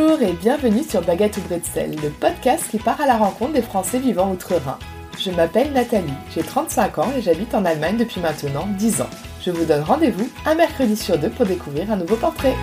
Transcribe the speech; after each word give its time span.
Bonjour 0.00 0.22
et 0.22 0.32
bienvenue 0.32 0.84
sur 0.84 1.02
Baguette 1.02 1.38
ou 1.38 1.40
Bretzel, 1.40 1.96
le 2.00 2.10
podcast 2.10 2.66
qui 2.70 2.78
part 2.78 3.00
à 3.00 3.06
la 3.06 3.16
rencontre 3.16 3.54
des 3.54 3.62
Français 3.62 3.98
vivant 3.98 4.30
outre-Rhin. 4.30 4.78
Je 5.18 5.32
m'appelle 5.32 5.72
Nathalie, 5.72 6.12
j'ai 6.32 6.42
35 6.42 6.98
ans 6.98 7.12
et 7.16 7.20
j'habite 7.20 7.52
en 7.52 7.64
Allemagne 7.64 7.96
depuis 7.96 8.20
maintenant 8.20 8.68
10 8.78 9.02
ans. 9.02 9.10
Je 9.42 9.50
vous 9.50 9.64
donne 9.64 9.82
rendez-vous 9.82 10.28
un 10.46 10.54
mercredi 10.54 10.94
sur 10.94 11.18
deux 11.18 11.30
pour 11.30 11.46
découvrir 11.46 11.90
un 11.90 11.96
nouveau 11.96 12.14
portrait. 12.14 12.54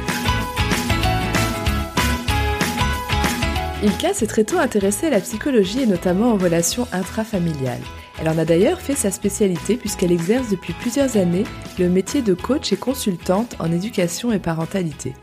Ilka 3.83 4.13
s'est 4.13 4.27
très 4.27 4.45
tôt 4.45 4.59
intéressée 4.59 5.07
à 5.07 5.11
la 5.11 5.19
psychologie 5.19 5.81
et 5.81 5.87
notamment 5.87 6.31
aux 6.31 6.37
relations 6.37 6.87
intrafamiliales. 6.93 7.83
Elle 8.21 8.29
en 8.29 8.37
a 8.37 8.45
d'ailleurs 8.45 8.79
fait 8.79 8.95
sa 8.95 9.11
spécialité 9.11 9.75
puisqu'elle 9.75 10.13
exerce 10.13 10.47
depuis 10.47 10.71
plusieurs 10.71 11.17
années 11.17 11.43
le 11.79 11.89
métier 11.89 12.21
de 12.21 12.33
coach 12.33 12.71
et 12.71 12.77
consultante 12.77 13.57
en 13.59 13.73
éducation 13.73 14.31
et 14.31 14.39
parentalité. 14.39 15.13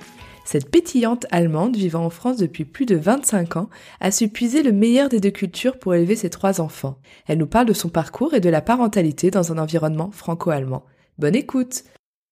Cette 0.44 0.70
pétillante 0.70 1.26
Allemande 1.30 1.76
vivant 1.76 2.04
en 2.04 2.10
France 2.10 2.36
depuis 2.36 2.64
plus 2.64 2.84
de 2.84 2.96
25 2.96 3.56
ans 3.56 3.70
a 4.00 4.10
su 4.10 4.28
puiser 4.28 4.62
le 4.62 4.72
meilleur 4.72 5.08
des 5.08 5.20
deux 5.20 5.30
cultures 5.30 5.78
pour 5.78 5.94
élever 5.94 6.16
ses 6.16 6.30
trois 6.30 6.60
enfants. 6.60 6.98
Elle 7.26 7.38
nous 7.38 7.46
parle 7.46 7.66
de 7.66 7.72
son 7.72 7.88
parcours 7.88 8.34
et 8.34 8.40
de 8.40 8.50
la 8.50 8.60
parentalité 8.60 9.30
dans 9.30 9.52
un 9.52 9.58
environnement 9.58 10.10
franco-allemand. 10.10 10.84
Bonne 11.18 11.36
écoute 11.36 11.84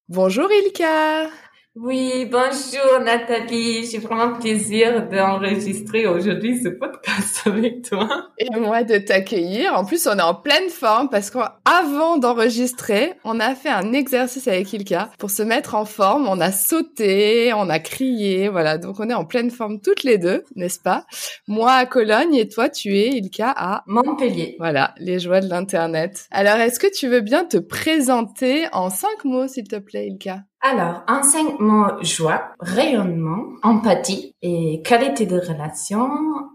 Bonjour 0.08 0.48
Ilka 0.50 1.30
oui, 1.76 2.28
bonjour 2.28 3.00
Nathalie. 3.04 3.86
J'ai 3.86 3.98
vraiment 3.98 4.36
plaisir 4.36 5.08
d'enregistrer 5.08 6.04
aujourd'hui 6.04 6.60
ce 6.60 6.68
podcast 6.68 7.42
avec 7.46 7.88
toi. 7.88 8.08
Et 8.38 8.50
moi 8.58 8.82
de 8.82 8.98
t'accueillir. 8.98 9.72
En 9.74 9.84
plus, 9.84 10.08
on 10.08 10.18
est 10.18 10.22
en 10.22 10.34
pleine 10.34 10.68
forme 10.68 11.08
parce 11.08 11.30
qu'avant 11.30 12.18
d'enregistrer, 12.18 13.12
on 13.22 13.38
a 13.38 13.54
fait 13.54 13.68
un 13.68 13.92
exercice 13.92 14.48
avec 14.48 14.72
Ilka 14.72 15.10
pour 15.16 15.30
se 15.30 15.44
mettre 15.44 15.76
en 15.76 15.84
forme. 15.84 16.26
On 16.26 16.40
a 16.40 16.50
sauté, 16.50 17.52
on 17.54 17.70
a 17.70 17.78
crié, 17.78 18.48
voilà. 18.48 18.76
Donc 18.76 18.98
on 18.98 19.08
est 19.08 19.14
en 19.14 19.24
pleine 19.24 19.52
forme 19.52 19.80
toutes 19.80 20.02
les 20.02 20.18
deux, 20.18 20.42
n'est-ce 20.56 20.80
pas? 20.80 21.06
Moi 21.46 21.72
à 21.72 21.86
Cologne 21.86 22.34
et 22.34 22.48
toi, 22.48 22.68
tu 22.68 22.96
es 22.98 23.10
Ilka 23.10 23.54
à 23.56 23.84
Montpellier. 23.86 24.56
Voilà, 24.58 24.92
les 24.98 25.20
joies 25.20 25.40
de 25.40 25.48
l'internet. 25.48 26.26
Alors, 26.32 26.56
est-ce 26.56 26.80
que 26.80 26.92
tu 26.92 27.06
veux 27.06 27.20
bien 27.20 27.44
te 27.44 27.58
présenter 27.58 28.66
en 28.72 28.90
cinq 28.90 29.24
mots, 29.24 29.46
s'il 29.46 29.68
te 29.68 29.76
plaît, 29.76 30.08
Ilka? 30.08 30.40
Alors, 30.62 31.02
enseignement, 31.08 32.02
joie, 32.02 32.52
rayonnement, 32.60 33.44
empathie 33.62 34.34
et 34.42 34.82
qualité 34.82 35.24
de 35.24 35.38
relation 35.38 36.10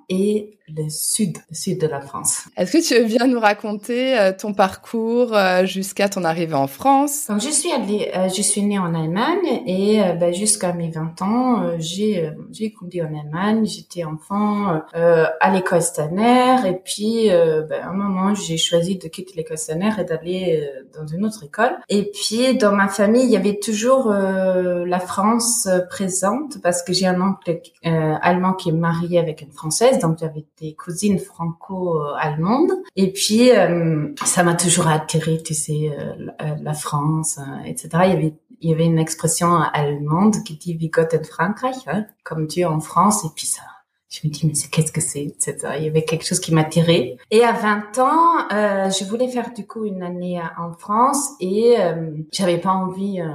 et 0.10 0.60
le 0.68 0.90
sud, 0.90 1.38
le 1.50 1.56
sud 1.56 1.80
de 1.80 1.88
la 1.88 2.02
France. 2.02 2.46
Est-ce 2.58 2.72
que 2.72 2.88
tu 2.88 3.00
veux 3.00 3.06
bien 3.06 3.28
nous 3.28 3.40
raconter 3.40 4.18
euh, 4.18 4.32
ton 4.38 4.54
parcours 4.54 5.36
euh, 5.36 5.66
jusqu'à 5.66 6.10
ton 6.10 6.24
arrivée 6.24 6.56
en 6.56 6.68
France? 6.68 7.28
Donc, 7.30 7.42
je 7.42 7.50
suis 7.50 7.72
allée, 7.72 8.12
euh, 8.16 8.30
je 8.30 8.42
suis 8.42 8.64
née 8.64 8.80
en 8.80 8.96
Allemagne 8.96 9.62
et 9.68 10.02
ben, 10.20 10.34
jusqu'à 10.34 10.74
mes 10.74 10.90
20 10.90 11.22
ans, 11.22 11.72
j'ai 11.78 12.32
j'ai 12.52 12.70
grandi 12.70 13.02
en 13.02 13.08
Allemagne. 13.08 13.66
J'étais 13.66 14.04
enfant 14.04 14.82
à 14.94 15.52
l'école 15.52 15.82
Stanner 15.82 16.56
et 16.68 16.74
puis 16.74 17.30
ben, 17.30 17.82
à 17.84 17.90
un 17.90 17.94
moment, 17.94 18.34
j'ai 18.34 18.58
choisi 18.58 18.98
de 18.98 19.08
quitter 19.08 19.34
l'école 19.36 19.58
Stanner 19.58 19.92
et 20.00 20.04
d'aller 20.04 20.68
dans 20.98 21.06
une 21.06 21.26
autre 21.26 21.44
école. 21.44 21.78
Et 21.90 22.12
puis 22.12 22.58
dans 22.58 22.72
ma 22.72 22.88
famille, 22.88 23.24
il 23.24 23.30
y 23.30 23.38
avait 23.38 23.60
toujours 23.60 24.10
la 24.10 25.00
France 25.00 25.68
présente 25.90 26.62
parce 26.62 26.82
que 26.82 26.94
j'ai 26.94 27.08
un 27.08 27.22
oncle 27.22 27.60
allemand 27.84 28.54
qui 28.54 28.70
est 28.70 28.74
marié 28.74 29.20
avec 29.20 29.42
une 29.42 29.52
française, 29.52 30.00
donc 30.00 30.18
j'avais 30.20 30.46
des 30.60 30.74
cousines 30.74 31.20
franco-allemandes. 31.20 32.72
Et 32.96 33.12
puis, 33.12 33.52
euh, 33.52 34.14
ça 34.24 34.44
m'a 34.44 34.56
toujours 34.56 34.88
attiré, 34.88 35.42
tu 35.44 35.54
sais, 35.54 35.92
euh, 35.98 36.32
euh, 36.42 36.56
la 36.62 36.74
France, 36.74 37.40
etc. 37.66 37.90
Il 38.06 38.10
y 38.10 38.14
avait 38.14 38.34
il 38.62 38.70
y 38.70 38.74
avait 38.74 38.86
une 38.86 39.00
expression 39.00 39.54
allemande 39.54 40.38
qui 40.44 40.56
dit 40.56 40.76
wie 40.76 40.90
Gott 40.90 41.14
in 41.14 41.24
Frankreich, 41.24 41.76
hein, 41.88 42.06
comme 42.24 42.48
Dieu 42.48 42.66
en 42.66 42.80
France, 42.80 43.26
et 43.26 43.28
puis 43.36 43.46
ça, 43.46 43.62
je 44.10 44.28
me 44.28 44.32
dis 44.32 44.48
mais 44.48 44.54
qu'est-ce 44.72 44.92
que 44.92 45.02
c'est, 45.02 45.24
etc. 45.24 45.58
Il 45.78 45.84
y 45.84 45.88
avait 45.88 46.04
quelque 46.04 46.26
chose 46.26 46.40
qui 46.40 46.54
m'attirait. 46.54 47.18
Et 47.32 47.44
à 47.44 47.52
20 47.52 48.00
ans, 48.00 48.50
euh, 48.52 48.90
je 48.90 49.04
voulais 49.06 49.28
faire 49.28 49.54
du 49.54 49.68
coup 49.68 49.86
une 49.86 50.04
année 50.04 50.42
en 50.58 50.74
France 50.74 51.32
et 51.40 51.76
euh, 51.80 52.12
j'avais 52.32 52.60
pas 52.60 52.72
envie 52.72 53.22
euh, 53.22 53.28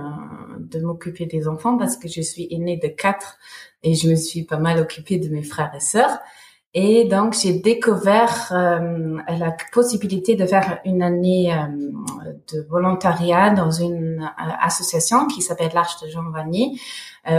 de 0.58 0.80
m'occuper 0.80 1.26
des 1.26 1.48
enfants 1.48 1.76
parce 1.76 1.96
que 1.96 2.08
je 2.08 2.22
suis 2.22 2.48
aînée 2.50 2.78
de 2.78 2.88
quatre 2.88 3.36
et 3.82 3.94
je 3.94 4.08
me 4.08 4.14
suis 4.14 4.44
pas 4.44 4.58
mal 4.58 4.78
occupée 4.78 5.18
de 5.18 5.28
mes 5.28 5.42
frères 5.42 5.72
et 5.74 5.80
sœurs. 5.80 6.18
Et 6.72 7.04
donc, 7.06 7.34
j'ai 7.34 7.54
découvert 7.54 8.52
euh, 8.52 9.18
la 9.26 9.56
possibilité 9.72 10.36
de 10.36 10.46
faire 10.46 10.78
une 10.84 11.02
année 11.02 11.52
euh, 11.52 11.66
de 12.52 12.64
volontariat 12.68 13.50
dans 13.50 13.72
une 13.72 14.22
euh, 14.22 14.52
association 14.60 15.26
qui 15.26 15.42
s'appelle 15.42 15.72
l'Arche 15.74 16.00
de 16.00 16.08
Jean 16.08 16.30
Vanier, 16.30 16.70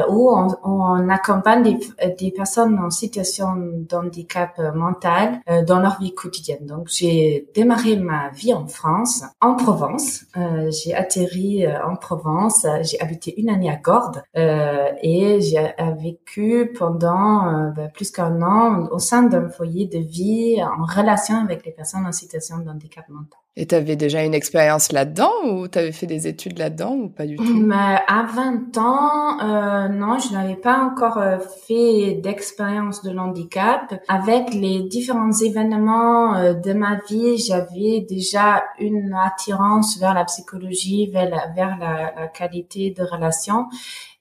où 0.10 0.32
on, 0.32 0.48
on 0.64 1.10
accompagne 1.10 1.64
des, 1.64 1.80
des, 2.18 2.32
personnes 2.32 2.80
en 2.80 2.90
situation 2.90 3.56
d'handicap 3.90 4.60
mental 4.76 5.42
euh, 5.50 5.64
dans 5.64 5.80
leur 5.80 6.00
vie 6.00 6.14
quotidienne. 6.14 6.66
Donc, 6.66 6.88
j'ai 6.90 7.50
démarré 7.54 7.98
ma 7.98 8.30
vie 8.30 8.54
en 8.54 8.68
France, 8.68 9.24
en 9.42 9.56
Provence. 9.56 10.24
Euh, 10.38 10.72
j'ai 10.72 10.94
atterri 10.94 11.66
en 11.68 11.96
Provence. 11.96 12.66
J'ai 12.84 13.02
habité 13.02 13.40
une 13.40 13.50
année 13.50 13.70
à 13.70 13.76
Gordes 13.76 14.24
et 14.36 15.42
j'ai 15.42 15.74
vécu 16.00 16.72
pendant 16.78 17.72
ben, 17.76 17.90
plus 17.94 18.12
qu'un 18.12 18.42
an 18.42 18.88
au 18.92 19.00
sein 19.00 19.24
d'un 19.24 19.50
foyer 19.50 19.88
de 19.88 20.00
vie 20.00 20.62
en 20.64 20.86
relation 20.86 21.38
avec 21.38 21.66
les 21.66 21.72
personnes 21.72 22.06
en 22.06 22.12
situation 22.12 22.60
de 22.60 22.70
handicap 22.70 23.08
mental. 23.10 23.40
Et 23.58 23.68
tu 23.68 23.76
avais 23.76 23.98
déjà 23.98 24.24
une 24.24 24.34
expérience 24.34 24.94
là-dedans 24.94 25.34
ou 25.44 25.68
tu 25.68 25.78
avais 25.78 25.92
fait 25.92 26.06
des 26.06 26.26
études 26.26 26.58
là-dedans 26.58 26.94
ou 26.94 27.10
pas 27.10 27.26
du 27.26 27.36
tout? 27.36 27.44
Mais 27.44 28.00
À 28.08 28.24
20 28.24 28.78
ans, 28.78 29.42
euh, 29.42 29.90
non, 29.90 30.20
je 30.20 30.32
n'avais 30.32 30.56
pas 30.56 30.78
encore 30.78 31.18
euh, 31.18 31.38
fait 31.68 32.22
d'expérience 32.24 33.04
de 33.04 33.18
handicap. 33.18 33.94
Avec 34.08 34.54
les 34.54 34.84
différents 34.84 35.34
événements 35.34 36.36
euh, 36.36 36.54
de 36.54 36.72
ma 36.72 37.00
vie, 37.10 37.38
j'avais 37.38 38.06
déjà 38.08 38.64
une 38.80 39.14
attirance 39.14 40.00
vers 40.00 40.14
la 40.14 40.24
psychologie, 40.24 41.12
vers 41.12 41.30
la 41.30 42.28
qualité 42.30 42.92
de 42.92 43.04
relation. 43.04 43.66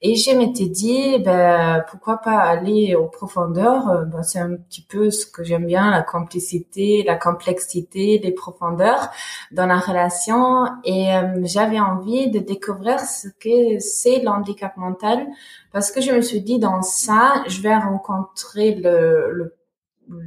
Et 0.03 0.15
je 0.15 0.31
m'étais 0.35 0.67
dit, 0.67 1.19
ben, 1.19 1.83
pourquoi 1.89 2.17
pas 2.17 2.37
aller 2.37 2.95
aux 2.95 3.05
profondeurs? 3.07 4.05
Ben, 4.07 4.23
C'est 4.23 4.39
un 4.39 4.55
petit 4.55 4.81
peu 4.81 5.11
ce 5.11 5.27
que 5.27 5.43
j'aime 5.43 5.67
bien, 5.67 5.91
la 5.91 6.01
complicité, 6.01 7.03
la 7.05 7.15
complexité, 7.15 8.19
les 8.23 8.31
profondeurs 8.31 9.11
dans 9.51 9.67
la 9.67 9.77
relation. 9.79 10.65
Et 10.83 11.13
euh, 11.15 11.41
j'avais 11.43 11.79
envie 11.79 12.31
de 12.31 12.39
découvrir 12.39 12.99
ce 12.99 13.27
que 13.27 13.79
c'est 13.79 14.21
l'handicap 14.23 14.75
mental 14.77 15.27
parce 15.71 15.91
que 15.91 16.01
je 16.01 16.11
me 16.11 16.21
suis 16.21 16.41
dit, 16.41 16.57
dans 16.57 16.81
ça, 16.81 17.43
je 17.47 17.61
vais 17.61 17.75
rencontrer 17.75 18.75
le, 18.75 19.31
le 19.33 19.55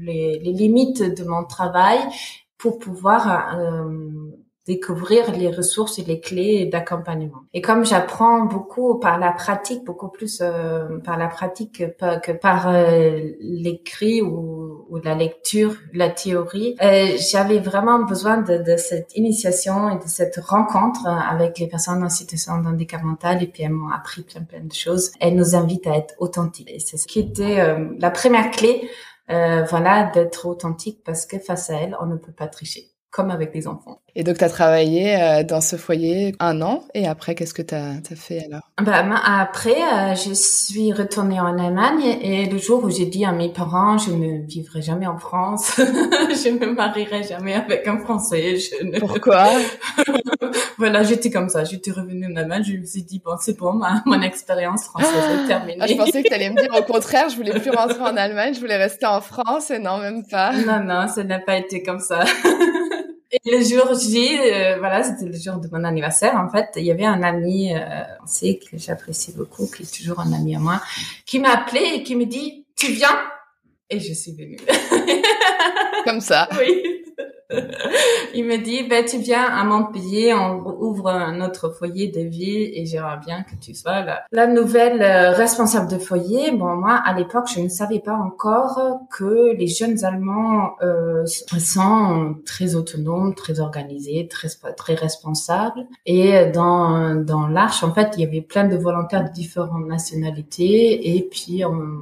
les, 0.01 0.39
les, 0.39 0.53
limites 0.53 1.03
de 1.03 1.25
mon 1.25 1.45
travail 1.45 1.99
pour 2.57 2.79
pouvoir 2.79 3.59
euh, 3.59 3.91
découvrir 4.67 5.31
les 5.33 5.51
ressources 5.51 5.99
et 5.99 6.05
les 6.05 6.21
clés 6.21 6.67
d'accompagnement. 6.67 7.41
Et 7.53 7.61
comme 7.61 7.85
j'apprends 7.85 8.45
beaucoup 8.45 8.99
par 8.99 9.19
la 9.19 9.33
pratique, 9.33 9.85
beaucoup 9.85 10.09
plus 10.09 10.41
euh, 10.41 10.99
par 11.05 11.19
la 11.19 11.29
pratique 11.29 11.79
que, 11.79 12.19
que 12.21 12.33
par 12.33 12.69
euh, 12.69 13.19
l'écrit 13.41 14.23
ou, 14.23 14.87
ou, 14.89 14.99
la 14.99 15.15
lecture, 15.15 15.75
la 15.93 16.09
théorie, 16.09 16.77
euh, 16.83 17.17
j'avais 17.19 17.59
vraiment 17.59 18.05
besoin 18.05 18.39
de, 18.39 18.59
de, 18.59 18.77
cette 18.77 19.15
initiation 19.17 19.91
et 19.91 19.97
de 20.03 20.09
cette 20.09 20.37
rencontre 20.37 21.07
avec 21.07 21.59
les 21.59 21.67
personnes 21.67 22.03
en 22.03 22.09
situation 22.09 22.61
de 22.61 22.75
et 23.41 23.47
puis 23.47 23.63
elles 23.63 23.71
m'ont 23.71 23.91
appris 23.91 24.23
plein 24.23 24.43
plein 24.43 24.65
de 24.65 24.73
choses. 24.73 25.13
Elles 25.21 25.35
nous 25.35 25.55
invitent 25.55 25.87
à 25.87 25.97
être 25.97 26.15
authentiques. 26.19 26.71
Et 26.71 26.79
c'est 26.79 26.97
ce 26.97 27.07
qui 27.07 27.21
était 27.21 27.61
euh, 27.61 27.91
la 27.99 28.11
première 28.11 28.51
clé, 28.51 28.89
euh, 29.31 29.65
voilà, 29.65 30.11
d'être 30.13 30.47
authentique 30.47 31.01
parce 31.05 31.27
que 31.27 31.39
face 31.39 31.71
à 31.71 31.75
elles, 31.75 31.97
on 32.01 32.07
ne 32.07 32.17
peut 32.17 32.33
pas 32.33 32.47
tricher 32.47 32.94
comme 33.15 33.31
avec 33.31 33.53
des 33.53 33.69
enfants. 33.69 34.01
Et 34.17 34.25
donc, 34.25 34.39
tu 34.39 34.45
as 34.45 34.49
travaillé 34.49 35.17
euh, 35.17 35.45
dans 35.45 35.61
ce 35.61 35.77
foyer 35.77 36.35
un 36.41 36.61
an, 36.63 36.83
et 36.95 37.07
après, 37.07 37.37
qu'est-ce 37.37 37.55
que 37.55 37.63
tu 37.63 37.75
as, 37.75 37.95
fait 38.17 38.45
alors? 38.45 38.63
Bah, 38.83 39.05
Après, 39.25 39.71
euh, 39.71 40.15
je 40.17 40.33
suis 40.35 40.93
retournée 40.93 41.39
en 41.39 41.57
Allemagne, 41.57 42.19
et 42.21 42.47
le 42.47 42.59
jour 42.59 42.83
où 42.83 42.91
j'ai 42.91 43.07
dit 43.07 43.25
à 43.25 43.31
mes 43.31 43.51
parents, 43.51 43.99
je 43.99 44.11
ne 44.11 44.45
vivrai 44.45 44.83
jamais 44.83 45.07
en 45.07 45.17
France, 45.17 45.75
je 45.79 46.49
ne 46.49 46.67
me 46.67 46.75
marierai 46.75 47.23
jamais 47.23 47.55
avec 47.55 47.87
un 47.87 47.99
Français. 48.01 48.57
Je 48.57 48.85
ne... 48.85 48.99
Pourquoi? 48.99 49.49
Voilà, 50.77 51.05
j'étais 51.05 51.31
comme 51.31 51.49
ça, 51.49 51.63
j'étais 51.63 51.93
revenue 51.93 52.27
en 52.27 52.37
Allemagne, 52.37 52.65
je 52.65 52.73
me 52.73 52.85
suis 52.85 53.05
dit, 53.05 53.23
bon, 53.25 53.37
c'est 53.41 53.57
bon, 53.57 53.75
ma, 53.75 54.03
mon 54.07 54.21
expérience 54.23 54.85
française 54.85 55.45
est 55.45 55.47
terminée. 55.47 55.79
Ah, 55.81 55.87
je 55.87 55.95
pensais 55.95 56.23
que 56.23 56.29
tu 56.29 56.35
allais 56.35 56.51
me 56.51 56.61
dire 56.61 56.75
au 56.77 56.83
contraire, 56.83 57.29
je 57.29 57.37
voulais 57.37 57.59
plus 57.59 57.71
rentrer 57.71 58.01
en 58.01 58.17
Allemagne, 58.17 58.55
je 58.55 58.61
voulais 58.61 58.77
rester 58.77 59.07
en 59.07 59.21
France, 59.21 59.71
et 59.71 59.79
non, 59.79 59.99
même 59.99 60.27
pas. 60.27 60.53
Non, 60.53 60.83
non, 60.83 61.07
ça 61.07 61.23
n'a 61.23 61.39
pas 61.39 61.57
été 61.57 61.83
comme 61.83 62.01
ça. 62.01 62.25
Et 63.35 63.51
le 63.51 63.65
jour 63.65 63.99
J, 63.99 64.39
euh, 64.39 64.77
voilà, 64.79 65.03
c'était 65.03 65.27
le 65.27 65.37
jour 65.37 65.57
de 65.57 65.69
mon 65.73 65.83
anniversaire. 65.83 66.37
En 66.37 66.49
fait, 66.49 66.69
il 66.77 66.85
y 66.85 66.93
avait 66.93 67.05
un 67.05 67.23
ami, 67.23 67.75
euh, 67.75 67.81
on 68.23 68.27
sait 68.27 68.59
que 68.59 68.79
j'apprécie 68.79 69.33
beaucoup, 69.33 69.67
qui 69.67 69.83
est 69.83 69.93
toujours 69.93 70.21
un 70.21 70.33
ami 70.33 70.55
à 70.55 70.61
moi, 70.61 70.81
qui 71.27 71.41
m'a 71.41 71.51
appelé 71.51 71.81
et 71.95 72.03
qui 72.05 72.15
me 72.15 72.27
dit, 72.27 72.65
tu 72.77 72.93
viens? 72.93 73.19
Et 73.91 73.99
je 73.99 74.13
suis 74.13 74.33
venue. 74.33 74.59
Comme 76.05 76.21
ça. 76.21 76.49
Oui. 76.59 77.04
Il 78.35 78.45
me 78.45 78.57
dit, 78.57 78.85
ben, 78.85 79.05
tu 79.05 79.19
viens 79.19 79.45
à 79.45 79.65
Montpellier, 79.65 80.35
on 80.35 80.65
ouvre 80.81 81.09
un 81.09 81.41
autre 81.41 81.71
foyer 81.71 82.09
de 82.09 82.21
vie 82.21 82.71
et 82.75 82.87
j'aimerais 82.87 83.19
bien 83.25 83.43
que 83.43 83.55
tu 83.57 83.75
sois 83.75 84.03
la, 84.03 84.25
la 84.33 84.47
nouvelle 84.47 85.03
euh, 85.03 85.33
responsable 85.33 85.91
de 85.91 85.99
foyer. 85.99 86.53
Bon, 86.53 86.77
moi, 86.77 87.01
à 87.05 87.15
l'époque, 87.15 87.49
je 87.55 87.61
ne 87.61 87.69
savais 87.69 88.01
pas 88.01 88.15
encore 88.15 89.01
que 89.17 89.55
les 89.57 89.67
jeunes 89.67 90.05
Allemands 90.05 90.73
euh, 90.83 91.25
sont 91.27 92.37
très 92.47 92.75
autonomes, 92.75 93.35
très 93.35 93.61
organisés, 93.61 94.29
très, 94.29 94.49
très 94.77 94.95
responsables. 94.95 95.87
Et 96.07 96.47
dans, 96.47 97.15
dans 97.15 97.47
l'Arche, 97.47 97.83
en 97.85 97.93
fait, 97.93 98.15
il 98.17 98.21
y 98.23 98.27
avait 98.27 98.41
plein 98.41 98.67
de 98.67 98.77
volontaires 98.77 99.25
de 99.25 99.33
différentes 99.33 99.87
nationalités 99.87 101.17
et 101.17 101.23
puis 101.23 101.65
on 101.65 102.01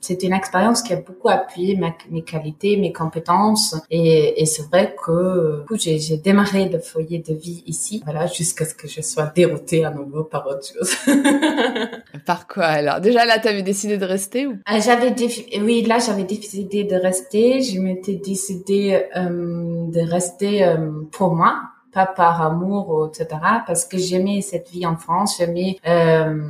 c'était 0.00 0.26
une 0.26 0.32
expérience 0.32 0.82
qui 0.82 0.92
a 0.92 0.96
beaucoup 0.96 1.28
appuyé 1.28 1.78
mes 2.10 2.22
qualités, 2.22 2.76
mes 2.76 2.92
compétences. 2.92 3.76
Et, 3.90 4.40
et 4.40 4.46
c'est 4.46 4.62
vrai 4.68 4.94
que 5.04 5.64
j'ai 5.74 6.16
démarré 6.18 6.68
le 6.68 6.78
foyer 6.78 7.18
de 7.18 7.34
vie 7.34 7.62
ici, 7.66 8.02
voilà, 8.04 8.26
jusqu'à 8.26 8.64
ce 8.64 8.74
que 8.74 8.88
je 8.88 9.00
sois 9.00 9.32
déroutée 9.34 9.84
à 9.84 9.90
nouveau 9.90 10.24
par 10.24 10.46
autre 10.46 10.66
chose. 10.66 10.96
par 12.26 12.46
quoi 12.46 12.64
alors? 12.66 13.00
Déjà 13.00 13.24
là, 13.24 13.38
tu 13.38 13.48
avais 13.48 13.62
décidé 13.62 13.98
de 13.98 14.04
rester 14.04 14.46
ou? 14.46 14.52
Euh, 14.52 14.80
J'avais 14.80 15.14
oui, 15.60 15.82
là 15.82 15.98
j'avais 15.98 16.24
décidé 16.24 16.84
de 16.84 16.96
rester. 16.96 17.62
Je 17.62 17.80
m'étais 17.80 18.14
décidé 18.16 19.06
euh, 19.16 19.86
de 19.88 20.10
rester 20.10 20.64
euh, 20.64 20.90
pour 21.10 21.34
moi 21.34 21.62
pas 21.92 22.04
par 22.04 22.42
amour, 22.42 23.08
etc., 23.08 23.40
parce 23.66 23.86
que 23.86 23.96
j'aimais 23.96 24.42
cette 24.42 24.68
vie 24.68 24.84
en 24.84 24.98
France, 24.98 25.36
j'aimais 25.38 25.78
euh, 25.88 26.42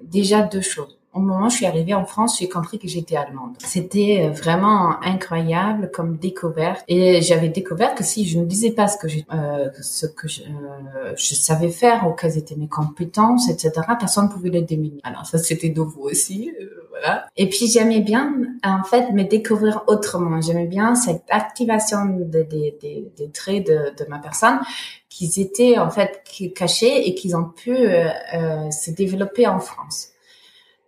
déjà 0.00 0.42
deux 0.42 0.60
choses 0.60 0.96
au 1.12 1.20
moment 1.20 1.46
où 1.46 1.50
je 1.50 1.56
suis 1.56 1.66
arrivée 1.66 1.94
en 1.94 2.06
France, 2.06 2.38
j'ai 2.38 2.48
compris 2.48 2.78
que 2.78 2.88
j'étais 2.88 3.16
allemande. 3.16 3.54
C'était 3.58 4.24
euh, 4.24 4.30
vraiment 4.30 5.02
incroyable 5.02 5.90
comme 5.92 6.16
découverte. 6.16 6.82
Et 6.88 7.20
j'avais 7.20 7.48
découvert 7.48 7.94
que 7.94 8.02
si 8.02 8.26
je 8.26 8.38
ne 8.38 8.46
disais 8.46 8.70
pas 8.70 8.88
ce 8.88 8.96
que, 8.96 9.06
euh, 9.32 9.68
ce 9.80 10.06
que 10.06 10.26
je, 10.26 10.42
euh, 10.42 11.12
je, 11.16 11.34
savais 11.34 11.70
faire 11.70 12.06
ou 12.08 12.12
quelles 12.12 12.38
étaient 12.38 12.56
mes 12.56 12.68
compétences, 12.68 13.50
etc., 13.50 13.72
personne 13.98 14.26
ne 14.26 14.30
pouvait 14.30 14.48
le 14.48 14.62
déminer. 14.62 15.00
Alors 15.02 15.26
ça, 15.26 15.36
c'était 15.38 15.68
nouveau 15.68 16.08
aussi. 16.08 16.50
Euh, 16.60 16.88
voilà. 16.88 17.26
Et 17.36 17.48
puis 17.48 17.66
j'aimais 17.66 18.00
bien, 18.00 18.32
en 18.64 18.84
fait, 18.84 19.10
me 19.12 19.24
découvrir 19.24 19.82
autrement. 19.88 20.40
J'aimais 20.40 20.66
bien 20.66 20.94
cette 20.94 21.24
activation 21.28 22.06
des 22.06 22.44
de, 22.44 23.24
de, 23.24 23.30
traits 23.32 23.66
de, 23.66 24.04
ma 24.08 24.18
personne 24.18 24.60
qu'ils 25.08 25.40
étaient 25.40 25.78
en 25.78 25.90
fait 25.90 26.22
cachés 26.54 27.06
et 27.06 27.14
qu'ils 27.14 27.36
ont 27.36 27.44
pu 27.44 27.74
euh, 27.74 28.70
se 28.70 28.90
développer 28.90 29.46
en 29.46 29.58
France. 29.58 30.11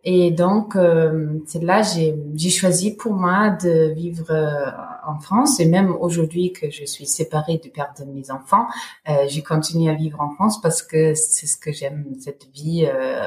Et 0.04 0.30
donc, 0.30 0.76
euh, 0.76 1.38
c'est 1.46 1.62
là 1.62 1.82
j'ai 1.82 2.50
choisi 2.50 2.94
pour 2.94 3.14
moi 3.14 3.50
de 3.50 3.92
vivre 3.94 4.30
euh, 4.30 4.70
en 5.06 5.18
France. 5.18 5.60
Et 5.60 5.66
même 5.66 5.96
aujourd'hui 5.98 6.52
que 6.52 6.70
je 6.70 6.84
suis 6.84 7.06
séparée 7.06 7.58
du 7.58 7.70
père 7.70 7.94
de 7.98 8.04
mes 8.04 8.30
enfants, 8.30 8.66
euh, 9.08 9.24
j'ai 9.28 9.42
continué 9.42 9.90
à 9.90 9.94
vivre 9.94 10.20
en 10.20 10.30
France 10.30 10.60
parce 10.60 10.82
que 10.82 11.14
c'est 11.14 11.46
ce 11.46 11.56
que 11.56 11.72
j'aime, 11.72 12.04
cette 12.20 12.46
vie, 12.52 12.86
euh, 12.86 13.22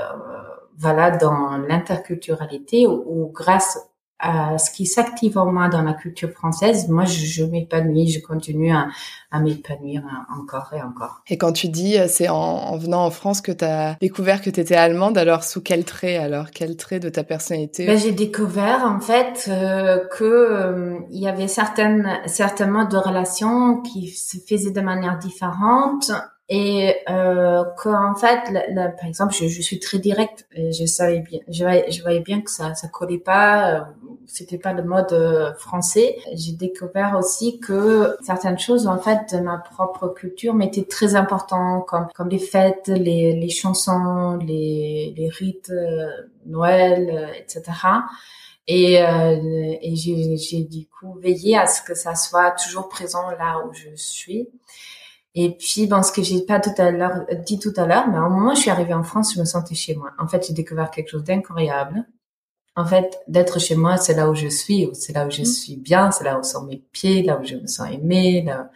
voilà, 0.78 1.10
dans 1.10 1.58
l'interculturalité 1.58 2.86
où, 2.86 3.32
grâce 3.34 3.80
à 4.20 4.58
ce 4.58 4.72
qui 4.72 4.86
s'active 4.86 5.38
en 5.38 5.52
moi 5.52 5.70
dans 5.70 5.84
la 5.84 5.94
culture 5.94 6.32
française, 6.32 6.90
moi 6.90 7.06
je, 7.06 7.26
je 7.26 7.44
m'épanouis, 7.44 8.10
je 8.10 8.20
continue 8.20 8.72
à, 8.72 8.88
à 9.32 9.40
m'épanouir 9.40 10.04
encore 10.36 10.72
et 10.74 10.82
encore. 10.82 11.22
Et 11.28 11.38
quand 11.38 11.52
tu 11.52 11.68
dis 11.68 11.98
euh, 11.98 12.08
c'est 12.08 12.30
en, 12.30 12.36
en, 12.36 12.78
venant 12.78 13.06
en 13.06 13.12
France 13.12 13.42
que 13.42 13.52
tu 13.52 13.64
as 13.66 13.96
découvert 14.02 14.42
que 14.42 14.50
tu 14.50 14.60
étais 14.60 14.76
allemande, 14.76 15.18
alors 15.18 15.44
sous 15.44 15.62
quel 15.62 15.86
trait 15.86 16.18
alors? 16.18 16.48
Quel 16.52 16.76
trait 16.78 17.00
de 17.00 17.10
ta 17.10 17.24
personnalité? 17.24 17.86
Ben, 17.86 17.98
j'ai 17.98 18.12
découvert 18.12 18.84
en 18.86 19.00
fait 19.00 19.48
euh, 19.50 20.00
que 20.12 20.24
euh, 20.24 21.00
il 21.12 21.22
y 21.22 21.28
avait 21.28 21.48
certaines 21.48 22.20
certainement 22.26 22.86
de 22.86 22.98
relations 22.98 23.82
qui 23.82 24.08
se 24.10 24.38
faisaient 24.48 24.72
de 24.72 24.82
manière 24.82 25.20
différente 25.20 26.12
et 26.50 26.96
euh, 27.10 27.64
qu'en 27.78 28.16
fait, 28.16 28.40
par 28.74 29.06
exemple, 29.06 29.34
je, 29.34 29.62
suis 29.62 29.80
très 29.80 30.00
directe. 30.00 30.48
Je 30.56 30.86
savais 30.86 31.20
bien, 31.20 31.40
je 31.50 32.02
voyais, 32.02 32.22
bien 32.22 32.42
que 32.42 32.50
ça, 32.50 32.74
ça 32.74 32.88
collait 32.88 33.18
pas. 33.18 33.74
Euh, 33.74 33.82
c'était 34.28 34.58
pas 34.58 34.74
le 34.74 34.84
mode 34.84 35.12
euh, 35.12 35.54
français. 35.56 36.18
J'ai 36.34 36.54
découvert 36.54 37.18
aussi 37.18 37.60
que 37.60 38.16
certaines 38.22 38.60
choses, 38.60 38.88
en 38.88 38.98
fait, 38.98 39.36
de 39.36 39.42
ma 39.42 39.58
propre 39.58 40.08
culture 40.10 40.54
m'étaient 40.54 40.86
très 40.86 41.16
importantes, 41.16 41.86
comme 41.88 42.08
comme 42.16 42.30
les 42.30 42.40
fêtes, 42.40 42.88
les, 42.88 43.34
les 43.34 43.50
chansons, 43.50 44.38
les, 44.38 45.14
les 45.18 45.30
rites, 45.30 45.70
euh, 45.70 46.10
Noël, 46.46 47.30
etc. 47.40 47.64
Et, 48.68 49.02
euh, 49.02 49.76
et 49.82 49.96
j'ai 49.96 50.64
du 50.64 50.88
coup 50.88 51.14
veillé 51.20 51.58
à 51.58 51.68
ce 51.68 51.82
que 51.82 51.96
ça 51.96 52.16
soit 52.16 52.52
toujours 52.52 52.90
présent 52.90 53.30
là 53.32 53.64
où 53.66 53.74
je 53.74 53.96
suis. 53.96 54.50
Et 55.40 55.52
puis, 55.52 55.86
bon, 55.86 56.02
ce 56.02 56.12
que 56.12 56.24
j'ai 56.24 56.42
pas 56.42 56.60
tout 56.60 56.72
à 56.80 56.90
l'heure 56.90 57.28
dit 57.46 57.60
tout 57.60 57.74
à 57.76 57.86
l'heure, 57.86 58.08
mais 58.08 58.18
au 58.18 58.28
moment 58.28 58.54
où 58.54 58.56
je 58.56 58.62
suis 58.62 58.72
arrivée 58.72 58.96
en 58.96 59.04
France, 59.04 59.36
je 59.36 59.40
me 59.40 59.46
sentais 59.46 59.76
chez 59.76 59.94
moi. 59.94 60.10
En 60.18 60.28
fait, 60.28 60.48
j'ai 60.48 60.54
découvert 60.54 60.90
quelque 60.90 61.10
chose 61.10 61.24
d'incroyable. 61.24 62.08
En 62.76 62.86
fait, 62.88 63.20
d'être 63.28 63.60
chez 63.60 63.76
moi, 63.76 63.98
c'est 63.98 64.16
là 64.16 64.32
où 64.32 64.34
je 64.34 64.48
suis, 64.48 64.90
c'est 64.94 65.14
là 65.14 65.28
où 65.28 65.30
je 65.30 65.44
mmh. 65.44 65.46
suis 65.46 65.76
bien, 65.76 66.10
c'est 66.10 66.24
là 66.24 66.40
où 66.40 66.44
sont 66.44 66.64
mes 66.64 66.78
pieds, 66.92 67.22
là 67.22 67.40
où 67.40 67.46
je 67.46 67.56
me 67.56 67.68
sens 67.68 67.88
aimée, 67.92 68.42
là, 68.42 68.72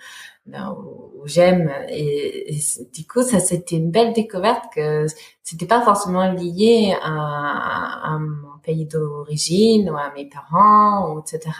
là 0.45 0.71
où, 0.73 1.23
j'aime. 1.25 1.71
Et, 1.89 2.55
du 2.93 3.07
coup, 3.07 3.23
ça, 3.23 3.39
c'était 3.39 3.77
une 3.77 3.89
belle 3.89 4.13
découverte 4.13 4.65
que 4.75 5.07
c'était 5.41 5.65
pas 5.65 5.81
forcément 5.81 6.31
lié 6.31 6.95
à, 7.01 8.13
à 8.13 8.19
mon 8.19 8.50
pays 8.63 8.85
d'origine 8.85 9.89
ou 9.89 9.95
à 9.97 10.11
mes 10.15 10.25
parents, 10.25 11.19
etc. 11.19 11.51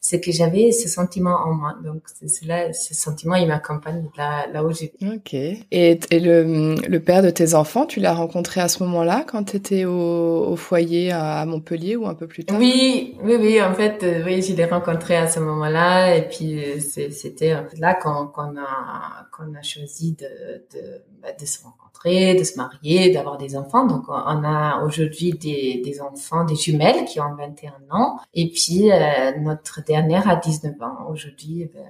C'est 0.00 0.20
que 0.20 0.32
j'avais 0.32 0.72
ce 0.72 0.88
sentiment 0.88 1.36
en 1.46 1.54
moi. 1.54 1.74
Donc, 1.84 2.02
là, 2.46 2.72
ce 2.72 2.94
sentiment, 2.94 3.36
il 3.36 3.48
m'accompagne 3.48 4.08
là, 4.16 4.46
là 4.52 4.64
où 4.64 4.72
j'ai. 4.72 4.92
Ok. 5.02 5.34
Et, 5.34 5.64
et 5.72 6.20
le, 6.20 6.74
le 6.88 7.00
père 7.00 7.22
de 7.22 7.30
tes 7.30 7.54
enfants, 7.54 7.86
tu 7.86 8.00
l'as 8.00 8.14
rencontré 8.14 8.60
à 8.60 8.68
ce 8.68 8.82
moment-là, 8.84 9.24
quand 9.26 9.44
tu 9.44 9.56
étais 9.56 9.84
au, 9.84 10.46
au, 10.48 10.56
foyer 10.56 11.10
à 11.12 11.44
Montpellier 11.46 11.96
ou 11.96 12.06
un 12.06 12.14
peu 12.14 12.26
plus 12.26 12.44
tard? 12.44 12.58
Oui, 12.58 13.16
oui, 13.22 13.36
oui. 13.40 13.62
En 13.62 13.74
fait, 13.74 14.02
euh, 14.02 14.22
oui, 14.24 14.42
je 14.42 14.54
l'ai 14.54 14.66
rencontré 14.66 15.16
à 15.16 15.26
ce 15.28 15.40
moment-là. 15.40 16.16
Et 16.16 16.28
puis, 16.28 16.62
euh, 16.62 16.80
c'était 16.80 17.56
là 17.78 17.94
qu'on 17.94 18.26
a, 18.58 19.26
qu'on 19.32 19.54
a 19.54 19.62
choisi 19.62 20.12
de, 20.12 20.26
de, 20.74 21.02
bah, 21.22 21.28
de 21.38 21.46
se 21.46 21.62
rencontrer 21.62 21.83
de 22.04 22.44
se 22.44 22.56
marier, 22.56 23.10
d'avoir 23.10 23.38
des 23.38 23.56
enfants. 23.56 23.86
Donc, 23.86 24.04
on 24.08 24.44
a 24.44 24.82
aujourd'hui 24.84 25.32
des, 25.32 25.80
des, 25.84 26.00
enfants, 26.00 26.44
des 26.44 26.56
jumelles 26.56 27.04
qui 27.06 27.20
ont 27.20 27.34
21 27.34 27.72
ans. 27.90 28.18
Et 28.34 28.50
puis, 28.50 28.90
euh, 28.92 29.32
notre 29.40 29.82
dernière 29.82 30.28
a 30.28 30.36
19 30.36 30.74
ans. 30.82 31.10
Aujourd'hui, 31.10 31.70
ben, 31.72 31.82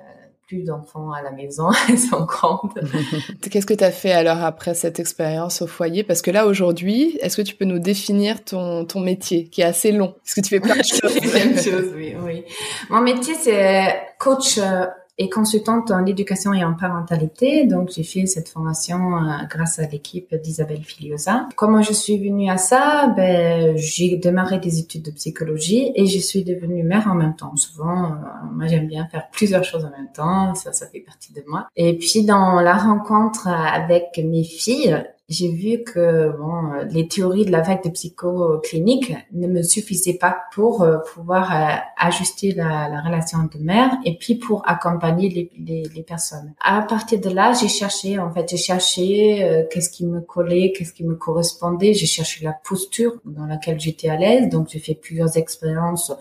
plus 0.47 0.63
d'enfants 0.63 1.11
à 1.11 1.23
la 1.23 1.33
maison, 1.33 1.71
elles 1.89 1.99
sont 1.99 2.25
grandes. 2.25 2.73
Qu'est-ce 3.51 3.67
que 3.67 3.75
tu 3.75 3.85
as 3.85 3.91
fait 3.91 4.13
alors 4.13 4.43
après 4.43 4.75
cette 4.75 5.01
expérience 5.01 5.63
au 5.63 5.67
foyer? 5.67 6.05
Parce 6.05 6.23
que 6.23 6.31
là, 6.31 6.47
aujourd'hui, 6.47 7.17
est-ce 7.21 7.37
que 7.37 7.43
tu 7.43 7.55
peux 7.55 7.65
nous 7.65 7.79
définir 7.79 8.45
ton, 8.45 8.85
ton 8.85 9.01
métier 9.01 9.49
qui 9.49 9.63
est 9.63 9.65
assez 9.65 9.91
long? 9.91 10.15
Est-ce 10.25 10.35
que 10.37 10.41
tu 10.43 10.51
fais 10.51 10.61
plein 10.61 10.77
de 10.77 10.83
choses 10.83 11.19
Plein 11.19 11.47
de 11.47 11.59
choses, 11.59 11.93
oui, 11.97 12.15
oui. 12.23 12.45
Mon 12.91 13.01
métier, 13.01 13.35
c'est 13.35 13.97
coach 14.19 14.59
euh, 14.59 14.87
et 15.17 15.29
consultante 15.29 15.91
en 15.91 16.07
éducation 16.07 16.53
et 16.53 16.65
en 16.65 16.75
parentalité. 16.75 17.67
Donc, 17.67 17.91
j'ai 17.95 18.03
fait 18.03 18.27
cette 18.27 18.49
formation 18.49 19.17
euh, 19.17 19.45
grâce 19.49 19.79
à 19.79 19.87
l'équipe 19.87 20.35
d'Isabelle 20.35 20.83
Filiosa. 20.83 21.49
Comment 21.57 21.83
je 21.83 21.93
suis 21.93 22.19
venue 22.19 22.51
à 22.51 22.57
ça? 22.57 23.13
Ben, 23.17 23.77
j'ai 23.77 24.17
démarré 24.17 24.59
des 24.59 24.79
études 24.79 25.05
de 25.05 25.11
psychologie 25.13 25.93
et 25.95 26.07
je 26.07 26.19
suis 26.19 26.43
devenue 26.43 26.83
mère 26.83 27.07
en 27.09 27.15
même 27.15 27.37
temps. 27.37 27.55
Souvent, 27.57 28.05
euh, 28.05 28.17
moi, 28.53 28.67
j'aime 28.67 28.89
bien 28.89 29.07
faire 29.07 29.29
plusieurs 29.31 29.65
choses 29.65 29.85
en 29.85 29.91
même 29.91 30.11
temps. 30.13 30.55
Ça, 30.55 30.73
ça 30.73 30.87
fait 30.89 31.01
partie 31.01 31.33
de 31.33 31.43
moi. 31.47 31.69
Et 31.77 31.97
puis, 31.97 32.25
dans 32.25 32.61
la 32.61 32.75
rencontre 32.75 33.49
avec 33.49 34.21
mes 34.23 34.45
filles, 34.45 35.05
j'ai 35.29 35.51
vu 35.51 35.83
que 35.85 36.37
bon, 36.37 36.73
les 36.91 37.09
théories 37.09 37.47
de 37.47 37.51
la 37.51 37.63
vague 37.63 37.83
de 37.83 37.89
psychoclinique 37.89 39.15
ne 39.33 39.47
me 39.47 39.63
suffisaient 39.63 40.19
pas 40.19 40.37
pour 40.53 40.83
euh, 40.83 40.99
pouvoir 41.15 41.51
euh, 41.51 41.77
ajuster 41.97 42.53
la, 42.53 42.91
la, 42.91 43.01
relation 43.01 43.39
de 43.45 43.59
mère 43.59 43.91
et 44.05 44.19
puis 44.19 44.35
pour 44.35 44.69
accompagner 44.69 45.51
les, 45.57 46.03
personnes. 46.03 46.53
À 46.61 46.83
partir 46.83 47.21
de 47.21 47.31
là, 47.31 47.55
j'ai 47.55 47.69
cherché, 47.69 48.19
en 48.19 48.31
fait, 48.31 48.51
j'ai 48.51 48.59
cherché 48.59 49.43
euh, 49.43 49.63
qu'est-ce 49.71 49.89
qui 49.89 50.05
me 50.05 50.21
collait, 50.21 50.73
qu'est-ce 50.77 50.93
qui 50.93 51.05
me 51.05 51.15
correspondait. 51.15 51.95
J'ai 51.95 52.07
cherché 52.07 52.45
la 52.45 52.53
posture 52.53 53.15
dans 53.25 53.47
laquelle 53.47 53.81
j'étais 53.81 54.11
à 54.11 54.17
l'aise. 54.17 54.51
Donc, 54.51 54.69
j'ai 54.69 54.79
fait 54.79 54.95
plusieurs 54.95 55.39
expériences 55.39 56.13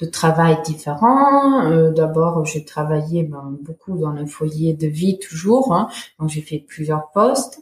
de 0.00 0.06
travail 0.06 0.58
différents. 0.64 1.66
Euh, 1.66 1.90
D'abord, 1.90 2.44
j'ai 2.44 2.64
travaillé 2.64 3.24
ben, 3.24 3.56
beaucoup 3.62 3.98
dans 3.98 4.12
le 4.12 4.26
foyer 4.26 4.74
de 4.74 4.86
vie 4.86 5.18
toujours, 5.18 5.74
hein. 5.74 5.88
donc 6.18 6.28
j'ai 6.30 6.42
fait 6.42 6.58
plusieurs 6.58 7.10
postes. 7.10 7.60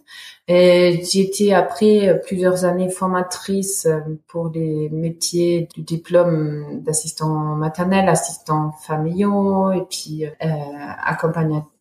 Été 0.49 1.55
après 1.55 2.21
plusieurs 2.25 2.65
années 2.65 2.91
formatrice 2.91 3.87
euh, 3.87 4.01
pour 4.29 4.51
les 4.51 4.89
métiers 4.91 5.69
du 5.75 5.83
diplôme 5.83 6.83
d'assistant 6.83 7.57
maternel, 7.57 8.09
assistant 8.09 8.73
familiaux 8.73 9.73
et 9.73 9.83
puis 9.89 10.27
euh, 10.27 10.31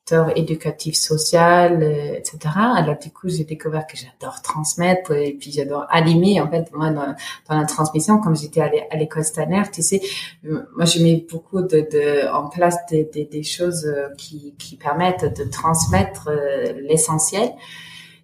secteur 0.08 0.38
éducatif, 0.38 0.96
social, 0.96 1.82
euh, 1.82 2.14
etc. 2.16 2.38
Alors 2.56 2.98
du 3.00 3.10
coup, 3.10 3.28
j'ai 3.28 3.44
découvert 3.44 3.88
que 3.88 3.98
j'adore 3.98 4.40
transmettre 4.44 5.12
et 5.14 5.34
puis 5.34 5.52
j'adore 5.52 5.88
animer. 5.90 6.40
En 6.42 6.50
fait, 6.50 6.72
moi, 6.74 6.92
dans, 6.92 7.16
la 7.50 7.66
transmission, 7.66 8.20
comme 8.20 8.36
j'étais 8.36 8.62
à 8.62 8.96
l'école 8.96 9.24
Stanner, 9.24 9.64
tu 9.74 9.82
sais, 9.82 10.02
moi, 10.44 10.86
je 10.86 11.02
mets 11.02 11.26
beaucoup 11.32 11.62
de, 11.62 11.80
de 11.80 12.32
en 12.32 12.50
place 12.50 12.78
des, 12.92 13.06
des, 13.06 13.26
des 13.26 13.42
choses 13.42 13.92
qui, 14.18 14.54
qui 14.60 14.76
permettent 14.76 15.40
de 15.40 15.50
transmettre 15.50 16.30
l'essentiel. 16.82 17.50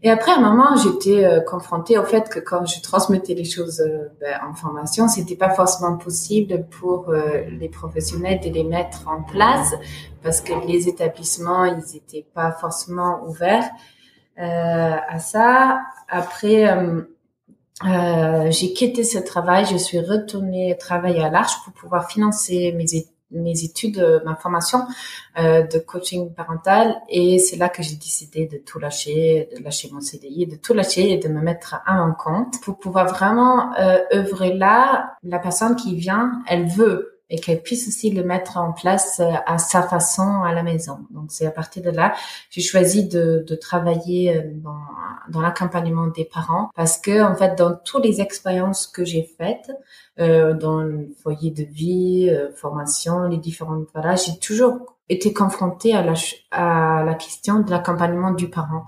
Et 0.04 0.10
après, 0.10 0.32
à 0.32 0.38
un 0.38 0.42
moment, 0.42 0.76
j'étais 0.78 1.26
euh, 1.26 1.42
confrontée 1.42 2.00
au 2.00 2.04
fait 2.04 2.28
que 2.28 2.40
quand 2.40 2.66
je 2.66 2.82
transmettais 2.82 3.36
les 3.36 3.46
choses 3.46 3.82
euh, 3.82 4.08
ben, 4.20 4.40
en 4.50 4.56
formation, 4.56 5.08
c'était 5.08 5.36
pas 5.36 5.52
forcément 5.52 5.96
possible 5.98 6.66
pour 6.80 7.10
euh, 7.10 7.44
les 7.52 7.70
professionnels 7.70 8.40
de 8.40 8.50
les 8.50 8.64
mettre 8.64 9.08
en 9.08 9.22
place 9.22 9.76
parce 10.24 10.42
que 10.42 10.54
les 10.68 10.88
établissements, 10.88 11.66
ils 11.66 11.96
étaient 11.96 12.26
pas 12.34 12.52
forcément 12.52 13.24
ouverts 13.28 13.70
à 14.38 15.20
ça. 15.20 15.82
Après, 16.10 16.66
j'ai 17.84 18.74
quitté 18.74 19.04
ce 19.04 19.20
travail, 19.20 19.66
je 19.66 19.78
suis 19.78 20.00
retournée 20.00 20.76
travailler 20.80 21.22
à 21.22 21.30
l'Arche 21.30 21.54
pour 21.64 21.74
pouvoir 21.74 22.10
financer 22.10 22.74
mes 22.76 22.96
études 22.96 23.11
mes 23.32 23.64
études, 23.64 24.00
euh, 24.00 24.20
ma 24.26 24.36
formation 24.36 24.80
euh, 25.40 25.64
de 25.64 25.80
coaching 25.80 26.34
parental 26.34 26.96
et 27.10 27.40
c'est 27.40 27.58
là 27.58 27.70
que 27.70 27.84
j'ai 27.84 27.96
décidé 27.96 28.48
de 28.48 28.58
tout 28.58 28.80
lâcher, 28.80 29.50
de 29.58 29.64
lâcher 29.64 29.90
mon 29.92 30.02
CDI, 30.02 30.48
de 30.48 30.56
tout 30.56 30.74
lâcher 30.74 31.12
et 31.12 31.18
de 31.18 31.28
me 31.28 31.42
mettre 31.42 31.76
à 31.86 32.06
mon 32.06 32.14
compte 32.14 32.62
pour 32.62 32.78
pouvoir 32.80 33.08
vraiment 33.08 33.74
euh, 33.80 34.00
œuvrer 34.14 34.54
là. 34.54 35.16
La 35.24 35.40
personne 35.40 35.76
qui 35.76 35.96
vient, 35.96 36.42
elle 36.48 36.68
veut 36.68 37.12
et 37.32 37.40
qu'elle 37.40 37.62
puisse 37.62 37.88
aussi 37.88 38.12
le 38.12 38.24
mettre 38.24 38.58
en 38.58 38.74
place 38.74 39.22
euh, 39.22 39.32
à 39.46 39.58
sa 39.58 39.82
façon 39.82 40.44
à 40.44 40.54
la 40.54 40.64
maison. 40.64 41.00
Donc 41.12 41.28
c'est 41.30 41.48
à 41.48 41.52
partir 41.52 41.82
de 41.82 41.90
là, 41.90 42.14
j'ai 42.50 42.62
choisi 42.62 43.08
de, 43.08 43.44
de 43.48 43.56
travailler 43.56 44.36
euh, 44.36 44.42
dans, 44.56 44.78
dans 45.32 45.42
l'accompagnement 45.42 46.08
des 46.08 46.26
parents 46.26 46.70
parce 46.76 46.98
que 46.98 47.24
en 47.24 47.36
fait 47.36 47.58
dans 47.58 47.76
toutes 47.76 48.04
les 48.04 48.22
expériences 48.22 48.88
que 48.88 49.06
j'ai 49.06 49.24
faites 49.38 49.72
euh, 50.20 50.54
dans 50.54 50.82
le 50.82 51.10
foyer 51.22 51.52
de 51.52 51.64
vie, 51.64 52.30
euh, 52.30 52.52
formation, 52.54 53.24
les 53.24 53.38
différentes 53.38 53.88
voilà, 53.94 54.16
j'ai 54.16 54.38
toujours 54.40 54.98
été 55.10 55.34
confrontée 55.34 55.94
à 55.96 56.04
la 56.04 56.14
à 56.52 57.04
la 57.04 57.16
question 57.16 57.60
de 57.60 57.72
l'accompagnement 57.72 58.32
du 58.32 58.50
parent. 58.50 58.86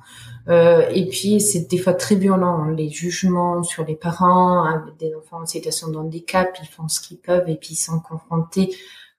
Euh, 0.50 0.90
et 0.94 1.08
puis, 1.08 1.40
c'est 1.40 1.70
des 1.70 1.78
fois 1.78 1.94
très 1.94 2.16
violent, 2.16 2.64
hein, 2.64 2.74
les 2.76 2.90
jugements 2.90 3.64
sur 3.64 3.86
les 3.86 3.96
parents, 3.96 4.64
avec 4.66 4.98
des 4.98 5.16
enfants 5.16 5.42
en 5.42 5.46
situation 5.46 5.90
de 5.90 5.98
handicap, 5.98 6.58
ils 6.62 6.68
font 6.68 6.88
ce 6.88 7.00
qu'ils 7.00 7.20
peuvent 7.20 7.48
et 7.50 7.56
puis 7.56 7.74
ils 7.74 7.78
sont 7.78 8.00
confrontés 8.00 8.76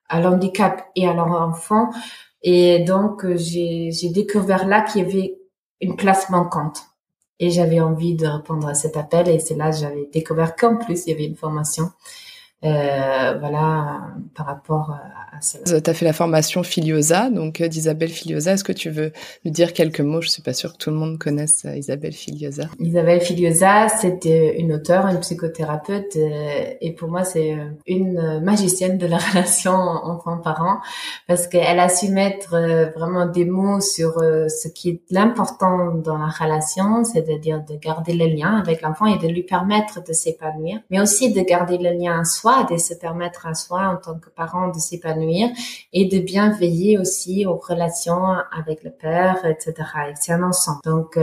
à 0.08 0.20
l'handicap 0.20 0.86
et 0.96 1.08
à 1.08 1.14
leur 1.14 1.30
enfant. 1.30 1.90
Et 2.42 2.80
donc, 2.80 3.24
euh, 3.24 3.36
j'ai 3.36 4.10
découvert 4.10 4.66
là 4.66 4.82
qu'il 4.82 5.02
y 5.02 5.04
avait 5.06 5.38
une 5.80 5.96
place 5.96 6.28
manquante. 6.28 6.82
Et 7.40 7.50
j'avais 7.50 7.80
envie 7.80 8.14
de 8.14 8.26
répondre 8.26 8.66
à 8.68 8.74
cet 8.74 8.96
appel 8.96 9.28
et 9.28 9.38
c'est 9.40 9.56
là 9.56 9.70
que 9.70 9.76
j'avais 9.76 10.08
découvert 10.12 10.54
qu'en 10.54 10.76
plus, 10.76 11.06
il 11.06 11.10
y 11.10 11.12
avait 11.12 11.26
une 11.26 11.36
formation 11.36 11.90
euh, 12.64 13.36
voilà, 13.40 14.00
par 14.34 14.46
rapport 14.46 14.90
à, 14.90 15.40
cela. 15.42 15.80
Tu 15.82 15.90
as 15.90 15.94
fait 15.94 16.06
la 16.06 16.14
formation 16.14 16.62
Filiosa, 16.62 17.28
donc 17.28 17.60
euh, 17.60 17.68
d'Isabelle 17.68 18.08
Filiosa. 18.08 18.52
Est-ce 18.52 18.64
que 18.64 18.72
tu 18.72 18.88
veux 18.88 19.12
nous 19.44 19.50
dire 19.50 19.74
quelques 19.74 20.00
mots? 20.00 20.22
Je 20.22 20.28
suis 20.28 20.40
pas 20.40 20.54
sûre 20.54 20.72
que 20.72 20.78
tout 20.78 20.88
le 20.88 20.96
monde 20.96 21.18
connaisse 21.18 21.66
euh, 21.66 21.76
Isabelle 21.76 22.14
Filiosa. 22.14 22.64
Isabelle 22.78 23.20
Filiosa, 23.20 23.88
c'est 23.88 24.24
une 24.56 24.72
auteure, 24.72 25.08
une 25.08 25.20
psychothérapeute, 25.20 26.16
et 26.16 26.92
pour 26.92 27.10
moi, 27.10 27.24
c'est 27.24 27.54
une 27.86 28.40
magicienne 28.42 28.96
de 28.96 29.06
la 29.06 29.18
relation 29.32 29.74
enfant-parent, 29.74 30.78
parce 31.28 31.46
qu'elle 31.46 31.80
a 31.80 31.90
su 31.90 32.08
mettre 32.08 32.56
vraiment 32.96 33.26
des 33.26 33.44
mots 33.44 33.80
sur 33.80 34.14
ce 34.20 34.68
qui 34.68 34.88
est 34.88 35.02
l'important 35.10 35.92
dans 35.96 36.16
la 36.16 36.28
relation, 36.28 37.04
c'est-à-dire 37.04 37.62
de 37.62 37.76
garder 37.76 38.14
le 38.14 38.26
lien 38.26 38.56
avec 38.56 38.80
l'enfant 38.80 39.06
et 39.06 39.18
de 39.18 39.28
lui 39.28 39.42
permettre 39.42 40.02
de 40.02 40.12
s'épanouir, 40.12 40.80
mais 40.90 41.00
aussi 41.00 41.32
de 41.32 41.40
garder 41.42 41.76
le 41.76 41.90
lien 41.90 42.20
à 42.20 42.24
soi 42.24 42.53
de 42.62 42.76
se 42.76 42.94
permettre 42.94 43.46
à 43.46 43.54
soi 43.54 43.88
en 43.88 43.96
tant 43.96 44.18
que 44.18 44.30
parent 44.30 44.68
de 44.68 44.78
s'épanouir 44.78 45.48
et 45.92 46.06
de 46.06 46.18
bien 46.18 46.50
veiller 46.52 46.98
aussi 46.98 47.46
aux 47.46 47.56
relations 47.56 48.24
avec 48.56 48.84
le 48.84 48.90
père, 48.90 49.44
etc. 49.44 49.74
C'est 50.20 50.32
un 50.32 50.42
ensemble. 50.42 50.80
Donc 50.84 51.16
euh, 51.16 51.22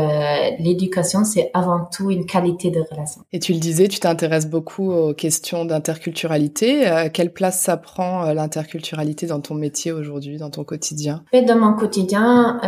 l'éducation, 0.60 1.24
c'est 1.24 1.50
avant 1.54 1.86
tout 1.86 2.12
une 2.12 2.26
qualité 2.26 2.72
de 2.72 2.82
relation. 2.90 3.22
Et 3.32 3.40
tu 3.40 3.54
le 3.54 3.60
disais, 3.60 3.88
tu 3.88 4.00
t'intéresses 4.00 4.48
beaucoup 4.48 4.92
aux 4.92 5.14
questions 5.14 5.66
d'interculturalité. 5.66 6.88
Euh, 6.88 7.10
quelle 7.12 7.32
place 7.32 7.62
ça 7.62 7.78
prend 7.78 8.26
euh, 8.26 8.34
l'interculturalité 8.34 9.28
dans 9.28 9.40
ton 9.40 9.56
métier 9.56 9.92
aujourd'hui, 9.92 10.38
dans 10.38 10.50
ton 10.50 10.64
quotidien? 10.64 11.24
Dans 11.34 11.58
mon 11.58 11.74
quotidien, 11.74 12.60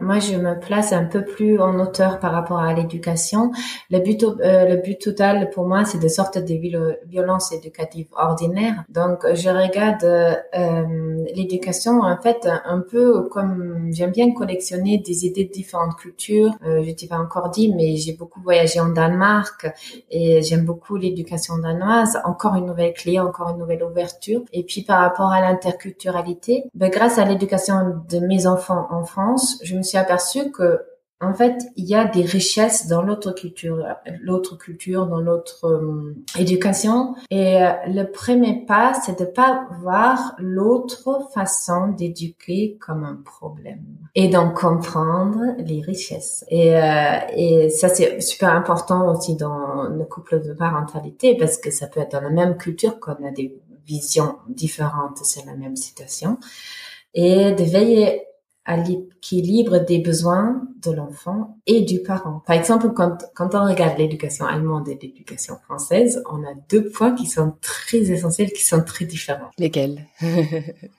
moi 0.00 0.18
je 0.18 0.36
me 0.36 0.58
place 0.58 0.92
un 0.92 1.04
peu 1.04 1.24
plus 1.24 1.60
en 1.60 1.78
hauteur 1.78 2.18
par 2.20 2.32
rapport 2.32 2.60
à 2.60 2.72
l'éducation. 2.74 3.50
Le 3.90 4.00
but, 4.00 4.22
le 4.22 4.76
but 4.76 5.00
total 5.00 5.50
pour 5.50 5.66
moi, 5.66 5.84
c'est 5.84 5.98
de 5.98 6.08
sortir 6.08 6.42
des 6.42 6.60
violences 7.08 7.52
éducatives 7.52 7.89
ordinaire. 8.12 8.84
Donc, 8.88 9.26
je 9.34 9.48
regarde 9.48 10.04
euh, 10.04 11.24
l'éducation 11.34 12.00
en 12.00 12.16
fait 12.20 12.48
un 12.64 12.80
peu 12.80 13.28
comme 13.28 13.88
j'aime 13.92 14.10
bien 14.10 14.32
collectionner 14.32 14.98
des 14.98 15.26
idées 15.26 15.44
de 15.44 15.52
différentes 15.52 15.96
cultures. 15.96 16.52
Euh, 16.64 16.82
je 16.82 16.92
t'ai 16.92 17.06
pas 17.06 17.18
encore 17.18 17.50
dit, 17.50 17.72
mais 17.74 17.96
j'ai 17.96 18.12
beaucoup 18.12 18.40
voyagé 18.40 18.80
en 18.80 18.88
Danemark 18.88 19.66
et 20.10 20.42
j'aime 20.42 20.64
beaucoup 20.64 20.96
l'éducation 20.96 21.58
danoise. 21.58 22.18
Encore 22.24 22.54
une 22.54 22.66
nouvelle 22.66 22.92
clé, 22.94 23.18
encore 23.20 23.50
une 23.50 23.58
nouvelle 23.58 23.82
ouverture. 23.82 24.42
Et 24.52 24.64
puis 24.64 24.82
par 24.82 25.00
rapport 25.00 25.32
à 25.32 25.40
l'interculturalité, 25.40 26.64
ben, 26.74 26.90
grâce 26.90 27.18
à 27.18 27.24
l'éducation 27.24 28.02
de 28.08 28.18
mes 28.18 28.46
enfants 28.46 28.86
en 28.90 29.04
France, 29.04 29.58
je 29.62 29.76
me 29.76 29.82
suis 29.82 29.98
aperçue 29.98 30.50
que 30.50 30.80
en 31.22 31.34
fait, 31.34 31.64
il 31.76 31.84
y 31.84 31.94
a 31.94 32.06
des 32.06 32.22
richesses 32.22 32.86
dans 32.86 33.02
l'autre 33.02 33.32
culture, 33.32 33.86
l'autre 34.22 34.56
culture, 34.56 35.06
dans 35.06 35.20
l'autre 35.20 35.66
euh, 35.66 36.14
éducation. 36.38 37.14
Et 37.30 37.62
euh, 37.62 37.72
le 37.88 38.04
premier 38.04 38.64
pas, 38.64 38.94
c'est 38.94 39.18
de 39.18 39.26
pas 39.26 39.68
voir 39.82 40.34
l'autre 40.38 41.28
façon 41.34 41.88
d'éduquer 41.88 42.78
comme 42.80 43.04
un 43.04 43.20
problème 43.22 43.84
et 44.14 44.28
d'en 44.28 44.50
comprendre 44.50 45.40
les 45.58 45.82
richesses. 45.82 46.42
Euh, 46.52 47.18
et 47.36 47.68
ça, 47.68 47.90
c'est 47.90 48.22
super 48.22 48.54
important 48.54 49.14
aussi 49.14 49.36
dans 49.36 49.82
le 49.90 50.04
couple 50.06 50.40
de 50.40 50.54
parentalité 50.54 51.36
parce 51.36 51.58
que 51.58 51.70
ça 51.70 51.86
peut 51.86 52.00
être 52.00 52.12
dans 52.12 52.22
la 52.22 52.30
même 52.30 52.56
culture 52.56 52.98
qu'on 52.98 53.26
a 53.26 53.30
des 53.30 53.60
visions 53.84 54.36
différentes, 54.48 55.18
c'est 55.22 55.44
la 55.44 55.54
même 55.54 55.76
situation. 55.76 56.38
Et 57.12 57.52
de 57.52 57.64
veiller 57.64 58.22
à 58.64 58.76
l'équilibre 58.76 59.78
des 59.78 59.98
besoins 59.98 60.62
de 60.82 60.92
l'enfant 60.92 61.56
et 61.66 61.82
du 61.82 62.00
parent. 62.00 62.42
Par 62.46 62.56
exemple, 62.56 62.90
quand, 62.94 63.24
quand 63.34 63.54
on 63.54 63.64
regarde 63.64 63.98
l'éducation 63.98 64.46
allemande 64.46 64.88
et 64.88 64.98
l'éducation 65.00 65.56
française, 65.64 66.22
on 66.30 66.42
a 66.44 66.54
deux 66.68 66.88
points 66.90 67.14
qui 67.14 67.26
sont 67.26 67.54
très 67.60 67.98
essentiels, 67.98 68.52
qui 68.52 68.64
sont 68.64 68.82
très 68.82 69.04
différents. 69.06 69.50
Lesquels? 69.58 70.06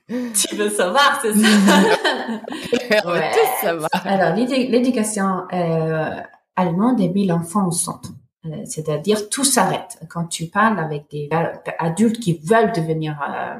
Tu 0.08 0.56
veux 0.56 0.70
savoir, 0.70 1.20
c'est 1.22 1.34
ça? 1.34 1.48
On 3.06 3.65
savoir. 3.65 3.89
Alors, 4.03 4.36
l'éducation 4.36 5.44
euh, 5.53 6.20
allemande 6.56 7.00
est 7.00 7.10
mis 7.10 7.25
l'enfant 7.25 7.68
au 7.68 7.72
centre. 7.72 8.10
Euh, 8.46 8.50
c'est-à-dire 8.65 9.30
tout 9.30 9.44
s'arrête. 9.44 10.00
Quand 10.10 10.25
tu 10.25 10.48
parles 10.48 10.80
avec 10.80 11.06
des 11.12 11.30
adultes 11.77 12.20
qui 12.20 12.41
veulent 12.44 12.72
devenir 12.72 13.20
euh, 13.22 13.60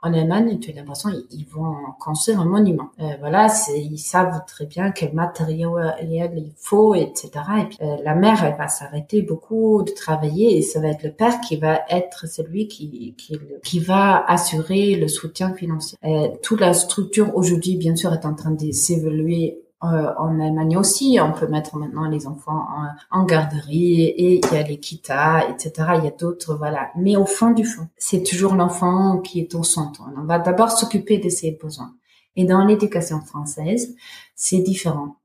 en 0.00 0.14
Allemagne, 0.14 0.60
tu 0.60 0.70
as 0.70 0.74
l'impression 0.74 1.10
ils 1.32 1.46
vont 1.46 1.74
construire 1.98 2.40
un 2.40 2.44
monument. 2.44 2.90
Euh, 3.00 3.16
voilà, 3.18 3.48
ils 3.76 3.98
savent 3.98 4.44
très 4.46 4.66
bien 4.66 4.92
quel 4.92 5.12
matériel 5.12 6.32
il 6.36 6.52
faut, 6.56 6.94
etc. 6.94 7.30
Et 7.58 7.64
puis 7.64 7.78
euh, 7.82 7.96
la 8.04 8.14
mère, 8.14 8.44
elle 8.44 8.56
va 8.56 8.68
s'arrêter 8.68 9.22
beaucoup 9.22 9.82
de 9.82 9.90
travailler 9.90 10.56
et 10.56 10.62
ça 10.62 10.80
va 10.80 10.88
être 10.88 11.02
le 11.02 11.10
père 11.10 11.40
qui 11.40 11.56
va 11.56 11.80
être 11.90 12.28
celui 12.28 12.68
qui 12.68 13.14
qui, 13.18 13.38
qui 13.64 13.80
va 13.80 14.24
assurer 14.24 14.94
le 14.94 15.08
soutien 15.08 15.52
financier. 15.52 15.98
Euh, 16.04 16.28
toute 16.42 16.60
la 16.60 16.74
structure 16.74 17.34
aujourd'hui, 17.36 17.76
bien 17.76 17.96
sûr, 17.96 18.12
est 18.12 18.24
en 18.24 18.34
train 18.34 18.52
de 18.52 18.70
s'évoluer 18.70 19.62
euh, 19.84 20.12
en 20.18 20.40
Allemagne 20.40 20.76
aussi, 20.76 21.18
on 21.22 21.32
peut 21.32 21.46
mettre 21.46 21.76
maintenant 21.76 22.08
les 22.08 22.26
enfants 22.26 22.66
en, 23.12 23.24
garderie 23.24 24.02
et 24.06 24.40
il 24.44 24.52
y 24.52 24.56
a 24.56 24.62
les 24.62 24.80
kita, 24.80 25.48
etc. 25.50 25.92
Il 25.98 26.04
y 26.04 26.08
a 26.08 26.10
d'autres, 26.10 26.56
voilà. 26.56 26.90
Mais 26.96 27.16
au 27.16 27.26
fond 27.26 27.52
du 27.52 27.64
fond, 27.64 27.86
c'est 27.96 28.24
toujours 28.24 28.54
l'enfant 28.54 29.18
qui 29.18 29.38
est 29.38 29.54
au 29.54 29.62
centre. 29.62 30.02
On 30.16 30.24
va 30.24 30.40
d'abord 30.40 30.72
s'occuper 30.72 31.18
de 31.18 31.28
ses 31.28 31.52
besoins. 31.52 31.94
Et 32.34 32.44
dans 32.44 32.64
l'éducation 32.64 33.20
française, 33.20 33.94
c'est 34.34 34.58
différent. 34.58 35.16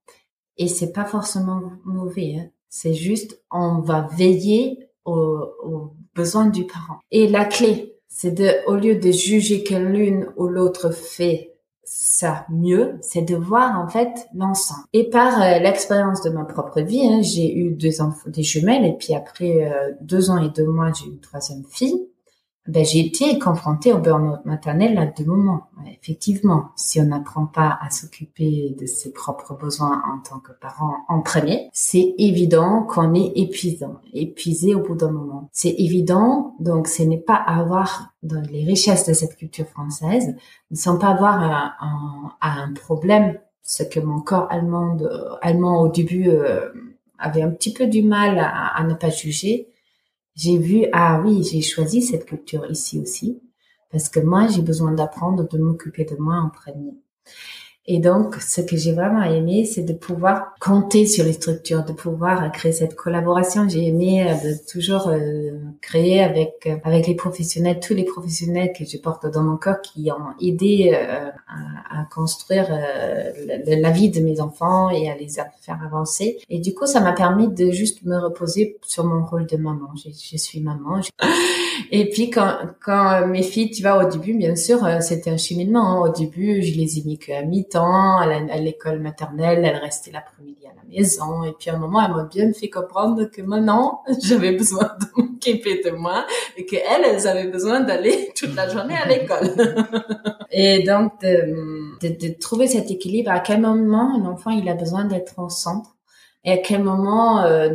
Et 0.58 0.68
c'est 0.68 0.92
pas 0.92 1.06
forcément 1.06 1.62
mauvais. 1.84 2.36
Hein. 2.40 2.50
C'est 2.70 2.94
juste, 2.94 3.42
on 3.50 3.80
va 3.80 4.08
veiller 4.16 4.88
aux, 5.04 5.42
aux 5.64 5.94
besoins 6.14 6.48
du 6.48 6.66
parent. 6.66 7.00
Et 7.10 7.28
la 7.28 7.46
clé, 7.46 7.96
c'est 8.08 8.32
de, 8.32 8.52
au 8.68 8.76
lieu 8.76 8.96
de 8.96 9.12
juger 9.12 9.64
que 9.64 9.74
l'une 9.74 10.28
ou 10.38 10.48
l'autre 10.48 10.92
fait 10.92 11.53
ça 11.84 12.46
mieux, 12.50 12.98
c'est 13.02 13.22
de 13.22 13.36
voir 13.36 13.80
en 13.80 13.88
fait 13.88 14.28
l'ensemble. 14.34 14.84
Et 14.94 15.10
par 15.10 15.42
euh, 15.42 15.60
l'expérience 15.60 16.22
de 16.22 16.30
ma 16.30 16.46
propre 16.46 16.82
vie, 16.82 17.06
hein, 17.06 17.22
j'ai 17.22 17.56
eu 17.56 17.72
deux 17.72 18.02
enfants, 18.02 18.30
des 18.30 18.44
jumelles, 18.44 18.86
et 18.86 18.94
puis 18.94 19.14
après 19.14 19.66
euh, 19.66 19.92
deux 20.02 20.30
ans 20.30 20.38
et 20.38 20.50
deux 20.50 20.66
mois, 20.66 20.92
j'ai 20.94 21.08
eu 21.08 21.10
une 21.10 21.20
troisième 21.20 21.64
fille. 21.70 22.08
Ben, 22.66 22.86
j'ai 22.86 23.00
été 23.00 23.38
confrontée 23.40 23.92
au 23.92 23.98
burn-out 23.98 24.46
maternel 24.46 24.98
à 24.98 25.06
deux 25.06 25.26
moments. 25.26 25.68
Effectivement, 25.86 26.70
si 26.78 27.02
on 27.02 27.06
n'apprend 27.06 27.46
pas 27.46 27.78
à 27.82 27.90
s'occuper 27.90 28.74
de 28.80 28.86
ses 28.86 29.12
propres 29.12 29.54
besoins 29.54 30.02
en 30.14 30.20
tant 30.20 30.40
que 30.40 30.54
parent 30.54 30.96
en 31.10 31.20
premier, 31.20 31.70
c'est 31.74 32.16
évident 32.18 32.84
qu'on 32.84 33.14
est 33.16 33.34
épuisant, 33.36 34.00
épuisé 34.14 34.76
au 34.76 34.80
bout 34.80 34.96
d'un 34.96 35.12
moment. 35.12 35.50
C'est 35.52 35.76
évident, 35.78 36.56
donc 36.60 36.88
ce 36.88 37.04
n'est 37.04 37.18
pas 37.18 37.36
avoir 37.36 38.14
dans 38.24 38.42
les 38.50 38.64
richesses 38.64 39.06
de 39.06 39.14
cette 39.14 39.36
culture 39.36 39.68
française, 39.68 40.34
ne 40.72 40.78
sont 40.78 40.98
pas 40.98 41.10
avoir 41.10 41.76
un, 42.42 42.74
problème, 42.76 43.38
ce 43.62 43.84
que 43.84 44.00
mon 44.00 44.22
corps 44.22 44.48
allemand, 44.50 44.98
allemand 45.42 45.82
au 45.82 45.90
début 45.90 46.30
euh, 46.30 46.70
avait 47.20 47.42
un 47.42 47.52
petit 47.52 47.74
peu 47.74 47.88
du 47.88 48.04
mal 48.04 48.40
à 48.40 48.82
ne 48.86 48.94
pas 48.94 49.10
juger 49.10 49.68
j'ai 50.36 50.58
vu, 50.58 50.86
ah 50.94 51.22
oui, 51.24 51.44
j'ai 51.44 51.62
choisi 51.62 52.02
cette 52.02 52.26
culture 52.26 52.70
ici 52.70 53.00
aussi, 53.00 53.42
parce 53.92 54.10
que 54.10 54.20
moi, 54.20 54.48
j'ai 54.48 54.62
besoin 54.62 54.92
d'apprendre 54.92 55.48
de 55.48 55.58
m'occuper 55.58 56.06
de 56.06 56.16
moi 56.16 56.36
en 56.36 56.50
premier. 56.50 56.96
Et 57.86 58.00
donc, 58.00 58.36
ce 58.36 58.62
que 58.62 58.78
j'ai 58.78 58.94
vraiment 58.94 59.24
aimé, 59.24 59.66
c'est 59.66 59.84
de 59.84 59.92
pouvoir 59.92 60.56
compter 60.62 61.06
sur 61.06 61.26
les 61.26 61.34
structures, 61.34 61.84
de 61.84 61.92
pouvoir 61.92 62.50
créer 62.54 62.72
cette 62.72 62.96
collaboration. 62.96 63.68
J'ai 63.68 63.88
aimé 63.88 64.26
euh, 64.26 64.36
de 64.36 64.72
toujours 64.72 65.10
euh, 65.10 65.52
créer 65.82 66.24
avec 66.24 66.66
euh, 66.66 66.78
avec 66.86 67.08
les 67.08 67.16
professionnels, 67.16 67.82
tous 67.82 67.94
les 67.94 68.06
professionnels 68.06 68.72
que 68.72 68.86
je 68.86 68.98
porte 68.98 69.26
dans 69.26 69.44
mon 69.44 69.58
corps, 69.58 69.82
qui 69.82 70.10
ont 70.12 70.34
aidé 70.40 70.94
à, 70.94 71.34
à, 72.00 72.06
construire 72.06 72.70
la, 72.70 73.92
vie 73.92 74.10
de 74.10 74.22
mes 74.22 74.40
enfants 74.40 74.90
et 74.90 75.10
à 75.10 75.16
les 75.18 75.28
faire 75.28 75.80
avancer. 75.86 76.40
Et 76.50 76.60
du 76.60 76.74
coup, 76.74 76.86
ça 76.86 77.02
m'a 77.02 77.12
permis 77.12 77.50
de 77.50 77.72
juste 77.72 78.04
me 78.04 78.18
reposer 78.18 78.78
sur 78.84 79.04
mon 79.04 79.26
rôle 79.26 79.46
de 79.46 79.58
maman. 79.58 79.90
Je, 79.96 80.10
je 80.10 80.38
suis 80.38 80.62
maman. 80.62 81.02
Et 81.92 82.10
puis 82.10 82.30
quand 82.30 82.58
quand 82.84 83.28
mes 83.28 83.44
filles, 83.44 83.72
tu 83.72 83.82
vois, 83.82 84.06
au 84.06 84.10
début, 84.10 84.34
bien 84.34 84.56
sûr, 84.56 84.86
c'était 85.02 85.30
un 85.30 85.38
cheminement. 85.38 86.04
Hein. 86.04 86.10
Au 86.10 86.12
début, 86.12 86.62
je 86.62 86.76
les 86.78 87.00
ai 87.00 87.04
mis 87.04 87.18
qu'à 87.18 87.44
mi 87.44 87.68
à 87.74 88.58
l'école 88.58 89.00
maternelle, 89.00 89.64
elle 89.64 89.78
restait 89.78 90.12
l'après-midi 90.12 90.66
à 90.66 90.76
la 90.76 90.84
maison. 90.90 91.44
Et 91.44 91.54
puis 91.58 91.70
à 91.70 91.76
un 91.76 91.78
moment, 91.78 92.02
elle 92.06 92.12
m'a 92.12 92.26
bien 92.26 92.52
fait 92.54 92.70
comprendre 92.70 93.26
que 93.26 93.42
maintenant, 93.42 94.04
j'avais 94.24 94.52
besoin 94.52 94.92
de 95.00 95.22
m'occuper 95.22 95.82
de 95.84 95.92
moi 95.92 96.26
et 96.58 96.66
qu'elles, 96.66 97.04
elles 97.06 97.28
avaient 97.28 97.48
besoin 97.48 97.82
d'aller 97.82 98.32
toute 98.36 98.56
la 98.56 98.70
journée 98.70 98.96
à 98.96 99.08
l'école. 99.08 99.52
et 100.52 100.84
donc, 100.84 101.22
de, 101.22 102.02
de, 102.02 102.40
trouver 102.40 102.68
cet 102.68 102.92
équilibre, 102.92 103.32
à 103.32 103.40
quel 103.40 103.62
moment 103.62 104.16
un 104.16 104.26
enfant, 104.26 104.52
il 104.52 104.68
a 104.70 104.76
besoin 104.76 105.06
d'être 105.06 105.40
au 105.40 105.50
centre 105.50 105.96
et 106.46 106.52
à 106.52 106.58
quel 106.58 106.84
moment 106.84 107.42
euh, 107.44 107.70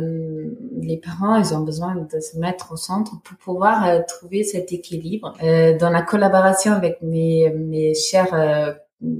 les 0.81 0.97
parents 0.97 1.35
ils 1.37 1.53
ont 1.53 1.61
besoin 1.61 1.95
de 1.95 2.19
se 2.19 2.37
mettre 2.37 2.73
au 2.73 2.77
centre 2.77 3.21
pour 3.23 3.37
pouvoir 3.37 3.85
euh, 3.85 4.01
trouver 4.07 4.43
cet 4.43 4.71
équilibre. 4.71 5.33
Euh, 5.43 5.77
dans 5.77 5.89
la 5.89 6.01
collaboration 6.01 6.73
avec 6.73 7.01
mes 7.01 7.49
mes 7.51 7.93
chers 7.93 8.33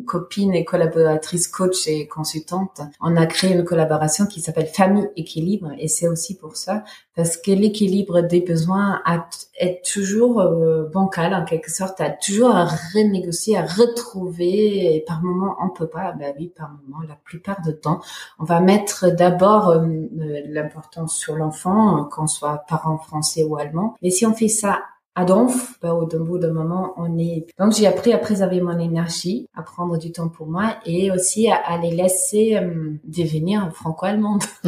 copine 0.06 0.54
et 0.54 0.66
collaboratrice 0.66 1.48
coach 1.48 1.88
et 1.88 2.08
consultante, 2.08 2.82
on 3.00 3.16
a 3.16 3.26
créé 3.26 3.54
une 3.54 3.64
collaboration 3.64 4.26
qui 4.26 4.42
s'appelle 4.42 4.68
Famille 4.68 5.08
Équilibre 5.16 5.72
et 5.78 5.88
c'est 5.88 6.08
aussi 6.08 6.38
pour 6.38 6.58
ça 6.58 6.84
parce 7.16 7.38
que 7.38 7.52
l'équilibre 7.52 8.22
des 8.22 8.42
besoins 8.42 9.02
est 9.58 9.86
toujours 9.86 10.42
euh, 10.42 10.84
bancal 10.94 11.34
en 11.34 11.46
quelque 11.46 11.72
sorte, 11.72 12.02
a 12.02 12.10
toujours 12.10 12.56
à 12.56 12.66
renégocier, 12.94 13.58
à 13.58 13.66
retrouver 13.66 14.96
et 14.96 15.04
par 15.08 15.22
moment 15.22 15.56
on 15.64 15.70
peut 15.70 15.88
pas, 15.88 16.12
ben 16.12 16.34
oui 16.38 16.52
par 16.56 16.72
moment 16.84 17.02
la 17.08 17.16
plupart 17.16 17.62
du 17.62 17.74
temps 17.74 18.02
on 18.38 18.44
va 18.44 18.60
mettre 18.60 19.10
d'abord 19.10 19.70
euh, 19.70 19.86
l'importance 20.48 21.16
sur 21.16 21.36
l'enfant 21.36 22.04
qu'on 22.06 22.28
soit 22.28 22.66
parent 22.68 22.98
français 22.98 23.44
ou 23.44 23.58
allemand. 23.58 23.96
Et 24.02 24.12
si 24.12 24.26
on 24.26 24.34
fait 24.34 24.50
ça 24.50 24.82
à 25.20 25.26
Donf, 25.26 25.78
bah, 25.82 25.94
au 25.94 26.06
bout 26.06 26.38
d'un 26.38 26.54
moment, 26.54 26.94
on 26.96 27.18
est. 27.18 27.48
Donc 27.60 27.74
j'ai 27.74 27.88
appris 27.88 28.14
à 28.14 28.18
préserver 28.18 28.62
mon 28.62 28.80
énergie, 28.80 29.48
à 29.54 29.64
prendre 29.64 29.98
du 29.98 30.14
temps 30.14 30.30
pour 30.30 30.48
moi 30.48 30.78
et 30.86 31.12
aussi 31.12 31.50
à, 31.50 31.78
les 31.78 31.92
laisser 31.92 32.56
euh, 32.56 32.94
devenir 33.04 33.70
franco-allemande. 33.74 34.44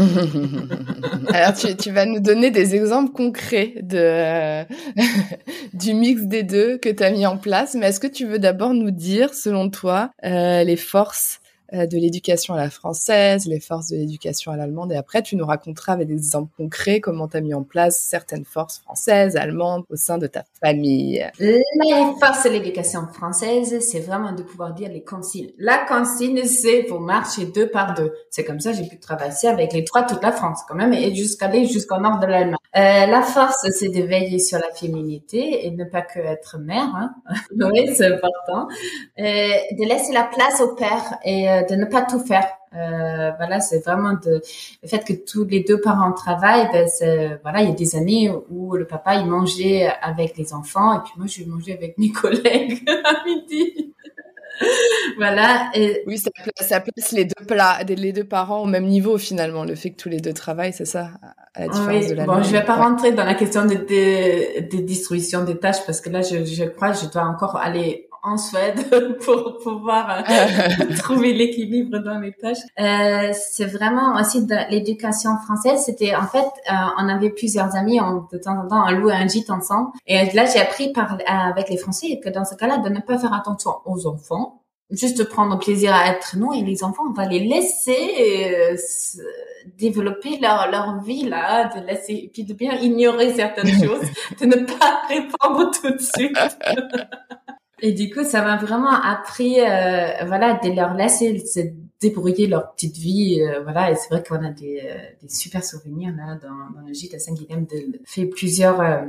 Alors 1.34 1.54
tu, 1.54 1.74
tu, 1.78 1.92
vas 1.92 2.06
nous 2.06 2.20
donner 2.20 2.52
des 2.52 2.76
exemples 2.76 3.14
concrets 3.14 3.76
de 3.82 3.98
euh, 3.98 4.64
du 5.74 5.94
mix 5.94 6.24
des 6.24 6.44
deux 6.44 6.78
que 6.78 6.90
tu 6.90 7.02
as 7.02 7.12
mis 7.12 7.26
en 7.26 7.38
place, 7.38 7.76
mais 7.76 7.88
est-ce 7.88 8.02
que 8.02 8.08
tu 8.08 8.26
veux 8.26 8.40
d'abord 8.40 8.74
nous 8.74 8.92
dire, 8.92 9.34
selon 9.34 9.70
toi, 9.70 10.12
euh, 10.26 10.66
les 10.66 10.76
forces 10.76 11.40
de 11.72 11.98
l'éducation 11.98 12.54
à 12.54 12.58
la 12.58 12.70
française, 12.70 13.46
les 13.46 13.60
forces 13.60 13.90
de 13.90 13.98
l'éducation 13.98 14.52
à 14.52 14.58
l'allemande. 14.58 14.92
Et 14.92 14.96
après, 14.96 15.22
tu 15.22 15.36
nous 15.36 15.46
raconteras 15.46 15.94
avec 15.94 16.08
des 16.08 16.16
exemples 16.16 16.52
concrets 16.58 17.00
comment 17.00 17.28
tu 17.28 17.38
as 17.38 17.42
mis 17.42 17.54
en 17.54 17.64
place 17.64 17.98
certaines 17.98 18.46
forces 18.46 18.80
françaises, 18.80 19.36
allemandes 19.36 19.84
au 19.90 19.96
sein 19.96 20.18
de 20.18 20.28
ta 20.28 20.44
famille. 20.62 21.26
Les 21.40 21.64
forces 22.20 22.44
de 22.44 22.50
l'éducation 22.50 23.08
française, 23.14 23.80
c'est 23.80 24.00
vraiment 24.00 24.34
de 24.34 24.44
pouvoir 24.44 24.74
dire 24.74 24.90
les 24.90 25.04
consignes. 25.04 25.52
La 25.58 25.78
consigne, 25.78 26.44
c'est 26.46 26.84
pour 26.84 27.00
marcher 27.00 27.46
deux 27.46 27.70
par 27.70 27.94
deux. 27.94 28.14
C'est 28.30 28.44
comme 28.44 28.60
ça, 28.60 28.74
j'ai 28.74 28.88
pu 28.88 29.00
travailler 29.00 29.32
avec 29.46 29.74
les 29.74 29.84
trois 29.84 30.04
toute 30.04 30.22
la 30.22 30.32
France 30.32 30.62
quand 30.68 30.76
même 30.76 30.94
et 30.94 31.14
jusqu'aller 31.16 31.66
jusqu'au 31.66 32.00
nord 32.00 32.20
de 32.20 32.26
l'Allemagne. 32.26 32.56
Euh, 32.76 33.06
la 33.06 33.22
force, 33.22 33.68
c'est 33.72 33.90
de 33.90 34.02
veiller 34.04 34.40
sur 34.40 34.58
la 34.58 34.72
féminité 34.74 35.66
et 35.66 35.72
ne 35.72 35.84
pas 35.84 36.02
que 36.02 36.20
être 36.20 36.58
mère. 36.58 36.90
Hein. 36.96 37.14
oui, 37.52 37.94
c'est 37.94 38.08
important. 38.08 38.68
Euh, 39.20 39.24
de 39.24 39.88
laisser 39.88 40.14
la 40.14 40.24
place 40.24 40.62
au 40.62 40.76
père 40.76 41.18
et 41.26 41.50
euh, 41.50 41.61
de 41.64 41.76
ne 41.76 41.86
pas 41.86 42.02
tout 42.04 42.20
faire. 42.20 42.48
Euh, 42.74 43.32
voilà, 43.38 43.60
c'est 43.60 43.80
vraiment 43.80 44.14
de, 44.14 44.42
le 44.82 44.88
fait 44.88 45.04
que 45.04 45.14
tous 45.14 45.46
les 45.46 45.62
deux 45.62 45.82
parents 45.82 46.14
travaillent. 46.14 46.70
Ben 46.72 46.88
voilà, 47.44 47.62
il 47.62 47.70
y 47.70 47.72
a 47.72 47.76
des 47.76 47.96
années 47.96 48.32
où 48.50 48.76
le 48.76 48.86
papa 48.86 49.16
il 49.16 49.26
mangeait 49.26 49.92
avec 50.02 50.38
les 50.38 50.54
enfants 50.54 50.96
et 50.96 51.00
puis 51.04 51.14
moi 51.18 51.28
je 51.28 51.44
mangeais 51.44 51.74
avec 51.74 51.98
mes 51.98 52.12
collègues 52.12 52.84
à 52.88 53.26
midi. 53.26 53.94
voilà. 55.18 55.70
Et... 55.74 56.04
Oui, 56.08 56.18
ça 56.18 56.30
place, 56.32 56.70
ça 56.70 56.80
place, 56.80 57.12
les 57.12 57.26
deux 57.26 57.46
plats, 57.46 57.84
les 57.84 58.14
deux 58.14 58.24
parents 58.24 58.62
au 58.62 58.68
même 58.68 58.86
niveau 58.86 59.18
finalement. 59.18 59.66
Le 59.66 59.76
fait 59.76 59.92
que 59.92 60.02
tous 60.02 60.10
les 60.10 60.20
deux 60.20 60.34
travaillent, 60.34 60.74
c'est 60.74 60.86
ça, 60.86 61.12
à 61.54 61.62
la 61.62 61.68
différence 61.68 62.08
de 62.08 62.16
la. 62.16 62.26
Bon, 62.26 62.44
je 62.44 62.52
vais 62.52 62.64
pas 62.64 62.76
rentrer 62.76 63.12
dans 63.12 63.26
la 63.26 63.34
question 63.34 63.66
des, 63.66 63.78
des, 63.78 64.68
des 64.70 64.82
distributions 64.82 65.44
des 65.44 65.58
tâches 65.58 65.86
parce 65.86 66.02
que 66.02 66.10
là, 66.10 66.22
je, 66.22 66.46
je 66.46 66.64
crois, 66.66 66.92
que 66.92 67.00
je 67.00 67.08
dois 67.08 67.24
encore 67.24 67.58
aller 67.58 68.08
en 68.24 68.38
Suède 68.38 69.18
pour 69.26 69.58
pouvoir 69.60 70.24
euh, 70.30 70.94
trouver 70.98 71.34
l'équilibre 71.34 72.00
dans 72.00 72.20
les 72.20 72.34
tâches. 72.34 72.58
Euh, 72.80 73.32
c'est 73.34 73.66
vraiment 73.66 74.20
aussi 74.20 74.46
de 74.46 74.56
l'éducation 74.70 75.38
française. 75.38 75.84
C'était 75.86 76.16
en 76.16 76.28
fait, 76.28 76.40
euh, 76.40 76.74
on 76.98 77.08
avait 77.08 77.30
plusieurs 77.30 77.76
amis, 77.76 78.00
on, 78.00 78.28
de 78.32 78.38
temps 78.38 78.58
en 78.58 78.68
temps, 78.68 78.84
on 78.88 78.92
louait 78.92 79.14
un 79.14 79.28
gîte 79.28 79.50
ensemble. 79.50 79.90
Et 80.08 80.32
là, 80.32 80.46
j'ai 80.46 80.60
appris 80.60 80.92
par, 80.92 81.18
avec 81.28 81.70
les 81.70 81.78
Français 81.78 82.20
que 82.24 82.30
dans 82.30 82.46
ce 82.46 82.56
cas-là, 82.56 82.78
de 82.78 82.90
ne 82.90 83.00
pas 83.00 83.18
faire 83.18 83.34
attention 83.34 83.72
aux 83.86 84.08
enfants, 84.08 84.62
juste 84.92 85.24
prendre 85.30 85.58
plaisir 85.58 85.94
à 85.94 86.10
être 86.10 86.36
nous 86.38 86.54
et 86.54 86.62
les 86.62 86.84
enfants, 86.84 87.04
on 87.10 87.14
va 87.14 87.26
les 87.26 87.40
laisser 87.40 87.98
euh, 88.44 88.76
développer 89.78 90.38
leur, 90.40 90.70
leur 90.70 91.02
vie 91.02 91.24
là, 91.24 91.70
de 91.74 91.86
laisser, 91.86 92.30
puis 92.34 92.44
de 92.44 92.54
bien 92.54 92.74
ignorer 92.76 93.34
certaines 93.34 93.68
choses, 93.84 94.06
de 94.40 94.46
ne 94.46 94.66
pas 94.66 95.02
répondre 95.08 95.72
tout 95.72 95.92
de 95.92 96.02
suite. 96.02 96.38
Et 97.82 97.94
du 97.94 98.14
coup, 98.14 98.24
ça 98.24 98.44
m'a 98.44 98.58
vraiment 98.58 98.92
appris, 98.92 99.60
euh, 99.60 100.26
voilà, 100.26 100.60
de 100.64 100.76
leur 100.76 100.94
laisser 100.94 101.40
se 101.40 101.62
débrouiller 102.02 102.48
leur 102.48 102.74
petite 102.74 102.98
vie, 102.98 103.42
euh, 103.42 103.62
voilà. 103.62 103.92
Et 103.92 103.96
c'est 103.96 104.10
vrai 104.10 104.24
qu'on 104.28 104.44
a 104.44 104.50
des, 104.50 104.82
euh, 104.84 104.98
des, 105.22 105.30
super 105.30 105.64
souvenirs 105.64 106.12
là 106.18 106.36
dans, 106.42 106.82
dans 106.82 106.86
le 106.86 106.94
gîte 106.94 107.14
à 107.14 107.20
Saint-Guilhem 107.20 107.66
de 107.66 108.00
fait 108.06 108.26
plusieurs 108.26 108.82
euh, 108.82 109.02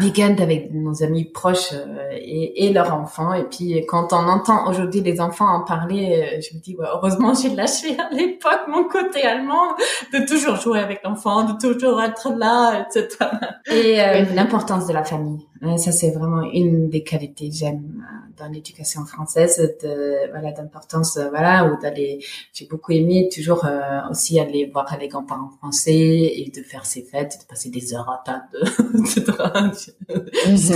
week-ends 0.00 0.36
avec 0.38 0.72
nos 0.72 1.02
amis 1.02 1.24
proches 1.24 1.74
et, 2.12 2.66
et, 2.66 2.72
leurs 2.72 2.94
enfants. 2.94 3.34
Et 3.34 3.42
puis 3.42 3.84
quand 3.86 4.12
on 4.12 4.28
entend 4.28 4.70
aujourd'hui 4.70 5.00
les 5.00 5.20
enfants 5.20 5.48
en 5.48 5.64
parler, 5.64 6.40
je 6.40 6.56
me 6.56 6.62
dis 6.62 6.76
ouais, 6.76 6.86
heureusement 6.94 7.34
j'ai 7.34 7.50
lâché 7.50 7.98
à 7.98 8.14
l'époque 8.14 8.68
mon 8.68 8.84
côté 8.84 9.22
allemand 9.22 9.74
de 10.12 10.24
toujours 10.24 10.56
jouer 10.56 10.78
avec 10.78 11.02
l'enfant, 11.02 11.42
de 11.44 11.58
toujours 11.58 12.00
être 12.00 12.32
là, 12.36 12.86
etc. 12.86 13.28
Et 13.72 13.96
l'importance 14.34 14.86
de 14.86 14.92
la 14.92 15.02
famille. 15.02 15.44
Ça 15.76 15.92
c'est 15.92 16.10
vraiment 16.10 16.42
une 16.52 16.88
des 16.88 17.02
qualités 17.02 17.50
j'aime 17.52 18.04
dans 18.38 18.48
l'éducation 18.48 19.04
française 19.04 19.76
de 19.82 20.52
d'importance 20.56 21.18
voilà 21.30 21.66
ou 21.66 21.80
d'aller 21.80 22.24
j'ai 22.52 22.66
beaucoup 22.66 22.92
aimé 22.92 23.28
toujours 23.34 23.64
euh, 23.64 24.00
aussi 24.10 24.38
aller 24.38 24.70
voir 24.72 24.96
les 25.00 25.08
grands-parents 25.08 25.50
français 25.58 25.92
et 25.92 26.52
de 26.54 26.62
faire 26.62 26.84
ses 26.86 27.02
fêtes 27.02 27.38
de 27.40 27.46
passer 27.46 27.70
des 27.70 27.94
heures 27.94 28.08
à 28.08 28.22
table 28.24 28.58
etc 29.00 29.24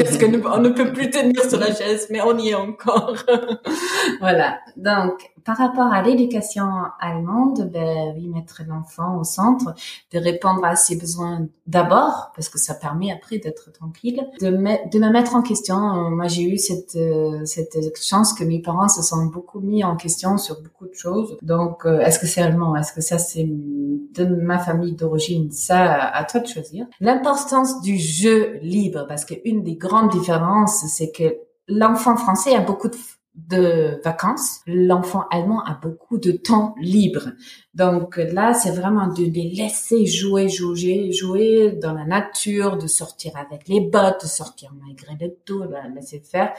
parce 0.03 0.19
que 0.19 0.49
on 0.49 0.61
ne 0.61 0.71
peut 0.71 0.93
plus 0.93 1.11
tenir 1.11 1.43
sur 1.49 1.59
la 1.59 1.75
chaise 1.75 2.09
mais 2.11 2.21
on 2.23 2.37
y 2.39 2.49
est 2.51 2.55
encore. 2.55 3.15
Voilà. 4.21 4.61
Donc 4.77 5.31
par 5.45 5.57
rapport 5.57 5.93
à 5.93 6.03
l'éducation 6.03 6.67
allemande, 7.01 7.71
ben 7.73 8.15
oui, 8.17 8.29
mettre 8.29 8.63
l'enfant 8.67 9.19
au 9.19 9.25
centre, 9.25 9.75
de 10.13 10.19
répondre 10.19 10.65
à 10.65 10.77
ses 10.77 10.97
besoins 10.97 11.47
d'abord, 11.67 12.33
parce 12.35 12.49
que 12.49 12.59
ça 12.59 12.75
permet 12.75 13.13
après 13.13 13.39
d'être 13.39 13.73
tranquille, 13.73 14.27
de, 14.41 14.51
me, 14.51 14.91
de 14.91 14.99
me 14.99 15.11
mettre 15.11 15.35
en 15.35 15.43
question. 15.43 15.79
Moi, 16.11 16.29
j'ai 16.29 16.43
eu 16.43 16.59
cette 16.59 16.97
euh, 16.97 17.45
cette 17.45 17.77
chance 18.03 18.33
que 18.33 18.45
mes 18.45 18.61
parents 18.61 18.89
se 18.89 19.03
sont 19.03 19.27
beaucoup 19.27 19.61
mis 19.61 19.85
en 19.85 19.97
question 19.97 20.39
sur 20.39 20.61
beaucoup 20.63 20.87
de 20.87 20.95
choses. 20.95 21.37
Donc, 21.43 21.87
euh, 21.87 22.01
est-ce 22.01 22.19
que 22.19 22.27
c'est 22.27 22.41
allemand? 22.41 22.77
Est-ce 22.77 22.93
que 22.93 23.01
ça 23.01 23.19
c'est 23.19 23.47
de 23.47 24.25
ma 24.25 24.59
famille 24.59 24.95
d'origine? 24.95 25.51
Ça, 25.51 25.93
à 25.93 26.25
toi 26.25 26.41
de 26.41 26.47
choisir. 26.47 26.87
L'importance 27.01 27.81
du 27.81 27.99
jeu 27.99 28.59
libre, 28.63 29.07
parce 29.09 29.25
qu'une 29.25 29.63
des 29.63 29.77
grandes 29.77 30.11
différences, 30.11 30.85
c'est 30.89 31.11
que 31.11 31.37
l'enfant 31.69 32.17
français 32.17 32.55
a 32.55 32.61
beaucoup 32.61 32.89
de 32.89 32.97
de 33.35 34.01
vacances, 34.05 34.61
l'enfant 34.67 35.25
allemand 35.31 35.63
a 35.65 35.75
beaucoup 35.75 36.19
de 36.19 36.33
temps 36.33 36.75
libre. 36.81 37.29
Donc 37.75 38.17
là, 38.17 38.55
c'est 38.55 38.73
vraiment 38.73 39.07
de 39.07 39.23
les 39.23 39.51
laisser 39.51 40.07
jouer, 40.07 40.49
jouer, 40.49 41.13
jouer 41.13 41.79
dans 41.81 41.95
la 41.95 42.05
nature, 42.05 42.77
de 42.77 42.87
sortir 42.87 43.33
avec 43.37 43.69
les 43.69 43.81
bottes, 43.81 44.23
de 44.23 44.29
sortir 44.29 44.73
malgré 44.85 45.17
le 45.21 45.35
tout, 45.45 45.61
de 45.61 45.95
laisser 45.95 46.21
faire, 46.21 46.53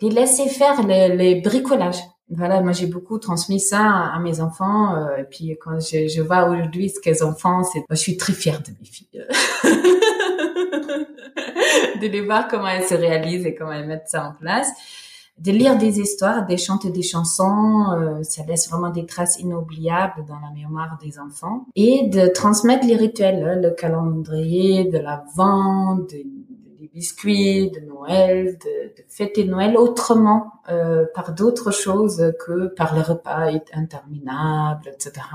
les 0.00 0.10
laisser 0.10 0.48
faire 0.48 0.84
les, 0.86 1.40
bricolages. 1.40 2.00
Voilà, 2.28 2.60
moi 2.60 2.72
j'ai 2.72 2.86
beaucoup 2.86 3.18
transmis 3.18 3.60
ça 3.60 4.10
à, 4.12 4.18
mes 4.18 4.40
enfants. 4.40 4.96
Euh, 4.96 5.18
et 5.18 5.24
puis 5.24 5.56
quand 5.60 5.78
je, 5.78 6.08
je 6.08 6.22
vois 6.22 6.48
aujourd'hui 6.48 6.88
ce 6.88 6.98
qu'elles 6.98 7.22
enfants, 7.22 7.62
c'est, 7.62 7.84
je 7.88 7.94
suis 7.94 8.16
très 8.16 8.32
fière 8.32 8.60
de 8.62 8.70
mes 8.80 8.86
filles. 8.86 9.24
de 12.00 12.08
les 12.08 12.22
voir 12.22 12.48
comment 12.48 12.66
elles 12.66 12.86
se 12.86 12.94
réalisent 12.94 13.46
et 13.46 13.54
comment 13.54 13.72
elles 13.72 13.86
mettent 13.86 14.08
ça 14.08 14.26
en 14.26 14.32
place 14.32 14.68
de 15.38 15.50
lire 15.50 15.76
des 15.76 15.98
histoires, 15.98 16.46
de 16.46 16.56
chanter 16.56 16.90
des 16.90 17.02
chansons, 17.02 17.92
euh, 17.92 18.22
ça 18.22 18.44
laisse 18.44 18.68
vraiment 18.68 18.90
des 18.90 19.06
traces 19.06 19.38
inoubliables 19.38 20.24
dans 20.26 20.38
la 20.38 20.50
mémoire 20.54 20.98
des 21.02 21.18
enfants. 21.18 21.66
Et 21.74 22.08
de 22.08 22.28
transmettre 22.28 22.86
les 22.86 22.96
rituels, 22.96 23.42
hein, 23.42 23.60
le 23.60 23.70
calendrier 23.70 24.84
de 24.84 24.98
l'Avent, 24.98 25.96
des 26.08 26.26
biscuits, 26.92 27.70
de 27.70 27.80
Noël, 27.80 28.58
de, 28.58 28.88
de 28.88 29.04
fêter 29.08 29.44
Noël 29.44 29.76
autrement, 29.76 30.52
euh, 30.68 31.06
par 31.14 31.32
d'autres 31.32 31.72
choses 31.72 32.32
que 32.44 32.66
par 32.68 32.94
les 32.94 33.02
repas 33.02 33.50
interminables, 33.72 34.88
etc. 34.92 35.26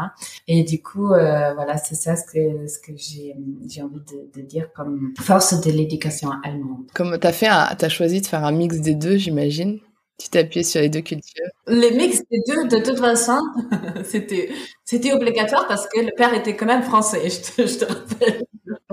Et 0.48 0.64
du 0.64 0.82
coup, 0.82 1.12
euh, 1.12 1.54
voilà, 1.54 1.78
c'est 1.78 1.96
ça 1.96 2.16
ce 2.16 2.24
que, 2.26 2.68
ce 2.68 2.80
que 2.80 2.96
j'ai, 2.96 3.36
j'ai 3.68 3.82
envie 3.82 4.02
de, 4.02 4.40
de, 4.40 4.46
dire 4.46 4.72
comme 4.74 5.14
force 5.20 5.60
de 5.60 5.72
l'éducation 5.72 6.30
allemande. 6.44 6.86
Comme 6.94 7.18
tu 7.20 7.28
as 7.28 7.34
fait, 7.34 7.50
t'as 7.78 7.90
choisi 7.90 8.22
de 8.22 8.28
faire 8.28 8.46
un 8.46 8.52
mix 8.52 8.80
des 8.80 8.96
deux, 8.96 9.18
j'imagine. 9.18 9.80
Tu 10.18 10.38
appuyé 10.38 10.64
sur 10.64 10.82
les 10.82 10.90
deux 10.90 11.02
cultures. 11.02 11.46
Les 11.68 11.92
mix 11.92 12.22
des 12.32 12.42
deux, 12.48 12.68
de 12.68 12.84
toute 12.84 12.98
façon, 12.98 13.40
c'était, 14.04 14.50
c'était 14.88 15.12
obligatoire 15.12 15.68
parce 15.68 15.86
que 15.86 16.00
le 16.00 16.12
père 16.16 16.34
était 16.34 16.56
quand 16.56 16.66
même 16.66 16.82
français, 16.82 17.30
je 17.30 17.42
te, 17.42 17.68
je 17.68 17.80
te 17.80 17.86
rappelle. 17.86 18.42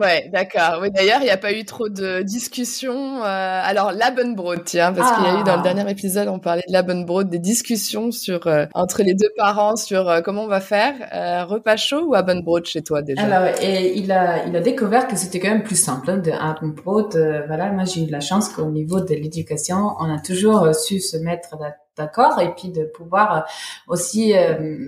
Ouais, 0.01 0.29
d'accord. 0.33 0.81
Oui, 0.83 0.91
d'ailleurs, 0.91 1.21
il 1.21 1.27
n'y 1.27 1.31
a 1.31 1.37
pas 1.37 1.53
eu 1.53 1.65
trop 1.65 1.89
de 1.89 2.23
discussions. 2.23 3.23
Euh... 3.23 3.61
Alors, 3.63 3.93
Labenbrot, 3.93 4.57
tiens, 4.57 4.93
parce 4.93 5.13
qu'il 5.13 5.25
y 5.25 5.29
a 5.29 5.41
eu 5.41 5.45
dans 5.45 5.55
le 5.55 5.61
ah. 5.61 5.73
dernier 5.73 5.89
épisode, 5.89 6.27
on 6.27 6.41
parlait 6.41 6.65
de 6.67 6.73
Labenbrot, 6.73 7.23
des 7.23 7.39
discussions 7.39 8.11
sur 8.11 8.49
euh, 8.49 8.67
entre 8.75 9.05
les 9.05 9.15
deux 9.15 9.29
parents 9.37 9.77
sur 9.77 10.09
euh, 10.09 10.21
comment 10.21 10.43
on 10.43 10.49
va 10.49 10.61
faire. 10.61 10.95
Euh, 11.15 11.45
repas 11.45 11.77
chaud 11.77 12.07
ou 12.09 12.15
Abendbrot 12.17 12.65
chez 12.65 12.83
toi 12.83 13.03
déjà? 13.03 13.23
Alors, 13.23 13.55
et 13.63 13.97
il 13.97 14.11
a, 14.11 14.45
il 14.47 14.57
a 14.57 14.61
découvert 14.61 15.07
que 15.07 15.15
c'était 15.15 15.39
quand 15.39 15.51
même 15.51 15.63
plus 15.63 15.81
simple 15.81 16.11
hein, 16.11 16.19
de 16.19 16.33
Abendbrot. 16.33 17.11
voilà, 17.47 17.71
moi 17.71 17.85
j'ai 17.85 18.03
eu 18.03 18.07
de 18.07 18.13
la 18.13 18.21
chance 18.21 18.49
qu'au 18.49 18.71
niveau 18.71 19.01
de 19.01 19.15
l'éducation, 19.15 19.95
on 20.01 20.13
a 20.13 20.19
toujours 20.19 20.75
su 20.75 20.99
se 20.99 21.17
mettre 21.19 21.57
d'accord 21.97 22.41
et 22.41 22.53
puis 22.53 22.71
de 22.71 22.83
pouvoir 22.83 23.47
aussi, 23.87 24.35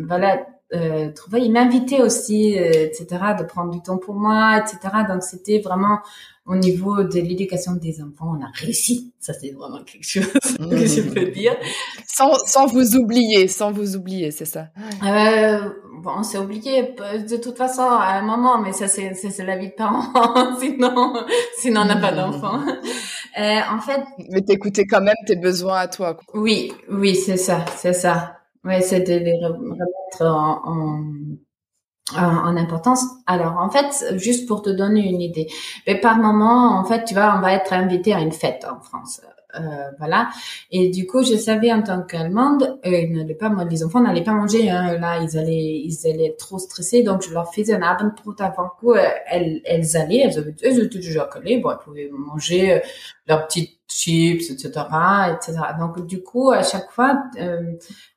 voilà 0.08 0.38
euh, 0.74 1.12
trouver. 1.12 1.42
Il 1.42 1.52
m'invitait 1.52 2.02
aussi, 2.02 2.58
euh, 2.58 2.86
etc., 2.86 3.06
de 3.38 3.44
prendre 3.44 3.70
du 3.70 3.80
temps 3.82 3.98
pour 3.98 4.14
moi, 4.14 4.58
etc. 4.58 4.78
Donc 5.08 5.22
c'était 5.22 5.60
vraiment 5.60 6.00
au 6.46 6.54
niveau 6.54 7.02
de 7.02 7.20
l'éducation 7.20 7.74
des 7.74 8.00
enfants, 8.00 8.36
on 8.38 8.44
a 8.44 8.50
réussi. 8.54 9.12
Ça 9.18 9.32
c'est 9.32 9.50
vraiment 9.50 9.82
quelque 9.82 10.04
chose 10.04 10.32
que 10.58 10.86
je 10.86 11.02
peux 11.02 11.30
dire. 11.30 11.56
Sans, 12.06 12.34
sans 12.46 12.66
vous 12.66 12.96
oublier, 12.96 13.48
sans 13.48 13.72
vous 13.72 13.96
oublier, 13.96 14.30
c'est 14.30 14.44
ça. 14.44 14.68
Euh, 15.04 15.58
bon, 16.02 16.12
on 16.18 16.22
s'est 16.22 16.38
oublié 16.38 16.94
de 17.28 17.36
toute 17.36 17.56
façon 17.56 17.82
à 17.82 18.18
un 18.18 18.22
moment, 18.22 18.58
mais 18.58 18.72
ça 18.72 18.86
c'est 18.86 19.14
c'est 19.14 19.44
la 19.44 19.56
vie 19.56 19.68
de 19.68 19.74
parents. 19.74 20.12
sinon, 20.60 21.14
sinon 21.58 21.80
on 21.82 21.86
n'a 21.86 21.96
pas 21.96 22.12
d'enfants. 22.12 22.60
Euh, 23.38 23.60
en 23.70 23.80
fait. 23.80 24.00
Mais 24.30 24.42
t'écoutais 24.42 24.86
quand 24.86 25.02
même 25.02 25.14
tes 25.26 25.36
besoins 25.36 25.80
à 25.80 25.88
toi. 25.88 26.14
Quoi. 26.14 26.40
Oui, 26.40 26.72
oui, 26.90 27.14
c'est 27.14 27.36
ça, 27.36 27.64
c'est 27.76 27.92
ça. 27.92 28.35
Ouais, 28.66 28.80
c'est 28.80 29.00
de 29.00 29.14
les 29.14 29.38
remettre 29.46 30.22
en, 30.22 30.60
en, 30.66 31.36
en, 32.16 32.56
importance. 32.56 33.04
Alors, 33.26 33.58
en 33.58 33.70
fait, 33.70 34.18
juste 34.18 34.48
pour 34.48 34.62
te 34.62 34.70
donner 34.70 35.08
une 35.08 35.20
idée, 35.20 35.46
mais 35.86 36.00
par 36.00 36.18
moment, 36.18 36.76
en 36.78 36.84
fait, 36.84 37.04
tu 37.04 37.14
vois, 37.14 37.34
on 37.36 37.40
va 37.40 37.52
être 37.52 37.72
invité 37.72 38.12
à 38.12 38.20
une 38.20 38.32
fête 38.32 38.66
en 38.68 38.80
France. 38.80 39.20
Euh, 39.56 39.90
voilà. 39.98 40.28
Et 40.70 40.90
du 40.90 41.06
coup, 41.06 41.22
je 41.22 41.36
savais 41.36 41.72
en 41.72 41.82
tant 41.82 42.02
qu'allemande, 42.02 42.78
euh, 42.86 42.90
ils 42.90 43.36
pas, 43.36 43.52
les 43.68 43.84
enfants 43.84 44.00
n'allaient 44.00 44.24
pas 44.24 44.32
manger. 44.32 44.70
Hein, 44.70 44.98
là, 44.98 45.20
ils 45.22 45.38
allaient, 45.38 45.82
ils 45.84 46.06
allaient 46.06 46.34
trop 46.38 46.58
stressés. 46.58 47.02
Donc, 47.02 47.22
je 47.22 47.32
leur 47.32 47.52
faisais 47.52 47.74
un 47.74 47.82
abendbrot 47.82 48.34
avant 48.38 48.70
que 48.80 48.86
euh, 48.86 49.08
elles, 49.26 49.60
elles 49.64 49.96
allaient, 49.96 50.22
elles, 50.24 50.38
avaient, 50.38 50.54
elles 50.62 50.80
étaient 50.80 50.98
déjà 50.98 51.24
collées. 51.24 51.58
Bon, 51.58 51.70
elles 51.70 51.78
pouvaient 51.84 52.10
manger 52.12 52.82
leurs 53.26 53.46
petites 53.46 53.78
chips, 53.88 54.50
etc., 54.50 54.68
etc. 55.32 55.58
Donc, 55.78 56.06
du 56.06 56.22
coup, 56.22 56.50
à 56.50 56.62
chaque 56.62 56.90
fois, 56.90 57.24
euh, 57.38 57.72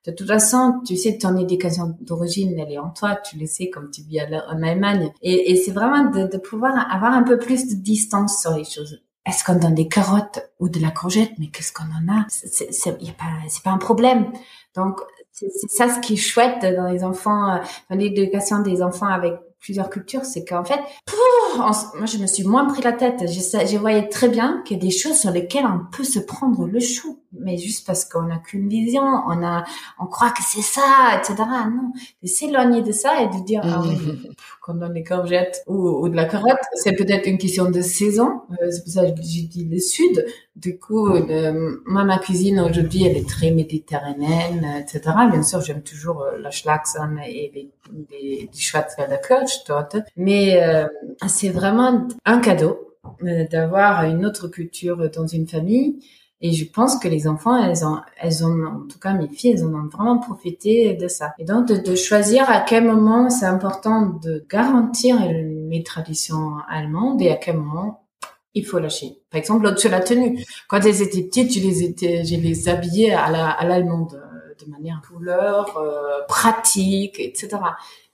de 0.06 0.12
toute 0.12 0.28
façon, 0.28 0.82
tu 0.86 0.96
sais, 0.98 1.18
ton 1.18 1.38
éducation 1.38 1.96
d'origine, 2.02 2.58
elle 2.60 2.72
est 2.72 2.80
en 2.80 2.90
toi. 2.90 3.16
Tu 3.16 3.38
le 3.38 3.46
sais 3.46 3.70
comme 3.70 3.90
tu 3.92 4.02
vis 4.02 4.22
en 4.22 4.64
Allemagne. 4.64 5.12
Et, 5.22 5.52
et 5.52 5.56
c'est 5.56 5.72
vraiment 5.72 6.10
de, 6.10 6.28
de 6.28 6.38
pouvoir 6.38 6.92
avoir 6.92 7.14
un 7.14 7.24
peu 7.24 7.38
plus 7.38 7.68
de 7.68 7.76
distance 7.76 8.42
sur 8.42 8.56
les 8.56 8.64
choses 8.64 9.02
est-ce 9.26 9.44
qu'on 9.44 9.56
donne 9.56 9.76
des 9.76 9.88
carottes 9.88 10.52
ou 10.60 10.70
de 10.70 10.80
la 10.80 10.92
courgette? 10.92 11.32
Mais 11.38 11.48
qu'est-ce 11.48 11.72
qu'on 11.72 11.84
en 11.84 12.12
a? 12.12 12.26
C'est 12.30 13.18
pas, 13.18 13.26
pas 13.64 13.72
un 13.72 13.78
problème. 13.78 14.32
Donc 14.76 15.00
c'est 15.32 15.50
ça 15.70 15.90
ce 15.90 16.00
qui 16.00 16.14
est 16.14 16.18
chouette 16.18 16.62
dans 16.76 16.88
les 16.88 17.04
enfants, 17.04 17.50
euh, 17.50 17.58
dans 17.90 17.96
l'éducation 17.96 18.60
des 18.60 18.82
enfants 18.82 19.08
avec 19.08 19.34
plusieurs 19.60 19.90
cultures, 19.90 20.26
c'est 20.26 20.46
qu'en 20.46 20.64
fait, 20.64 20.80
moi 21.58 22.06
je 22.06 22.18
me 22.18 22.28
suis 22.28 22.44
moins 22.44 22.66
pris 22.66 22.82
la 22.82 22.94
tête. 22.94 23.22
Je, 23.22 23.40
je 23.40 23.78
voyais 23.78 24.08
très 24.10 24.30
bien 24.30 24.62
qu'il 24.66 24.78
y 24.78 24.80
a 24.80 24.84
des 24.84 24.92
choses 24.92 25.18
sur 25.18 25.32
lesquelles 25.32 25.66
on 25.66 25.82
peut 25.96 26.04
se 26.04 26.20
prendre 26.20 26.68
le 26.68 26.80
chou, 26.80 27.20
mais 27.32 27.58
juste 27.58 27.86
parce 27.86 28.06
qu'on 28.06 28.24
n'a 28.24 28.38
qu'une 28.38 28.70
vision, 28.70 29.02
on 29.02 29.44
a, 29.44 29.64
on 30.00 30.06
croit 30.08 30.32
que 30.32 30.42
c'est 30.44 30.62
ça, 30.62 31.18
etc. 31.18 31.36
Non, 31.38 31.92
de 32.24 32.28
s'éloigner 32.28 32.82
de 32.82 32.92
ça 32.92 33.22
et 33.22 33.28
de 33.28 33.44
dire 33.44 33.62
ah 33.64 33.82
oui, 33.84 33.98
qu'on 34.62 34.76
donne 34.76 34.94
des 34.94 35.04
courgettes 35.04 35.64
ou, 35.68 35.76
ou 35.76 36.10
de 36.10 36.16
la 36.16 36.26
carotte, 36.26 36.60
c'est 36.76 36.94
peut-être 36.94 37.28
une 37.28 37.38
question 37.38 37.70
de 37.70 37.82
saison. 37.82 38.42
Euh, 38.62 38.72
c'est 38.72 38.84
pour 38.84 38.94
ça 38.94 39.12
que 39.12 39.22
j'ai 39.22 39.44
dit 39.44 39.66
le 39.66 39.80
sud. 39.80 40.26
Du 40.56 40.78
coup, 40.78 41.08
euh, 41.08 41.78
moi 41.86 42.04
ma 42.04 42.20
cuisine 42.20 42.60
aujourd'hui 42.60 43.06
elle 43.06 43.16
est 43.16 43.28
très 43.28 43.52
méditerranéenne, 43.52 44.66
etc. 44.82 45.16
Bien 45.32 45.44
sûr, 45.44 45.62
j'aime 45.62 45.84
toujours 45.84 46.24
euh, 46.24 46.38
la 46.38 46.52
Schlagsam 46.52 47.20
et 47.26 47.52
les, 47.56 47.70
les, 48.12 48.50
les 48.54 48.60
Schwarzwälder 48.60 49.18
mais 50.18 50.62
euh, 50.62 50.88
c'est 51.40 51.50
vraiment 51.50 52.08
un 52.26 52.40
cadeau 52.40 52.98
euh, 53.24 53.46
d'avoir 53.50 54.04
une 54.04 54.26
autre 54.26 54.50
culture 54.50 55.10
dans 55.10 55.26
une 55.26 55.48
famille. 55.48 56.04
Et 56.42 56.52
je 56.52 56.70
pense 56.70 56.98
que 57.00 57.08
les 57.08 57.28
enfants, 57.28 57.58
elles 57.62 57.86
ont, 57.86 58.00
elles 58.18 58.46
ont, 58.46 58.66
en 58.66 58.88
tout 58.88 59.00
cas 59.00 59.14
mes 59.14 59.28
filles, 59.28 59.54
elles 59.54 59.66
en 59.66 59.74
ont 59.74 59.88
vraiment 59.88 60.20
profité 60.20 60.94
de 60.96 61.08
ça. 61.08 61.34
Et 61.38 61.46
donc 61.46 61.68
de, 61.68 61.96
choisir 61.96 62.50
à 62.50 62.62
quel 62.62 62.86
moment 62.86 63.30
c'est 63.30 63.46
important 63.46 64.06
de 64.06 64.46
garantir 64.50 65.18
les 65.30 65.84
traditions 65.84 66.58
allemandes 66.70 67.22
et 67.22 67.30
à 67.30 67.36
quel 67.36 67.58
moment 67.58 68.06
il 68.54 68.66
faut 68.66 68.80
lâcher. 68.80 69.22
Par 69.30 69.40
exemple, 69.40 69.78
sur 69.78 69.92
la 69.92 70.00
tenue. 70.02 70.44
Quand 70.68 70.82
elles 70.82 71.02
étaient 71.02 71.24
petites, 71.24 71.54
je 71.54 71.60
les 71.60 71.84
étais, 71.84 72.26
je 72.26 72.36
les 72.36 72.68
habillais 72.68 73.14
à 73.14 73.30
la, 73.32 73.50
à 73.50 73.66
l'allemande, 73.66 74.16
euh, 74.16 74.66
de 74.66 74.70
manière 74.72 75.02
couleur, 75.08 75.78
pratique, 76.28 77.20
etc. 77.20 77.60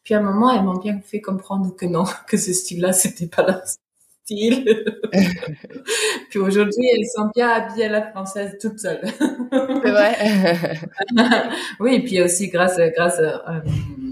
Puis 0.06 0.14
à 0.14 0.20
un 0.20 0.22
moment, 0.22 0.52
elles 0.52 0.64
m'ont 0.64 0.78
bien 0.78 1.02
fait 1.04 1.20
comprendre 1.20 1.76
que 1.76 1.86
non, 1.86 2.06
que 2.28 2.38
ce 2.38 2.54
style-là, 2.54 2.94
c'était 2.94 3.28
pas 3.28 3.44
leur 3.44 3.62
style. 3.66 4.86
puis 6.30 6.40
aujourd'hui, 6.40 6.88
elles 6.96 7.08
sont 7.08 7.30
bien 7.36 7.50
habillées 7.50 7.86
à 7.86 7.90
la 7.90 8.12
française 8.12 8.58
toutes 8.62 8.80
seules. 8.80 9.02
C'est 9.04 9.92
vrai. 9.92 10.80
oui, 11.80 11.96
et 11.96 12.04
puis 12.04 12.22
aussi 12.22 12.48
grâce, 12.50 12.80
grâce, 12.96 13.20
euh, 13.20 13.60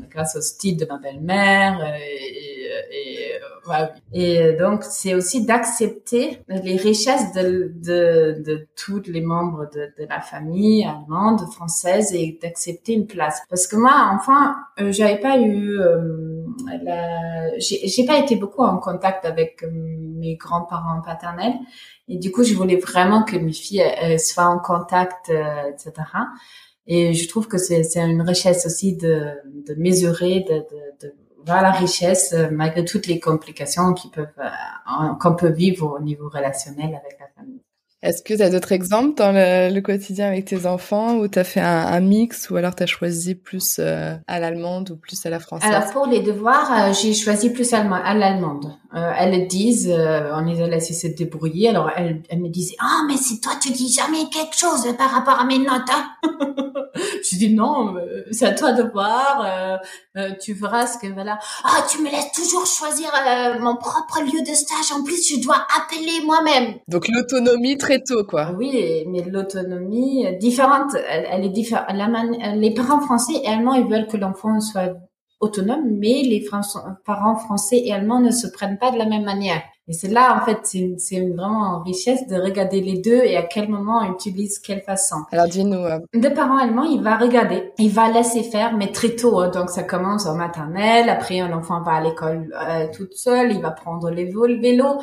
grâce 0.09 0.35
au 0.35 0.41
style 0.41 0.77
de 0.77 0.85
ma 0.85 0.97
belle-mère 0.97 1.79
euh, 1.79 1.97
et, 1.97 2.52
et, 2.91 3.31
et 4.13 4.53
donc, 4.53 4.83
c'est 4.83 5.15
aussi 5.15 5.45
d'accepter 5.45 6.39
les 6.47 6.75
richesses 6.75 7.33
de, 7.33 7.71
de, 7.75 8.43
de 8.45 8.67
tous 8.75 9.01
les 9.07 9.21
membres 9.21 9.69
de, 9.73 9.91
de, 9.97 10.07
la 10.07 10.21
famille 10.21 10.83
allemande, 10.83 11.41
française, 11.51 12.13
et 12.13 12.37
d'accepter 12.41 12.93
une 12.93 13.07
place. 13.07 13.41
Parce 13.49 13.67
que 13.67 13.75
moi, 13.75 14.11
enfin, 14.13 14.55
euh, 14.79 14.91
j'avais 14.91 15.19
pas 15.19 15.39
eu, 15.39 15.79
euh, 15.79 16.45
la... 16.83 17.57
j'ai 17.57 18.05
pas 18.05 18.17
été 18.17 18.35
beaucoup 18.35 18.63
en 18.63 18.77
contact 18.77 19.25
avec 19.25 19.63
euh, 19.63 19.69
mes 19.71 20.35
grands-parents 20.35 21.01
paternels, 21.01 21.53
et 22.07 22.17
du 22.17 22.31
coup, 22.31 22.43
je 22.43 22.53
voulais 22.53 22.77
vraiment 22.77 23.23
que 23.23 23.37
mes 23.37 23.53
filles 23.53 23.83
soient 24.19 24.47
en 24.47 24.59
contact, 24.59 25.29
etc. 25.29 25.93
Et 26.85 27.13
je 27.13 27.29
trouve 27.29 27.47
que 27.47 27.57
c'est 27.57 27.95
une 27.95 28.21
richesse 28.21 28.65
aussi 28.65 28.97
de, 28.97 29.31
de 29.65 29.73
mesurer, 29.75 30.41
de, 30.41 30.65
de 31.01 31.13
voir 31.45 31.61
la 31.61 31.71
richesse 31.71 32.35
malgré 32.51 32.85
toutes 32.85 33.07
les 33.07 33.19
complications 33.19 33.93
peuvent 34.13 34.27
qu'on 35.19 35.35
peut 35.35 35.51
vivre 35.51 35.97
au 35.99 36.03
niveau 36.03 36.29
relationnel 36.29 36.87
avec 36.87 37.17
la 37.19 37.27
famille. 37.35 37.61
Est-ce 38.03 38.21
que 38.21 38.33
tu 38.33 38.41
as 38.41 38.49
d'autres 38.49 38.73
exemples 38.73 39.15
dans 39.15 39.31
le, 39.31 39.79
quotidien 39.79 40.27
avec 40.27 40.43
tes 40.43 40.65
enfants 40.65 41.15
où 41.15 41.27
tu 41.29 41.39
as 41.39 41.45
fait 41.45 41.61
un, 41.61 42.01
mix 42.01 42.49
ou 42.49 42.57
alors 42.57 42.75
tu 42.75 42.83
as 42.83 42.85
choisi 42.85 43.33
plus 43.33 43.77
euh, 43.79 44.13
à 44.27 44.39
l'allemande 44.41 44.91
ou 44.91 44.97
plus 44.97 45.25
à 45.25 45.29
la 45.29 45.39
française? 45.39 45.71
Alors 45.73 45.89
pour 45.91 46.05
les 46.07 46.19
devoirs, 46.19 46.69
euh, 46.69 46.93
j'ai 46.93 47.13
choisi 47.13 47.49
plus 47.49 47.73
à 47.73 48.13
l'allemande. 48.13 48.73
Euh, 48.95 49.11
elles 49.17 49.47
disent, 49.47 49.89
on 49.91 50.41
les 50.41 50.61
a 50.61 50.67
laissé 50.67 50.93
se 50.93 51.07
débrouiller. 51.07 51.69
Alors 51.69 51.89
elles, 51.95 52.21
me 52.37 52.49
disaient, 52.49 52.75
ah 52.79 52.99
oh, 52.99 53.05
mais 53.07 53.17
c'est 53.17 53.39
toi 53.39 53.53
tu 53.61 53.71
dis 53.71 53.91
jamais 53.91 54.29
quelque 54.29 54.55
chose 54.55 54.85
par 54.97 55.09
rapport 55.09 55.39
à 55.39 55.45
mes 55.45 55.57
notes. 55.57 55.89
Hein? 55.89 56.11
je 56.95 57.37
dis 57.37 57.53
non, 57.53 57.95
c'est 58.31 58.45
à 58.45 58.51
toi 58.51 58.73
de 58.73 58.83
voir. 58.83 59.79
tu 60.39 60.53
verras 60.53 60.85
ce 60.85 60.99
que 60.99 61.11
voilà. 61.11 61.39
Ah 61.63 61.83
tu 61.89 62.01
me 62.03 62.11
laisses 62.11 62.31
toujours 62.33 62.67
choisir 62.67 63.09
mon 63.59 63.77
propre 63.77 64.21
lieu 64.21 64.41
de 64.41 64.53
stage. 64.53 64.91
En 64.95 65.03
plus 65.03 65.27
je 65.27 65.41
dois 65.41 65.65
appeler 65.75 66.23
moi-même. 66.25 66.75
Donc 66.87 67.07
l'autonomie 67.07 67.77
très 67.77 67.99
tôt 67.99 68.23
quoi. 68.25 68.51
Oui, 68.55 69.05
mais 69.07 69.23
l'autonomie 69.23 70.37
différente, 70.37 70.95
elle, 71.09 71.43
est 71.43 71.49
différente. 71.49 71.87
Les 72.55 72.73
parents 72.75 73.01
français 73.01 73.33
et 73.43 73.47
allemands 73.47 73.73
ils 73.73 73.87
veulent 73.87 74.07
que 74.07 74.17
l'enfant 74.17 74.59
soit 74.59 74.93
autonome, 75.43 75.83
mais 75.91 76.23
les 76.23 76.45
parents 77.05 77.35
français 77.35 77.81
et 77.83 77.93
allemands 77.93 78.19
ne 78.19 78.31
se 78.31 78.47
prennent 78.47 78.77
pas 78.77 78.91
de 78.91 78.97
la 78.97 79.05
même 79.05 79.23
manière. 79.23 79.61
Et 79.89 79.93
c'est 79.93 80.07
là, 80.07 80.39
en 80.41 80.45
fait, 80.45 80.59
c'est 80.97 81.19
vraiment 81.19 81.79
une 81.79 81.83
richesse 81.83 82.25
de 82.27 82.37
regarder 82.37 82.79
les 82.79 83.01
deux 83.01 83.21
et 83.21 83.35
à 83.35 83.43
quel 83.43 83.67
moment 83.67 83.99
on 84.01 84.13
utilise 84.13 84.59
quelle 84.59 84.81
façon. 84.81 85.17
Alors 85.33 85.47
dis-nous. 85.47 85.83
Euh... 85.83 85.99
De 86.13 86.29
parents 86.29 86.57
allemands, 86.57 86.85
il 86.85 87.01
va 87.01 87.17
regarder, 87.17 87.73
il 87.77 87.91
va 87.91 88.09
laisser 88.09 88.43
faire, 88.43 88.77
mais 88.77 88.93
très 88.93 89.09
tôt. 89.09 89.39
Hein. 89.39 89.49
donc 89.49 89.69
ça 89.69 89.83
commence 89.83 90.25
en 90.25 90.35
maternelle, 90.35 91.09
après 91.09 91.41
un 91.41 91.51
enfant 91.51 91.81
va 91.81 91.95
à 91.95 92.01
l'école 92.01 92.55
euh, 92.65 92.87
toute 92.95 93.13
seule, 93.13 93.51
il 93.51 93.61
va 93.61 93.71
prendre 93.71 94.09
les 94.09 94.23
vélos. 94.25 95.01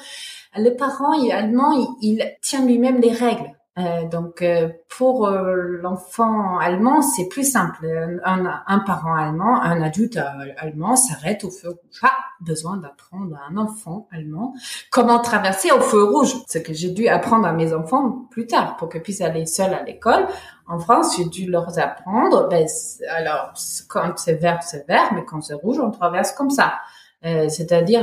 Le 0.57 0.71
parent 0.71 1.13
allemand, 1.31 1.73
il, 1.73 1.89
il 2.01 2.37
tient 2.41 2.65
lui-même 2.65 3.03
les 3.03 3.13
règles. 3.13 3.53
Euh, 3.79 4.09
donc 4.09 4.43
euh, 4.43 4.69
pour 4.89 5.29
euh, 5.29 5.55
l'enfant 5.81 6.59
allemand, 6.59 7.03
c'est 7.03 7.29
plus 7.29 7.49
simple. 7.49 7.87
Un, 8.25 8.63
un, 8.67 8.79
parent 8.81 9.15
allemand, 9.15 9.63
un 9.63 9.81
adulte 9.81 10.19
allemand 10.57 10.97
s'arrête 10.97 11.45
au 11.45 11.51
feu 11.51 11.69
rouge. 11.69 12.01
Pas 12.01 12.13
besoin 12.41 12.79
d'apprendre 12.79 13.37
à 13.37 13.51
un 13.51 13.57
enfant 13.57 14.09
allemand 14.11 14.55
comment 14.91 15.21
traverser 15.21 15.71
au 15.71 15.81
feu 15.81 16.03
rouge. 16.03 16.35
Ce 16.49 16.59
que 16.59 16.75
j'ai 16.75 16.91
dû 16.91 17.07
apprendre 17.07 17.47
à 17.47 17.53
mes 17.53 17.73
enfants 17.73 18.27
plus 18.31 18.49
tard 18.49 18.77
pour 18.77 18.89
qu'ils 18.89 19.03
puissent 19.03 19.21
aller 19.21 19.47
seuls 19.47 19.73
à 19.73 19.85
l'école. 19.85 20.27
En 20.67 20.81
France, 20.81 21.17
j'ai 21.17 21.27
dû 21.27 21.49
leur 21.49 21.79
apprendre. 21.79 22.49
Ben, 22.49 22.67
alors 23.09 23.53
quand 23.89 24.19
c'est 24.19 24.35
vert, 24.35 24.63
c'est 24.65 24.87
vert, 24.89 25.13
mais 25.15 25.25
quand 25.25 25.41
c'est 25.43 25.55
rouge, 25.55 25.79
on 25.79 25.93
traverse 25.93 26.33
comme 26.33 26.51
ça. 26.51 26.75
C'est-à-dire 27.23 28.03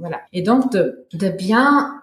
voilà. 0.00 0.20
Et 0.32 0.42
donc 0.42 0.72
de, 0.72 1.06
de 1.12 1.28
bien 1.28 2.02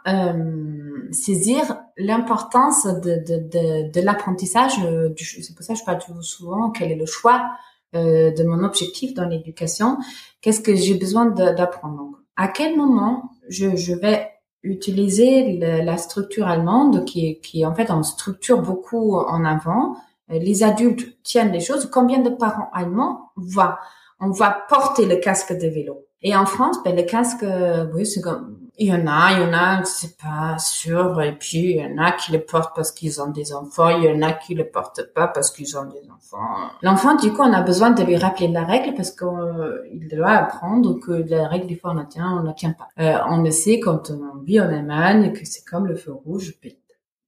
saisir 1.11 1.77
l'importance 1.97 2.85
de, 2.85 3.15
de, 3.15 3.37
de, 3.37 3.91
de 3.91 4.01
l'apprentissage. 4.01 4.73
Euh, 4.85 5.09
c'est 5.17 5.55
pour 5.55 5.63
ça 5.63 5.73
que 5.73 5.79
je 5.79 5.85
parle 5.85 6.01
souvent 6.21 6.69
quel 6.71 6.91
est 6.91 6.95
le 6.95 7.05
choix 7.05 7.49
euh, 7.95 8.31
de 8.31 8.43
mon 8.43 8.63
objectif 8.63 9.13
dans 9.13 9.25
l'éducation. 9.25 9.97
Qu'est-ce 10.41 10.61
que 10.61 10.75
j'ai 10.75 10.95
besoin 10.95 11.25
d'apprendre 11.25 12.19
À 12.35 12.47
quel 12.47 12.77
moment 12.77 13.31
je, 13.49 13.75
je 13.75 13.93
vais 13.93 14.29
utiliser 14.63 15.57
la 15.57 15.97
structure 15.97 16.47
allemande 16.47 17.05
qui, 17.05 17.39
qui 17.39 17.65
en 17.65 17.73
fait 17.73 17.89
on 17.91 18.03
structure 18.03 18.61
beaucoup 18.61 19.15
en 19.15 19.45
avant. 19.45 19.95
Les 20.27 20.63
adultes 20.63 21.21
tiennent 21.23 21.51
les 21.51 21.61
choses. 21.61 21.89
Combien 21.91 22.19
de 22.19 22.29
parents 22.29 22.69
allemands 22.73 23.31
voient 23.35 23.79
on 24.19 24.31
va 24.31 24.65
porter 24.67 25.05
le 25.05 25.15
casque 25.15 25.53
de 25.53 25.67
vélo 25.67 26.05
et 26.21 26.35
en 26.35 26.45
France, 26.45 26.77
ben, 26.83 26.95
le 26.95 27.03
casque, 27.03 27.45
oui, 27.93 28.05
c'est 28.05 28.19
comme, 28.21 28.59
il 28.79 28.87
y 28.87 28.93
en 28.93 29.05
a, 29.07 29.33
il 29.33 29.41
y 29.41 29.43
en 29.43 29.53
a, 29.53 29.83
c'est 29.83 30.17
pas 30.17 30.57
sûr. 30.57 31.21
Et 31.21 31.33
puis, 31.33 31.71
il 31.71 31.75
y 31.75 31.85
en 31.85 31.97
a 32.01 32.13
qui 32.13 32.31
le 32.31 32.39
portent 32.39 32.73
parce 32.73 32.93
qu'ils 32.93 33.21
ont 33.21 33.29
des 33.29 33.53
enfants. 33.53 33.89
Il 33.89 34.05
y 34.05 34.09
en 34.09 34.21
a 34.21 34.31
qui 34.31 34.55
le 34.55 34.69
portent 34.69 35.13
pas 35.13 35.27
parce 35.27 35.51
qu'ils 35.51 35.77
ont 35.77 35.83
des 35.83 36.09
enfants. 36.09 36.71
L'enfant, 36.81 37.15
du 37.15 37.33
coup, 37.33 37.41
on 37.41 37.51
a 37.51 37.61
besoin 37.61 37.91
de 37.91 38.01
lui 38.03 38.15
rappeler 38.15 38.47
la 38.47 38.63
règle 38.63 38.95
parce 38.95 39.11
qu'il 39.11 39.27
euh, 39.27 39.83
doit 40.09 40.31
apprendre 40.31 40.97
que 41.01 41.11
la 41.11 41.49
règle, 41.49 41.67
des 41.67 41.75
fois, 41.75 41.91
on 41.91 41.95
la 41.95 42.05
tient, 42.05 42.39
on 42.39 42.43
la 42.43 42.53
tient 42.53 42.71
pas. 42.71 42.87
Euh, 42.99 43.19
on 43.27 43.41
le 43.41 43.51
sait 43.51 43.81
quand 43.81 44.11
on 44.11 44.39
vit 44.43 44.61
en 44.61 44.69
Allemagne 44.69 45.33
que 45.33 45.45
c'est 45.45 45.65
comme 45.65 45.85
le 45.85 45.97
feu 45.97 46.13
rouge. 46.13 46.53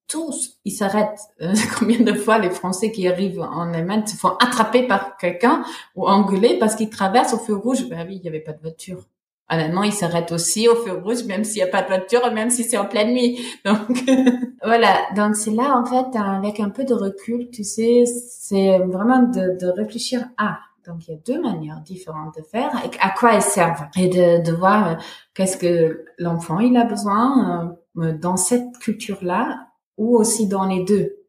Tous, 0.07 0.57
ils 0.63 0.71
s'arrêtent. 0.71 1.19
Euh, 1.41 1.53
combien 1.77 1.99
de 1.99 2.13
fois 2.13 2.37
les 2.37 2.49
Français 2.49 2.93
qui 2.93 3.09
arrivent 3.09 3.41
en 3.41 3.73
Allemagne 3.73 4.05
se 4.05 4.15
font 4.15 4.37
attraper 4.39 4.87
par 4.87 5.17
quelqu'un 5.17 5.63
ou 5.95 6.07
engueuler 6.07 6.57
parce 6.59 6.75
qu'ils 6.75 6.89
traversent 6.89 7.33
au 7.33 7.39
feu 7.39 7.55
rouge? 7.55 7.89
Ben 7.89 8.07
oui, 8.07 8.15
il 8.15 8.21
n'y 8.21 8.29
avait 8.29 8.39
pas 8.39 8.53
de 8.53 8.61
voiture 8.61 9.03
honnêtement, 9.51 9.83
il 9.83 9.91
s'arrête 9.91 10.31
aussi 10.31 10.67
au 10.67 10.75
feu 10.75 10.93
rouge, 10.93 11.25
même 11.25 11.43
s'il 11.43 11.57
n'y 11.57 11.69
a 11.69 11.71
pas 11.71 11.81
de 11.81 11.87
voiture, 11.87 12.31
même 12.33 12.49
si 12.49 12.63
c'est 12.63 12.77
en 12.77 12.85
pleine 12.85 13.13
nuit. 13.13 13.39
Donc, 13.65 14.03
voilà. 14.63 14.97
Donc, 15.15 15.35
c'est 15.35 15.51
là, 15.51 15.77
en 15.77 15.85
fait, 15.85 16.17
avec 16.17 16.59
un 16.59 16.69
peu 16.69 16.83
de 16.83 16.93
recul, 16.93 17.49
tu 17.51 17.63
sais, 17.63 18.05
c'est 18.05 18.79
vraiment 18.79 19.23
de, 19.23 19.57
de 19.59 19.67
réfléchir 19.67 20.27
à. 20.37 20.59
Donc, 20.87 21.07
il 21.07 21.11
y 21.11 21.13
a 21.13 21.19
deux 21.25 21.41
manières 21.41 21.81
différentes 21.81 22.35
de 22.37 22.43
faire 22.43 22.71
et 22.83 22.89
à 22.99 23.11
quoi 23.11 23.35
elles 23.35 23.41
servent. 23.43 23.85
Et 23.95 24.07
de, 24.07 24.43
de 24.43 24.51
voir 24.51 24.87
euh, 24.87 24.95
qu'est-ce 25.35 25.57
que 25.57 26.05
l'enfant, 26.17 26.59
il 26.59 26.75
a 26.75 26.85
besoin 26.85 27.75
euh, 27.97 28.13
dans 28.13 28.37
cette 28.37 28.77
culture-là 28.79 29.67
ou 29.97 30.17
aussi 30.17 30.47
dans 30.47 30.65
les 30.65 30.83
deux. 30.83 31.20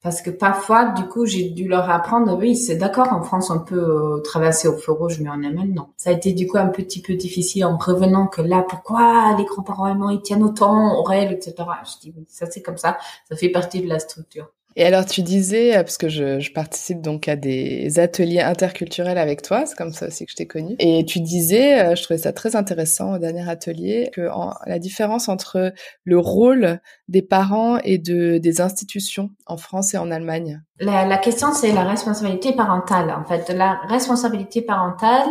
Parce 0.00 0.22
que 0.22 0.30
parfois, 0.30 0.92
du 0.92 1.08
coup, 1.08 1.26
j'ai 1.26 1.50
dû 1.50 1.66
leur 1.66 1.90
apprendre, 1.90 2.36
oui, 2.38 2.54
c'est 2.54 2.76
d'accord, 2.76 3.12
en 3.12 3.22
France, 3.22 3.50
on 3.50 3.58
peut 3.58 3.74
euh, 4.16 4.20
traverser 4.20 4.68
au 4.68 4.76
feu 4.76 4.92
rouge, 4.92 5.18
mais 5.20 5.28
en 5.28 5.42
Allemagne, 5.42 5.72
non. 5.74 5.88
Ça 5.96 6.10
a 6.10 6.12
été 6.12 6.32
du 6.32 6.46
coup 6.46 6.56
un 6.56 6.68
petit 6.68 7.02
peu 7.02 7.14
difficile 7.14 7.64
en 7.64 7.76
revenant 7.76 8.28
que 8.28 8.40
là, 8.40 8.64
pourquoi 8.68 9.34
les 9.36 9.44
grands-parents 9.44 9.84
allemands, 9.84 10.10
ils 10.10 10.22
tiennent 10.22 10.44
autant 10.44 11.00
aux 11.00 11.02
règles, 11.02 11.32
etc. 11.34 11.54
Je 11.84 12.00
dis, 12.00 12.14
ça 12.28 12.46
c'est 12.48 12.62
comme 12.62 12.78
ça, 12.78 12.96
ça 13.28 13.36
fait 13.36 13.48
partie 13.48 13.80
de 13.80 13.88
la 13.88 13.98
structure. 13.98 14.52
Et 14.78 14.86
alors, 14.86 15.04
tu 15.04 15.22
disais, 15.22 15.76
euh, 15.76 15.82
parce 15.82 15.98
que 15.98 16.08
je, 16.08 16.52
participe 16.52 17.02
donc 17.02 17.26
à 17.26 17.34
des 17.34 17.98
ateliers 17.98 18.42
interculturels 18.42 19.18
avec 19.18 19.42
toi, 19.42 19.66
c'est 19.66 19.76
comme 19.76 19.92
ça 19.92 20.06
aussi 20.06 20.24
que 20.24 20.30
je 20.30 20.36
t'ai 20.36 20.46
connue. 20.46 20.76
Et 20.78 21.04
tu 21.04 21.18
disais, 21.18 21.80
euh, 21.80 21.96
je 21.96 22.02
trouvais 22.04 22.18
ça 22.18 22.32
très 22.32 22.54
intéressant 22.54 23.14
au 23.14 23.18
dernier 23.18 23.48
atelier, 23.50 24.08
que 24.14 24.28
la 24.66 24.78
différence 24.78 25.28
entre 25.28 25.72
le 26.04 26.18
rôle 26.20 26.80
des 27.08 27.22
parents 27.22 27.78
et 27.78 27.98
de 27.98 28.38
des 28.38 28.60
institutions 28.60 29.30
en 29.46 29.56
France 29.56 29.94
et 29.94 29.98
en 29.98 30.12
Allemagne. 30.12 30.62
La, 30.78 31.04
la 31.04 31.18
question, 31.18 31.52
c'est 31.52 31.72
la 31.72 31.82
responsabilité 31.82 32.52
parentale. 32.52 33.10
En 33.10 33.24
fait, 33.24 33.52
la 33.52 33.80
responsabilité 33.88 34.62
parentale, 34.62 35.28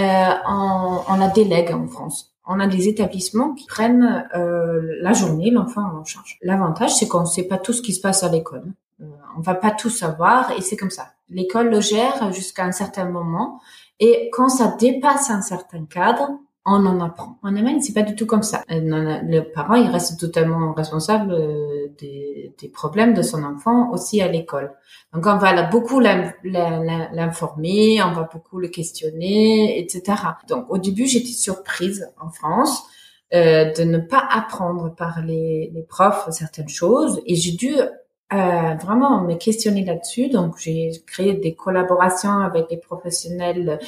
euh, 0.00 0.34
on, 0.48 0.98
on 1.08 1.16
la 1.16 1.28
délègue 1.28 1.70
en 1.70 1.86
France 1.86 2.34
on 2.52 2.58
a 2.58 2.66
des 2.66 2.88
établissements 2.88 3.54
qui 3.54 3.64
prennent 3.64 4.28
euh, 4.34 4.96
la 5.00 5.12
journée 5.12 5.52
l'enfant 5.52 5.84
en 5.84 6.04
charge. 6.04 6.36
L'avantage, 6.42 6.92
c'est 6.96 7.06
qu'on 7.06 7.20
ne 7.20 7.26
sait 7.26 7.44
pas 7.44 7.58
tout 7.58 7.72
ce 7.72 7.80
qui 7.80 7.92
se 7.92 8.00
passe 8.00 8.24
à 8.24 8.28
l'école. 8.28 8.64
Euh, 9.00 9.04
on 9.38 9.40
va 9.40 9.54
pas 9.54 9.70
tout 9.70 9.88
savoir 9.88 10.50
et 10.58 10.60
c'est 10.60 10.76
comme 10.76 10.90
ça. 10.90 11.12
L'école 11.28 11.70
le 11.70 11.80
gère 11.80 12.32
jusqu'à 12.32 12.64
un 12.64 12.72
certain 12.72 13.04
moment 13.04 13.60
et 14.00 14.30
quand 14.32 14.48
ça 14.48 14.74
dépasse 14.80 15.30
un 15.30 15.42
certain 15.42 15.84
cadre, 15.84 16.28
on 16.66 16.86
en 16.86 17.00
apprend. 17.00 17.38
En 17.42 17.56
Allemagne, 17.56 17.80
c'est 17.80 17.94
pas 17.94 18.02
du 18.02 18.14
tout 18.14 18.26
comme 18.26 18.42
ça. 18.42 18.62
Euh, 18.70 19.18
le 19.22 19.40
parent, 19.40 19.74
il 19.74 19.88
reste 19.88 20.20
totalement 20.20 20.74
responsable 20.74 21.32
euh, 21.32 21.88
des, 21.98 22.52
problèmes 22.72 23.14
de 23.14 23.22
son 23.22 23.42
enfant 23.42 23.90
aussi 23.90 24.20
à 24.20 24.28
l'école. 24.28 24.72
Donc, 25.12 25.26
on 25.26 25.36
va 25.36 25.62
beaucoup 25.64 25.98
l'informer, 25.98 28.02
on 28.02 28.12
va 28.12 28.28
beaucoup 28.32 28.58
le 28.58 28.68
questionner, 28.68 29.80
etc. 29.80 30.22
Donc, 30.48 30.66
au 30.68 30.78
début, 30.78 31.06
j'étais 31.06 31.32
surprise 31.32 32.06
en 32.20 32.30
France 32.30 32.84
euh, 33.32 33.72
de 33.72 33.84
ne 33.84 33.98
pas 33.98 34.26
apprendre 34.28 34.94
par 34.94 35.22
les, 35.22 35.72
profs 35.88 36.28
certaines 36.30 36.68
choses 36.68 37.20
et 37.26 37.36
j'ai 37.36 37.52
dû 37.52 37.74
euh, 37.78 38.74
vraiment 38.74 39.22
me 39.22 39.34
questionner 39.34 39.84
là-dessus. 39.84 40.28
Donc, 40.28 40.58
j'ai 40.58 40.90
créé 41.06 41.34
des 41.34 41.54
collaborations 41.54 42.40
avec 42.40 42.68
des 42.68 42.76
professionnels 42.76 43.78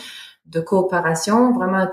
de 0.46 0.60
coopération, 0.60 1.52
vraiment 1.52 1.86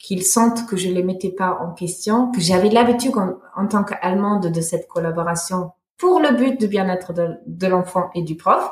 qu'ils 0.00 0.24
sentent 0.24 0.66
que 0.66 0.76
je 0.76 0.88
les 0.88 1.02
mettais 1.02 1.30
pas 1.30 1.58
en 1.60 1.72
question, 1.72 2.32
que 2.32 2.40
j'avais 2.40 2.70
l'habitude 2.70 3.12
en, 3.56 3.66
tant 3.66 3.84
qu'allemande 3.84 4.50
de 4.50 4.60
cette 4.60 4.88
collaboration 4.88 5.72
pour 5.98 6.20
le 6.20 6.34
but 6.34 6.58
du 6.58 6.66
bien-être 6.66 7.12
de, 7.12 7.66
l'enfant 7.66 8.08
et 8.14 8.22
du 8.22 8.34
prof, 8.34 8.70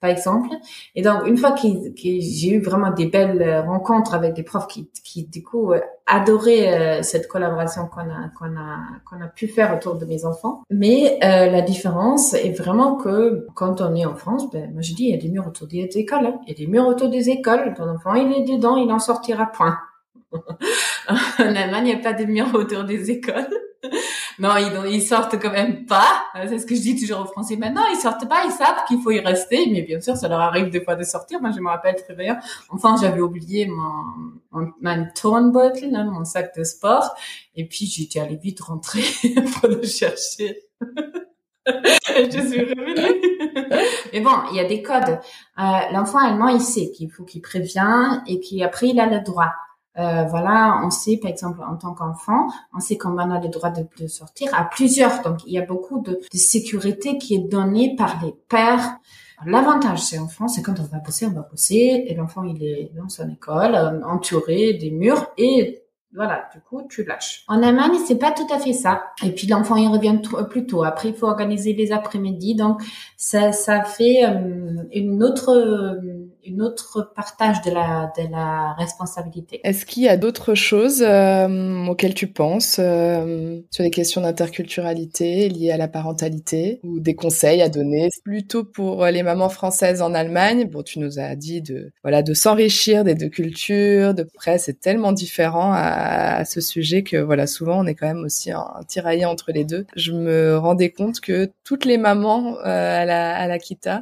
par 0.00 0.10
exemple. 0.10 0.50
Et 0.94 1.00
donc, 1.00 1.26
une 1.26 1.38
fois 1.38 1.52
que 1.52 1.62
j'ai 2.02 2.50
eu 2.50 2.60
vraiment 2.60 2.90
des 2.90 3.06
belles 3.06 3.64
rencontres 3.66 4.12
avec 4.12 4.34
des 4.34 4.42
profs 4.42 4.66
qui, 4.66 4.90
qui 5.02 5.24
du 5.24 5.42
coup, 5.42 5.72
euh, 5.72 5.80
adoraient 6.04 6.98
euh, 6.98 7.02
cette 7.02 7.26
collaboration 7.26 7.86
qu'on 7.86 8.02
a, 8.02 8.28
qu'on 8.38 8.54
a, 8.58 8.76
qu'on 9.08 9.24
a 9.24 9.28
pu 9.28 9.48
faire 9.48 9.74
autour 9.74 9.94
de 9.94 10.04
mes 10.04 10.26
enfants. 10.26 10.62
Mais 10.68 11.18
euh, 11.24 11.50
la 11.50 11.62
différence 11.62 12.34
est 12.34 12.52
vraiment 12.52 12.96
que 12.96 13.46
quand 13.54 13.80
on 13.80 13.94
est 13.94 14.04
en 14.04 14.14
France, 14.14 14.50
ben, 14.50 14.70
moi 14.74 14.82
je 14.82 14.92
dis, 14.92 15.04
il 15.04 15.10
y 15.12 15.14
a 15.14 15.22
des 15.22 15.30
murs 15.30 15.46
autour 15.46 15.68
des 15.68 15.88
écoles. 15.94 16.26
Hein. 16.26 16.38
Il 16.46 16.52
y 16.52 16.54
a 16.54 16.66
des 16.66 16.70
murs 16.70 16.86
autour 16.86 17.08
des 17.08 17.30
écoles. 17.30 17.72
Ton 17.74 17.88
enfant, 17.88 18.12
il 18.12 18.30
est 18.30 18.44
dedans, 18.44 18.76
il 18.76 18.92
en 18.92 18.98
sortira 18.98 19.46
point. 19.46 19.78
En 21.08 21.56
Allemagne, 21.56 21.86
il 21.86 21.94
n'y 21.94 22.00
a 22.00 22.02
pas 22.02 22.12
de 22.12 22.24
murs 22.24 22.54
autour 22.54 22.84
des 22.84 23.10
écoles. 23.10 23.48
non, 24.38 24.50
ils, 24.86 25.02
sortent 25.02 25.40
quand 25.40 25.52
même 25.52 25.86
pas. 25.86 26.24
Euh, 26.34 26.46
c'est 26.48 26.58
ce 26.58 26.66
que 26.66 26.74
je 26.74 26.80
dis 26.80 27.00
toujours 27.00 27.20
aux 27.20 27.26
Français. 27.26 27.56
Maintenant, 27.56 27.82
ils 27.92 27.98
sortent 27.98 28.28
pas, 28.28 28.44
ils 28.44 28.52
savent 28.52 28.84
qu'il 28.86 29.00
faut 29.00 29.10
y 29.10 29.20
rester. 29.20 29.66
Mais 29.70 29.82
bien 29.82 30.00
sûr, 30.00 30.16
ça 30.16 30.28
leur 30.28 30.40
arrive 30.40 30.70
des 30.70 30.82
fois 30.82 30.96
de 30.96 31.04
sortir. 31.04 31.40
Moi, 31.40 31.50
je 31.54 31.60
me 31.60 31.68
rappelle 31.68 31.96
très 31.96 32.14
bien. 32.14 32.38
Enfin, 32.70 32.96
j'avais 33.00 33.20
oublié 33.20 33.66
mon, 33.66 33.92
mon, 34.52 34.72
mon 34.80 35.06
hein, 35.24 36.04
mon 36.04 36.24
sac 36.24 36.56
de 36.56 36.64
sport. 36.64 37.14
Et 37.54 37.66
puis, 37.66 37.86
j'étais 37.86 38.20
allée 38.20 38.36
vite 38.36 38.60
rentrer 38.60 39.04
pour 39.60 39.68
le 39.68 39.82
chercher. 39.82 40.62
je 41.66 42.48
suis 42.48 42.60
revenue. 42.60 42.94
Mais 44.12 44.20
bon, 44.20 44.30
il 44.50 44.56
y 44.56 44.60
a 44.60 44.64
des 44.64 44.82
codes. 44.82 45.18
Euh, 45.58 45.62
L'enfant 45.92 46.18
allemand, 46.18 46.48
il 46.48 46.60
sait 46.60 46.90
qu'il 46.90 47.10
faut 47.10 47.24
qu'il 47.24 47.42
prévient 47.42 48.20
et 48.26 48.40
qu'après, 48.40 48.88
il 48.88 49.00
a 49.00 49.06
le 49.06 49.20
droit. 49.20 49.52
Euh, 49.98 50.24
voilà, 50.24 50.80
on 50.84 50.90
sait, 50.90 51.16
par 51.16 51.30
exemple, 51.30 51.60
en 51.66 51.76
tant 51.76 51.94
qu'enfant, 51.94 52.48
on 52.74 52.80
sait 52.80 52.98
qu'on 52.98 53.16
a 53.18 53.40
le 53.40 53.48
droit 53.48 53.70
de, 53.70 53.86
de, 53.98 54.06
sortir 54.06 54.48
à 54.54 54.64
plusieurs. 54.64 55.22
Donc, 55.22 55.38
il 55.46 55.52
y 55.52 55.58
a 55.58 55.64
beaucoup 55.64 56.00
de, 56.00 56.12
de 56.32 56.38
sécurité 56.38 57.18
qui 57.18 57.34
est 57.34 57.48
donnée 57.48 57.96
par 57.96 58.22
les 58.22 58.34
pères. 58.48 58.98
L'avantage 59.44 60.06
chez 60.06 60.16
l'enfant, 60.16 60.48
c'est 60.48 60.62
quand 60.62 60.80
on 60.80 60.84
va 60.84 60.98
bosser, 60.98 61.26
on 61.26 61.32
va 61.32 61.42
bosser, 61.42 62.04
et 62.06 62.14
l'enfant, 62.14 62.42
il 62.44 62.62
est 62.62 62.90
dans 62.96 63.08
son 63.08 63.28
école, 63.28 63.74
euh, 63.74 64.02
entouré 64.06 64.74
des 64.74 64.90
murs, 64.90 65.26
et 65.36 65.82
voilà, 66.14 66.48
du 66.54 66.60
coup, 66.62 66.82
tu 66.88 67.04
lâches. 67.04 67.44
En 67.46 67.62
Allemagne, 67.62 67.98
c'est 68.06 68.18
pas 68.18 68.32
tout 68.32 68.46
à 68.50 68.58
fait 68.58 68.72
ça. 68.72 69.12
Et 69.22 69.32
puis 69.32 69.46
l'enfant, 69.46 69.76
il 69.76 69.88
revient 69.88 70.18
plus 70.48 70.66
tôt. 70.66 70.82
Après, 70.82 71.10
il 71.10 71.14
faut 71.14 71.26
organiser 71.26 71.74
les 71.74 71.92
après-midi. 71.92 72.54
Donc, 72.54 72.80
ça, 73.18 73.52
ça 73.52 73.82
fait 73.82 74.24
euh, 74.24 74.82
une 74.94 75.22
autre 75.22 76.00
une 76.46 76.62
autre 76.62 77.12
partage 77.14 77.60
de 77.62 77.70
la, 77.70 78.12
de 78.16 78.30
la 78.30 78.74
responsabilité. 78.74 79.60
Est-ce 79.64 79.84
qu'il 79.84 80.04
y 80.04 80.08
a 80.08 80.16
d'autres 80.16 80.54
choses 80.54 81.02
euh, 81.02 81.86
auxquelles 81.86 82.14
tu 82.14 82.28
penses 82.28 82.76
euh, 82.78 83.60
sur 83.70 83.82
les 83.82 83.90
questions 83.90 84.20
d'interculturalité 84.20 85.48
liées 85.48 85.70
à 85.70 85.76
la 85.76 85.88
parentalité 85.88 86.80
ou 86.84 87.00
des 87.00 87.14
conseils 87.14 87.62
à 87.62 87.68
donner 87.68 88.08
plutôt 88.24 88.64
pour 88.64 89.04
les 89.06 89.22
mamans 89.22 89.48
françaises 89.48 90.02
en 90.02 90.14
Allemagne? 90.14 90.68
Bon, 90.70 90.82
tu 90.82 90.98
nous 90.98 91.18
as 91.18 91.34
dit 91.34 91.62
de 91.62 91.92
voilà 92.02 92.22
de 92.22 92.34
s'enrichir 92.34 93.04
des 93.04 93.14
deux 93.14 93.28
cultures, 93.28 94.14
de 94.14 94.22
près 94.22 94.58
c'est 94.58 94.80
tellement 94.80 95.12
différent 95.12 95.72
à, 95.72 96.38
à, 96.38 96.44
ce 96.44 96.60
sujet 96.60 97.02
que 97.02 97.16
voilà 97.16 97.46
souvent 97.46 97.80
on 97.80 97.86
est 97.86 97.94
quand 97.94 98.06
même 98.06 98.24
aussi 98.24 98.54
en, 98.54 98.66
tiraillé 98.86 99.24
entre 99.24 99.52
les 99.52 99.64
deux. 99.64 99.86
Je 99.96 100.12
me 100.12 100.56
rendais 100.56 100.90
compte 100.90 101.20
que 101.20 101.50
toutes 101.64 101.84
les 101.84 101.98
mamans 101.98 102.56
euh, 102.58 103.02
à 103.02 103.04
la 103.04 103.36
à 103.36 103.46
la 103.46 103.58
Kita 103.58 103.96
euh, 103.96 104.00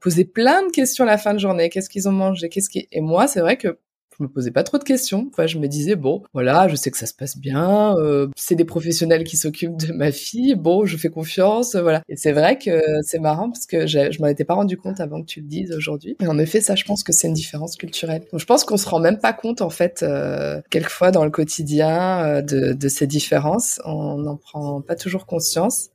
poser 0.00 0.24
plein 0.24 0.66
de 0.66 0.70
questions 0.70 1.04
à 1.04 1.06
la 1.06 1.18
fin 1.18 1.34
de 1.34 1.38
journée. 1.38 1.68
Qu'est-ce 1.68 1.88
qu'ils 1.88 2.08
ont 2.08 2.12
mangé? 2.12 2.48
Qu'est-ce 2.48 2.70
qui 2.70 2.88
Et 2.92 3.00
moi, 3.00 3.26
c'est 3.26 3.40
vrai 3.40 3.56
que 3.56 3.78
je 4.18 4.24
me 4.24 4.28
posais 4.28 4.50
pas 4.50 4.64
trop 4.64 4.78
de 4.78 4.84
questions. 4.84 5.28
Enfin, 5.30 5.46
je 5.46 5.58
me 5.58 5.68
disais 5.68 5.94
bon, 5.94 6.22
voilà, 6.34 6.68
je 6.68 6.74
sais 6.74 6.90
que 6.90 6.98
ça 6.98 7.06
se 7.06 7.14
passe 7.14 7.38
bien. 7.38 7.96
Euh, 7.98 8.28
c'est 8.36 8.56
des 8.56 8.64
professionnels 8.64 9.24
qui 9.24 9.36
s'occupent 9.36 9.76
de 9.76 9.92
ma 9.92 10.10
fille. 10.10 10.54
Bon, 10.56 10.84
je 10.84 10.96
fais 10.96 11.08
confiance, 11.08 11.76
voilà. 11.76 12.02
Et 12.08 12.16
c'est 12.16 12.32
vrai 12.32 12.58
que 12.58 12.80
c'est 13.02 13.20
marrant 13.20 13.50
parce 13.50 13.66
que 13.66 13.86
je 13.86 14.20
m'en 14.20 14.26
étais 14.26 14.44
pas 14.44 14.54
rendu 14.54 14.76
compte 14.76 15.00
avant 15.00 15.20
que 15.20 15.26
tu 15.26 15.40
le 15.40 15.46
dises 15.46 15.72
aujourd'hui. 15.72 16.16
Et 16.20 16.26
en 16.26 16.38
effet, 16.38 16.60
ça, 16.60 16.74
je 16.74 16.84
pense 16.84 17.02
que 17.02 17.12
c'est 17.12 17.28
une 17.28 17.34
différence 17.34 17.76
culturelle. 17.76 18.24
Donc, 18.32 18.40
je 18.40 18.46
pense 18.46 18.64
qu'on 18.64 18.76
se 18.76 18.88
rend 18.88 19.00
même 19.00 19.18
pas 19.18 19.32
compte 19.32 19.62
en 19.62 19.70
fait, 19.70 20.02
euh, 20.02 20.60
quelquefois 20.70 21.10
dans 21.10 21.24
le 21.24 21.30
quotidien, 21.30 22.24
euh, 22.24 22.42
de, 22.42 22.72
de 22.72 22.88
ces 22.88 23.06
différences. 23.06 23.80
On 23.84 24.18
n'en 24.18 24.36
prend 24.36 24.80
pas 24.80 24.96
toujours 24.96 25.26
conscience. 25.26 25.90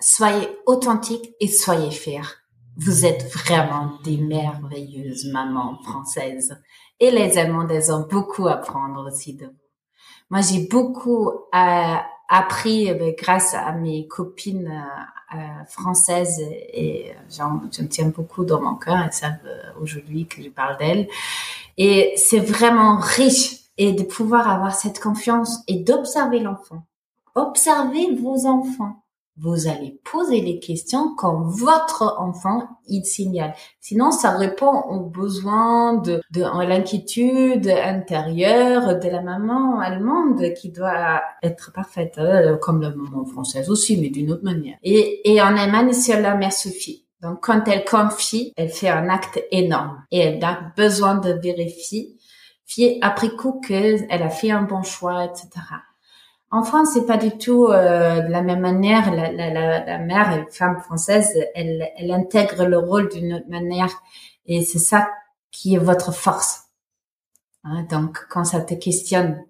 Soyez 0.00 0.46
authentique 0.66 1.34
et 1.40 1.48
soyez 1.48 1.90
fiers. 1.90 2.20
Vous 2.80 3.04
êtes 3.04 3.24
vraiment 3.32 3.98
des 4.04 4.18
merveilleuses 4.18 5.26
mamans 5.32 5.78
françaises. 5.82 6.56
Et 7.00 7.10
les 7.10 7.36
Allemandes, 7.36 7.72
ont 7.90 8.06
beaucoup 8.08 8.46
à 8.46 8.52
apprendre 8.52 9.04
aussi 9.04 9.34
de 9.34 9.46
vous. 9.46 9.52
Moi, 10.30 10.42
j'ai 10.42 10.68
beaucoup 10.68 11.28
euh, 11.28 11.96
appris 12.28 12.88
euh, 12.90 13.12
grâce 13.18 13.54
à 13.54 13.72
mes 13.72 14.06
copines 14.06 14.68
euh, 14.68 15.36
euh 15.36 15.64
françaises 15.68 16.40
et 16.40 17.12
j'en 17.30 17.60
tiens 17.90 18.12
beaucoup 18.14 18.44
dans 18.44 18.60
mon 18.60 18.76
cœur. 18.76 18.96
Elles 19.04 19.12
savent 19.12 19.38
euh, 19.44 19.82
aujourd'hui 19.82 20.26
que 20.26 20.40
je 20.40 20.48
parle 20.48 20.78
d'elles. 20.78 21.08
Et 21.78 22.12
c'est 22.16 22.38
vraiment 22.38 22.98
riche 22.98 23.56
et 23.76 23.92
de 23.92 24.04
pouvoir 24.04 24.48
avoir 24.48 24.74
cette 24.74 25.00
confiance 25.00 25.58
et 25.66 25.80
d'observer 25.80 26.38
l'enfant. 26.38 26.84
Observez 27.34 28.14
vos 28.14 28.46
enfants 28.46 29.02
vous 29.40 29.68
allez 29.68 30.00
poser 30.04 30.40
les 30.40 30.58
questions 30.58 31.14
quand 31.16 31.42
votre 31.42 32.16
enfant 32.18 32.68
il 32.86 33.04
signale. 33.04 33.54
Sinon, 33.80 34.10
ça 34.10 34.36
répond 34.36 34.72
aux 34.88 35.00
besoins 35.00 35.94
de, 35.94 36.20
de 36.30 36.42
l'inquiétude 36.66 37.68
intérieure 37.68 38.98
de 38.98 39.08
la 39.08 39.22
maman 39.22 39.80
allemande 39.80 40.54
qui 40.54 40.70
doit 40.70 41.22
être 41.42 41.72
parfaite, 41.72 42.18
euh, 42.18 42.56
comme 42.56 42.80
la 42.82 42.90
maman 42.90 43.24
française 43.24 43.70
aussi, 43.70 43.96
mais 44.00 44.10
d'une 44.10 44.30
autre 44.32 44.44
manière. 44.44 44.76
Et, 44.82 45.32
et 45.32 45.40
en 45.40 45.56
Allemagne, 45.56 45.92
c'est 45.92 46.20
la 46.20 46.34
mère 46.34 46.52
Sophie. 46.52 47.06
Donc, 47.20 47.38
quand 47.42 47.66
elle 47.66 47.84
confie, 47.84 48.52
elle 48.56 48.68
fait 48.68 48.88
un 48.88 49.08
acte 49.08 49.42
énorme 49.50 50.04
et 50.10 50.18
elle 50.18 50.44
a 50.44 50.72
besoin 50.76 51.16
de 51.16 51.32
vérifier 51.32 52.14
après 53.00 53.30
coup 53.30 53.60
qu'elle 53.66 54.06
a 54.10 54.30
fait 54.30 54.50
un 54.50 54.62
bon 54.62 54.82
choix, 54.82 55.24
etc. 55.24 55.48
En 56.50 56.62
France, 56.62 56.90
c'est 56.94 57.04
pas 57.04 57.18
du 57.18 57.36
tout 57.36 57.66
euh, 57.66 58.20
de 58.22 58.30
la 58.30 58.40
même 58.42 58.60
manière. 58.60 59.14
La, 59.14 59.30
la, 59.30 59.50
la, 59.50 59.84
la 59.84 59.98
mère, 59.98 60.46
femme 60.50 60.80
française, 60.80 61.38
elle, 61.54 61.90
elle 61.96 62.10
intègre 62.10 62.64
le 62.64 62.78
rôle 62.78 63.10
d'une 63.10 63.34
autre 63.34 63.48
manière, 63.48 64.02
et 64.46 64.62
c'est 64.62 64.78
ça 64.78 65.10
qui 65.50 65.74
est 65.74 65.78
votre 65.78 66.12
force. 66.12 66.64
Hein, 67.64 67.86
donc, 67.90 68.18
quand 68.30 68.44
ça 68.44 68.60
te 68.60 68.74
questionne, 68.74 69.44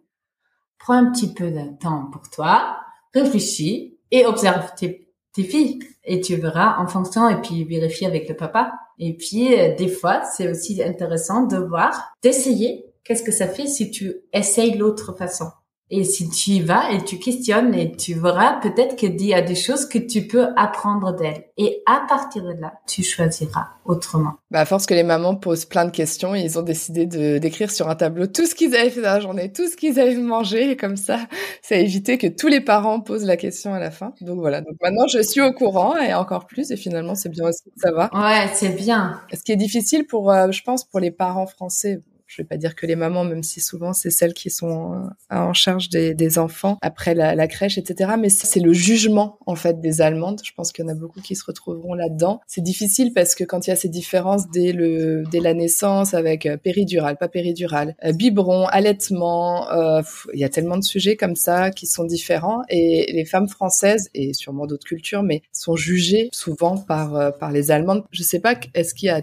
prends 0.79 0.95
un 0.95 1.13
petit 1.13 1.33
peu 1.33 1.51
de 1.53 1.77
temps 1.79 2.09
pour 2.13 2.29
toi, 2.31 2.81
réfléchis 3.15 3.99
et 4.11 4.27
observe 4.27 4.75
tes, 4.75 5.09
tes 5.33 5.45
filles, 5.45 5.79
et 6.03 6.21
tu 6.21 6.35
verras 6.35 6.79
en 6.79 6.89
fonction, 6.89 7.29
et 7.29 7.41
puis 7.41 7.63
vérifie 7.65 8.07
avec 8.07 8.29
le 8.29 8.35
papa. 8.35 8.73
Et 8.99 9.17
puis, 9.17 9.57
euh, 9.57 9.77
des 9.77 9.89
fois, 9.89 10.25
c'est 10.25 10.51
aussi 10.51 10.83
intéressant 10.83 11.43
de 11.45 11.59
voir, 11.59 12.13
d'essayer. 12.23 12.87
Qu'est-ce 13.05 13.23
que 13.23 13.33
ça 13.33 13.47
fait 13.47 13.69
si 13.69 13.93
tu 13.93 14.17
essayes 14.33 14.77
l'autre 14.77 15.17
façon 15.17 15.47
et 15.91 16.05
si 16.05 16.29
tu 16.29 16.51
y 16.51 16.61
vas 16.61 16.93
et 16.93 17.03
tu 17.05 17.19
questionnes 17.19 17.75
et 17.75 17.93
tu 17.93 18.15
verras 18.15 18.61
peut-être 18.61 18.97
qu'il 18.97 19.21
y 19.25 19.35
a 19.35 19.41
des 19.41 19.55
choses 19.55 19.87
que 19.87 19.99
tu 19.99 20.27
peux 20.27 20.49
apprendre 20.57 21.15
d'elle. 21.17 21.45
Et 21.57 21.83
à 21.87 22.05
partir 22.09 22.45
de 22.45 22.53
là, 22.61 22.75
tu 22.87 23.03
choisiras 23.03 23.69
autrement. 23.85 24.35
Bah 24.51 24.61
à 24.61 24.65
force 24.65 24.87
que 24.87 24.95
les 24.95 25.03
mamans 25.03 25.35
posent 25.35 25.65
plein 25.65 25.85
de 25.85 25.91
questions, 25.91 26.35
ils 26.35 26.59
ont 26.59 26.63
décidé 26.63 27.07
de 27.07 27.39
d'écrire 27.39 27.71
sur 27.71 27.89
un 27.89 27.97
tableau 27.97 28.27
tout 28.27 28.47
ce 28.47 28.55
qu'ils 28.55 28.75
avaient 28.77 28.91
fait 28.91 29.01
dans 29.01 29.15
la 29.15 29.21
journée, 29.21 29.53
tout 29.53 29.67
ce 29.67 29.77
qu'ils 29.77 29.99
avaient 29.99 30.15
mangé, 30.15 30.71
et 30.71 30.77
comme 30.77 30.97
ça, 30.97 31.21
ça 31.63 31.75
a 31.75 31.79
évité 31.79 32.19
que 32.19 32.27
tous 32.27 32.49
les 32.49 32.61
parents 32.61 33.01
posent 33.01 33.25
la 33.25 33.37
question 33.37 33.75
à 33.75 33.79
la 33.79 33.91
fin. 33.91 34.13
Donc 34.21 34.39
voilà. 34.41 34.61
Donc 34.61 34.77
maintenant, 34.83 35.07
je 35.07 35.23
suis 35.23 35.41
au 35.41 35.53
courant 35.53 35.97
et 35.97 36.15
encore 36.15 36.47
plus. 36.47 36.71
Et 36.71 36.77
finalement, 36.77 37.15
c'est 37.15 37.29
bien 37.29 37.49
aussi 37.49 37.65
de 37.65 37.81
savoir. 37.81 38.11
Ouais, 38.13 38.49
c'est 38.55 38.77
bien. 38.77 39.21
Ce 39.33 39.43
qui 39.43 39.53
est 39.53 39.57
difficile 39.57 40.07
pour, 40.07 40.31
euh, 40.31 40.51
je 40.51 40.63
pense, 40.63 40.85
pour 40.85 41.01
les 41.01 41.11
parents 41.11 41.47
français 41.47 42.01
je 42.29 42.43
vais 42.43 42.47
pas 42.47 42.59
dire 42.59 42.77
que 42.77 42.87
les 42.87 42.95
mamans, 42.95 43.25
même 43.25 43.43
si 43.43 43.61
souvent 43.61 43.95
c'est 43.95 44.11
celles 44.11 44.35
qui 44.35 44.51
sont 44.51 45.11
en 45.31 45.55
charge 45.55 45.89
des, 45.89 46.39
enfants 46.39 46.77
après 46.83 47.15
la, 47.15 47.49
crèche, 47.49 47.79
etc. 47.79 48.13
Mais 48.21 48.29
c'est 48.29 48.61
le 48.61 48.75
jugement 48.75 49.39
en 49.47 49.57
fait 49.57 49.81
des 49.81 50.03
Allemandes. 50.03 50.41
Je 50.45 50.53
pense 50.53 50.73
qu'il 50.73 50.85
y 50.85 50.89
en 50.89 50.91
a 50.91 50.95
beaucoup 50.95 51.23
qui 51.23 51.35
se 51.35 51.45
retrouveront 51.45 51.95
là-dedans. 51.95 52.41
C'est 52.47 52.61
difficile 52.61 53.15
parce 53.15 53.35
que 53.35 53.45
quand 53.45 53.67
il 53.67 53.71
y 53.71 53.73
a 53.73 53.77
ces 53.77 53.89
différences 53.89 54.51
dès 54.51 54.73
le 54.73 55.25
dès 55.31 55.41
la 55.41 55.55
naissance 55.55 56.13
avec 56.13 56.45
euh, 56.45 56.59
péridurale, 56.59 57.17
pas 57.17 57.29
péridurale, 57.29 57.97
euh, 58.05 58.13
biberon, 58.13 58.67
allaitement, 58.67 59.71
euh, 59.73 60.03
il 60.35 60.41
y 60.41 60.45
a 60.45 60.51
tellement 60.51 60.77
de 60.77 60.85
sujets 60.85 61.17
comme 61.17 61.35
ça 61.35 61.71
qui 61.71 61.87
sont 61.87 62.05
différents 62.05 62.61
et 62.69 63.11
les 63.11 63.25
femmes 63.25 63.49
françaises 63.49 64.11
et 64.15 64.35
sûrement 64.35 64.67
d'autres 64.67 64.87
cultures, 64.87 65.23
mais 65.23 65.43
sont 65.53 65.77
jugées 65.77 66.29
souvent 66.33 66.77
par 66.77 67.33
par 67.39 67.51
les 67.53 67.71
Allemandes. 67.71 68.05
Je 68.11 68.23
sais 68.23 68.41
pas, 68.41 68.55
est-ce 68.75 68.95
qu'il 68.95 69.07
y 69.07 69.11
a 69.11 69.23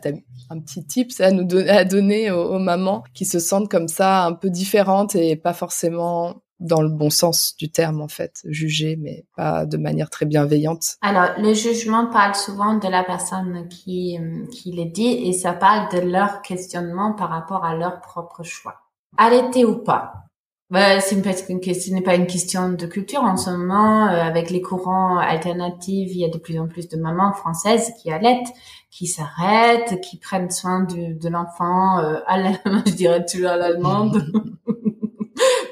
un 0.49 0.59
petit 0.59 0.83
tips 0.83 1.21
à 1.21 1.31
nous 1.31 1.47
à 1.67 1.85
donner 1.85 2.31
aux 2.31 2.59
mamans 2.59 2.94
qui 3.13 3.25
se 3.25 3.39
sentent 3.39 3.69
comme 3.69 3.87
ça 3.87 4.25
un 4.25 4.33
peu 4.33 4.49
différentes 4.49 5.15
et 5.15 5.35
pas 5.35 5.53
forcément 5.53 6.35
dans 6.59 6.81
le 6.81 6.89
bon 6.89 7.09
sens 7.09 7.55
du 7.57 7.69
terme 7.69 8.01
en 8.01 8.07
fait, 8.07 8.41
jugées 8.45 8.95
mais 8.95 9.25
pas 9.35 9.65
de 9.65 9.77
manière 9.77 10.09
très 10.09 10.25
bienveillante. 10.25 10.95
Alors 11.01 11.29
le 11.37 11.53
jugement 11.53 12.07
parle 12.07 12.35
souvent 12.35 12.75
de 12.75 12.87
la 12.87 13.03
personne 13.03 13.67
qui 13.67 14.17
qui 14.51 14.71
le 14.71 14.85
dit 14.85 15.27
et 15.27 15.33
ça 15.33 15.53
parle 15.53 15.91
de 15.91 15.99
leur 15.99 16.41
questionnement 16.41 17.13
par 17.13 17.29
rapport 17.29 17.65
à 17.65 17.75
leur 17.75 17.99
propre 17.99 18.43
choix. 18.43 18.75
Allaiter 19.17 19.65
ou 19.65 19.77
pas? 19.77 20.24
Bah, 20.71 20.99
c'est 20.99 21.15
une, 21.15 21.23
ce 21.23 21.93
n'est 21.93 22.01
pas 22.01 22.15
une 22.15 22.25
question 22.25 22.71
de 22.71 22.85
culture 22.87 23.21
en 23.21 23.37
ce 23.37 23.51
moment. 23.51 24.07
Euh, 24.07 24.21
avec 24.21 24.49
les 24.49 24.61
courants 24.61 25.17
alternatifs, 25.17 26.09
il 26.11 26.17
y 26.17 26.25
a 26.25 26.29
de 26.29 26.39
plus 26.39 26.59
en 26.59 26.67
plus 26.67 26.89
de 26.89 26.97
mamans 26.97 27.33
françaises 27.33 27.91
qui 28.01 28.11
allaitent, 28.11 28.51
qui 28.89 29.05
s'arrêtent, 29.05 30.01
qui 30.01 30.17
prennent 30.17 30.49
soin 30.49 30.81
de, 30.81 31.19
de 31.19 31.29
l'enfant. 31.29 31.99
Euh, 31.99 32.19
à 32.25 32.39
la, 32.39 32.51
je 32.87 32.93
dirais 32.93 33.23
toujours 33.25 33.49
à 33.49 33.57
l'allemande. 33.57 34.25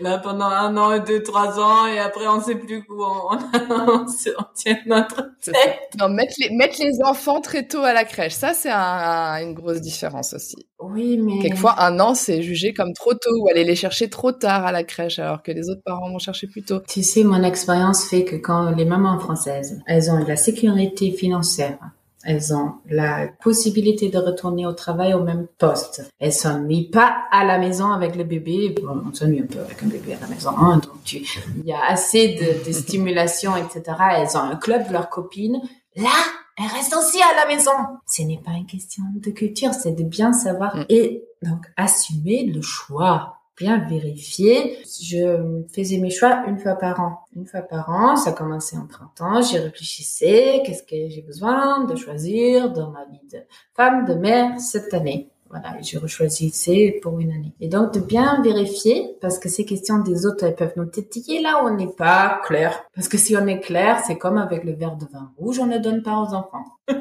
là 0.03 0.19
pendant 0.19 0.45
un 0.45 0.75
an, 0.77 0.99
deux, 0.99 1.23
trois 1.23 1.59
ans, 1.59 1.87
et 1.87 1.97
après 1.97 2.27
on 2.27 2.39
sait 2.41 2.55
plus 2.55 2.85
où 2.89 3.03
on, 3.03 3.37
on, 3.69 4.05
tient 4.55 4.77
notre 4.85 5.31
tête. 5.41 5.79
Non, 5.99 6.09
mettre 6.09 6.33
les, 6.37 6.55
mettre 6.55 6.75
les 6.79 7.01
enfants 7.03 7.41
très 7.41 7.65
tôt 7.65 7.81
à 7.81 7.93
la 7.93 8.03
crèche, 8.03 8.33
ça 8.33 8.53
c'est 8.53 8.69
un, 8.71 9.41
une 9.41 9.53
grosse 9.53 9.81
différence 9.81 10.33
aussi. 10.33 10.67
Oui, 10.79 11.17
mais... 11.17 11.39
Quelquefois, 11.39 11.81
un 11.81 11.99
an, 11.99 12.13
c'est 12.13 12.41
jugé 12.41 12.73
comme 12.73 12.93
trop 12.93 13.13
tôt 13.13 13.31
ou 13.39 13.47
aller 13.47 13.63
les 13.63 13.75
chercher 13.75 14.09
trop 14.09 14.33
tard 14.33 14.65
à 14.65 14.71
la 14.71 14.83
crèche, 14.83 15.17
alors 15.17 15.41
que 15.41 15.51
les 15.51 15.69
autres 15.69 15.81
parents 15.83 16.11
vont 16.11 16.19
chercher 16.19 16.47
plus 16.47 16.63
tôt. 16.63 16.81
Tu 16.87 17.03
sais, 17.03 17.23
mon 17.23 17.41
expérience 17.43 18.05
fait 18.05 18.25
que 18.25 18.35
quand 18.35 18.71
les 18.71 18.85
mamans 18.85 19.17
françaises, 19.17 19.81
elles 19.87 20.11
ont 20.11 20.17
la 20.25 20.35
sécurité 20.35 21.11
financière, 21.11 21.79
elles 22.23 22.53
ont 22.53 22.73
la 22.89 23.27
possibilité 23.41 24.09
de 24.09 24.17
retourner 24.17 24.65
au 24.65 24.73
travail 24.73 25.13
au 25.13 25.23
même 25.23 25.47
poste. 25.57 26.03
Elles 26.19 26.33
s'ennuient 26.33 26.89
pas 26.89 27.17
à 27.31 27.43
la 27.43 27.57
maison 27.57 27.91
avec 27.91 28.15
le 28.15 28.23
bébé. 28.23 28.75
Bon, 28.81 29.01
on 29.09 29.13
s'ennuie 29.13 29.41
un 29.41 29.45
peu 29.45 29.59
avec 29.59 29.81
un 29.83 29.87
bébé 29.87 30.13
à 30.13 30.19
la 30.19 30.27
maison. 30.27 30.51
Hein, 30.57 30.77
donc 30.77 31.03
tu, 31.03 31.17
il 31.57 31.65
y 31.65 31.73
a 31.73 31.83
assez 31.87 32.35
de, 32.35 32.67
de 32.67 32.71
stimulation, 32.71 33.55
etc. 33.55 33.97
Elles 34.17 34.37
ont 34.37 34.41
un 34.41 34.55
club 34.55 34.83
leurs 34.91 35.09
copines. 35.09 35.61
Là, 35.95 36.09
elles 36.57 36.67
restent 36.67 36.95
aussi 36.95 37.19
à 37.21 37.35
la 37.35 37.53
maison. 37.53 37.71
Ce 38.07 38.21
n'est 38.21 38.41
pas 38.43 38.51
une 38.51 38.65
question 38.65 39.03
de 39.15 39.31
culture, 39.31 39.73
c'est 39.73 39.93
de 39.93 40.03
bien 40.03 40.33
savoir 40.33 40.75
mm. 40.75 40.85
et 40.89 41.23
donc 41.41 41.65
assumer 41.77 42.45
le 42.45 42.61
choix 42.61 43.39
bien 43.57 43.87
vérifier. 43.87 44.77
Je 45.01 45.63
faisais 45.73 45.97
mes 45.97 46.09
choix 46.09 46.43
une 46.47 46.59
fois 46.59 46.75
par 46.75 46.99
an. 46.99 47.19
Une 47.35 47.45
fois 47.45 47.61
par 47.61 47.89
an, 47.89 48.15
ça 48.15 48.31
commençait 48.31 48.77
en 48.77 48.87
printemps, 48.87 49.41
j'y 49.41 49.57
réfléchissais, 49.57 50.61
qu'est-ce 50.65 50.83
que 50.83 51.09
j'ai 51.09 51.21
besoin 51.21 51.85
de 51.85 51.95
choisir 51.95 52.71
dans 52.71 52.91
ma 52.91 53.05
vie 53.05 53.27
de 53.31 53.39
femme, 53.75 54.05
de 54.05 54.13
mère 54.13 54.59
cette 54.59 54.93
année? 54.93 55.32
Voilà, 55.53 55.79
je 55.81 55.99
rechoisissais 55.99 56.99
pour 57.03 57.19
une 57.19 57.31
année. 57.31 57.53
Et 57.59 57.67
donc 57.67 57.93
de 57.93 57.99
bien 57.99 58.41
vérifier, 58.41 59.15
parce 59.21 59.37
que 59.37 59.49
ces 59.49 59.65
questions 59.65 59.99
des 59.99 60.25
autres, 60.25 60.43
elles 60.45 60.55
peuvent 60.55 60.73
nous 60.77 60.87
tétiller 60.87 61.43
là 61.43 61.63
où 61.63 61.67
on 61.67 61.75
n'est 61.75 61.93
pas 61.93 62.41
clair. 62.43 62.83
Parce 62.95 63.07
que 63.07 63.19
si 63.19 63.37
on 63.37 63.45
est 63.45 63.59
clair, 63.59 64.01
c'est 64.03 64.17
comme 64.17 64.39
avec 64.39 64.63
le 64.63 64.73
verre 64.73 64.95
de 64.95 65.05
vin 65.05 65.31
rouge, 65.37 65.59
on 65.59 65.67
ne 65.67 65.77
donne 65.77 66.01
pas 66.01 66.17
aux 66.17 66.33
enfants. 66.33 66.65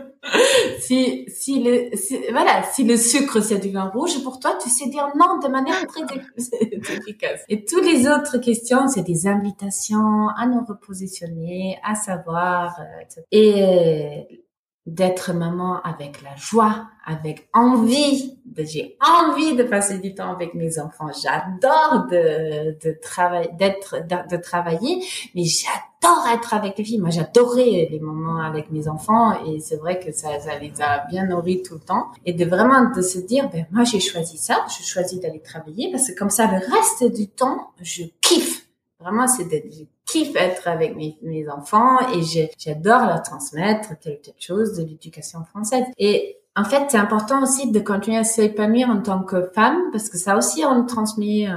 si, 0.80 1.24
si 1.28 1.62
le, 1.62 2.30
voilà, 2.30 2.62
si 2.64 2.84
le 2.84 2.98
sucre 2.98 3.40
c'est 3.40 3.58
du 3.58 3.70
vin 3.70 3.88
rouge, 3.88 4.22
pour 4.22 4.38
toi, 4.38 4.58
tu 4.62 4.68
sais 4.68 4.90
dire 4.90 5.08
non 5.16 5.38
de 5.42 5.48
manière 5.48 5.86
très 5.86 6.02
efficace. 6.72 7.40
Et 7.48 7.64
toutes 7.64 7.86
les 7.86 8.06
autres 8.06 8.36
questions, 8.36 8.86
c'est 8.86 9.02
des 9.02 9.26
invitations 9.26 10.28
à 10.36 10.46
nous 10.46 10.62
repositionner, 10.62 11.78
à 11.82 11.94
savoir, 11.94 12.78
euh, 12.80 13.22
et 13.30 14.44
d'être 14.86 15.32
maman 15.32 15.80
avec 15.82 16.22
la 16.22 16.34
joie, 16.34 16.88
avec 17.06 17.48
envie. 17.54 18.36
J'ai 18.56 18.96
envie 19.00 19.54
de 19.54 19.62
passer 19.62 19.98
du 19.98 20.14
temps 20.14 20.32
avec 20.32 20.54
mes 20.54 20.78
enfants. 20.78 21.08
J'adore 21.22 22.06
de, 22.10 23.00
travailler, 23.00 23.50
d'être, 23.58 23.96
de, 24.28 24.36
travailler, 24.36 25.04
mais 25.34 25.44
j'adore 25.44 26.26
être 26.34 26.52
avec 26.54 26.78
les 26.78 26.84
filles. 26.84 26.98
Moi, 26.98 27.10
j'adorais 27.10 27.88
les 27.90 28.00
moments 28.00 28.42
avec 28.42 28.72
mes 28.72 28.88
enfants 28.88 29.44
et 29.44 29.60
c'est 29.60 29.76
vrai 29.76 30.00
que 30.00 30.10
ça, 30.10 30.40
ça 30.40 30.58
les 30.58 30.72
a 30.82 31.06
bien 31.08 31.26
nourris 31.26 31.62
tout 31.62 31.74
le 31.74 31.80
temps. 31.80 32.08
Et 32.26 32.32
de 32.32 32.44
vraiment 32.44 32.90
de 32.90 33.02
se 33.02 33.20
dire, 33.20 33.48
ben, 33.50 33.66
moi, 33.70 33.84
j'ai 33.84 34.00
choisi 34.00 34.36
ça. 34.36 34.66
Je 34.68 34.84
choisis 34.84 35.20
d'aller 35.20 35.40
travailler 35.40 35.92
parce 35.92 36.08
que 36.08 36.18
comme 36.18 36.30
ça, 36.30 36.46
le 36.46 36.58
reste 36.58 37.04
du 37.14 37.28
temps, 37.28 37.70
je 37.80 38.02
kiffe. 38.20 38.66
Vraiment, 38.98 39.26
c'est 39.26 39.44
d'être, 39.44 39.66
kiffe 40.12 40.36
être 40.36 40.68
avec 40.68 40.94
mes, 40.96 41.48
enfants 41.48 41.98
et 42.14 42.22
j'adore 42.58 43.06
leur 43.06 43.22
transmettre 43.22 43.98
telle 43.98 44.14
ou 44.14 44.22
telle 44.22 44.34
chose 44.38 44.74
de 44.76 44.82
l'éducation 44.84 45.44
française. 45.44 45.84
Et 45.98 46.36
en 46.54 46.64
fait, 46.64 46.84
c'est 46.88 46.98
important 46.98 47.42
aussi 47.42 47.70
de 47.70 47.80
continuer 47.80 48.18
à 48.18 48.24
s'épanouir 48.24 48.88
en 48.90 49.00
tant 49.00 49.22
que 49.22 49.50
femme 49.54 49.78
parce 49.90 50.10
que 50.10 50.18
ça 50.18 50.36
aussi 50.36 50.64
on 50.64 50.84
transmet. 50.84 51.48
Euh, 51.48 51.54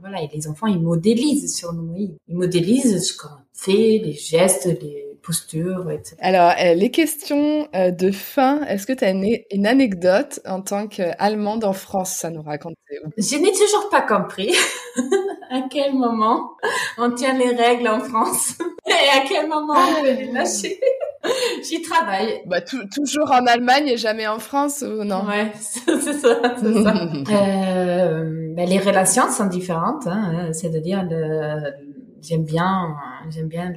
voilà, 0.00 0.20
et 0.20 0.28
les 0.34 0.48
enfants 0.48 0.66
ils 0.66 0.82
modélisent 0.82 1.54
sur 1.54 1.72
nous, 1.72 1.94
ils 1.96 2.36
modélisent 2.36 3.06
ce 3.06 3.16
qu'on 3.16 3.28
fait, 3.52 4.00
les 4.04 4.14
gestes, 4.14 4.66
les 4.66 5.11
etc. 5.30 6.16
Alors, 6.20 6.52
euh, 6.60 6.74
les 6.74 6.90
questions 6.90 7.68
euh, 7.74 7.90
de 7.90 8.10
fin, 8.10 8.62
est-ce 8.64 8.86
que 8.86 8.92
tu 8.92 9.04
as 9.04 9.10
une, 9.10 9.66
anecdote 9.66 10.40
en 10.46 10.60
tant 10.60 10.86
qu'Allemande 10.88 11.64
en 11.64 11.72
France, 11.72 12.12
ça 12.12 12.30
nous 12.30 12.42
raconter 12.42 12.76
Je 13.16 13.36
n'ai 13.36 13.52
toujours 13.52 13.88
pas 13.90 14.02
compris 14.02 14.54
à 15.50 15.62
quel 15.70 15.94
moment 15.94 16.52
on 16.98 17.10
tient 17.12 17.34
les 17.34 17.50
règles 17.50 17.88
en 17.88 18.00
France 18.00 18.58
et 18.86 19.16
à 19.16 19.24
quel 19.26 19.48
moment 19.48 19.74
on 19.74 20.02
peut 20.02 20.08
les 20.08 20.32
lâcher. 20.32 20.80
J'y 21.62 21.82
travaille. 21.82 22.42
Bah, 22.46 22.60
toujours 22.60 23.30
en 23.30 23.46
Allemagne 23.46 23.86
et 23.86 23.96
jamais 23.96 24.26
en 24.26 24.40
France, 24.40 24.82
ou 24.82 25.04
non? 25.04 25.24
Ouais, 25.24 25.52
c'est 25.60 26.00
ça, 26.14 26.56
c'est 26.56 26.82
ça. 26.82 26.94
euh, 27.30 28.54
ben, 28.56 28.68
les 28.68 28.78
relations 28.78 29.30
sont 29.30 29.46
différentes, 29.46 30.06
hein, 30.06 30.52
c'est-à-dire 30.52 31.04
le 31.08 31.91
j'aime 32.22 32.44
bien, 32.44 32.96
j'aime 33.30 33.48
bien, 33.48 33.72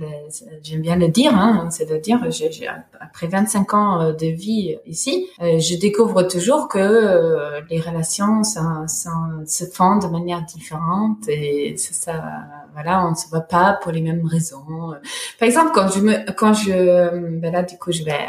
j'aime 0.62 0.82
bien 0.82 0.96
le 0.96 1.08
dire. 1.08 1.36
Hein, 1.36 1.70
C'est-à-dire, 1.72 2.20
j'ai, 2.30 2.68
après 3.00 3.28
25 3.28 3.74
ans 3.74 4.02
euh, 4.02 4.14
de 4.14 4.28
vie 4.28 4.78
ici, 4.86 5.28
euh, 5.42 5.60
je 5.60 5.76
découvre 5.76 6.24
toujours 6.24 6.68
que 6.68 6.78
euh, 6.78 7.62
les 7.70 7.80
relations 7.80 8.44
ça, 8.44 8.84
ça, 8.88 9.12
se 9.48 9.66
font 9.66 9.98
de 9.98 10.08
manière 10.08 10.44
différente 10.44 11.28
et 11.28 11.76
ça, 11.78 11.94
ça, 11.94 12.24
voilà, 12.74 13.08
on 13.08 13.16
se 13.16 13.28
voit 13.30 13.42
pas 13.42 13.80
pour 13.82 13.92
les 13.92 14.02
mêmes 14.02 14.26
raisons. 14.26 14.66
Par 15.40 15.48
exemple, 15.48 15.72
quand 15.74 15.88
je 15.88 16.00
me, 16.00 16.32
quand 16.34 16.54
je, 16.54 17.40
ben 17.40 17.52
là, 17.52 17.64
du 17.64 17.78
coup, 17.78 17.92
je 17.92 18.04
vais, 18.04 18.20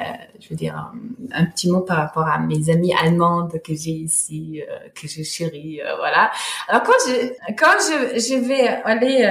je 0.40 0.48
veux 0.48 0.56
dire 0.56 0.92
un, 1.32 1.44
petit 1.46 1.70
mot 1.70 1.80
par 1.80 1.98
rapport 1.98 2.26
à 2.26 2.38
mes 2.38 2.70
amies 2.70 2.94
allemandes 2.94 3.60
que 3.64 3.74
j'ai 3.74 3.90
ici, 3.90 4.62
que 4.94 5.08
je 5.08 5.22
chéris, 5.22 5.80
voilà. 5.98 6.30
Alors 6.68 6.82
quand 6.82 6.92
je, 7.06 7.54
quand 7.54 7.76
je, 7.80 8.18
je 8.18 8.46
vais 8.46 8.68
aller 8.84 9.24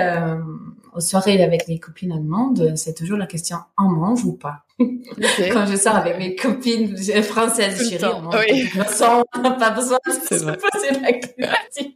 aux 0.95 1.01
soirées 1.01 1.43
avec 1.43 1.67
les 1.67 1.79
copines 1.79 2.11
allemandes, 2.11 2.73
c'est 2.75 2.93
toujours 2.93 3.17
la 3.17 3.27
question 3.27 3.57
on 3.77 3.89
mange 3.89 4.23
ou 4.25 4.33
pas? 4.33 4.65
Quand 4.79 5.65
je 5.65 5.75
sors 5.75 5.95
avec 5.95 6.17
mes 6.17 6.35
copines 6.35 6.97
françaises, 7.23 7.89
chérie, 7.89 8.05
on 8.15 8.21
mange 8.21 8.35
oui. 8.49 8.69
on 9.35 9.41
n'a 9.41 9.51
pas 9.51 9.71
besoin 9.71 9.97
de 10.05 10.11
se 10.11 10.35
poser 10.35 10.99
la 11.01 11.13
question. 11.13 11.91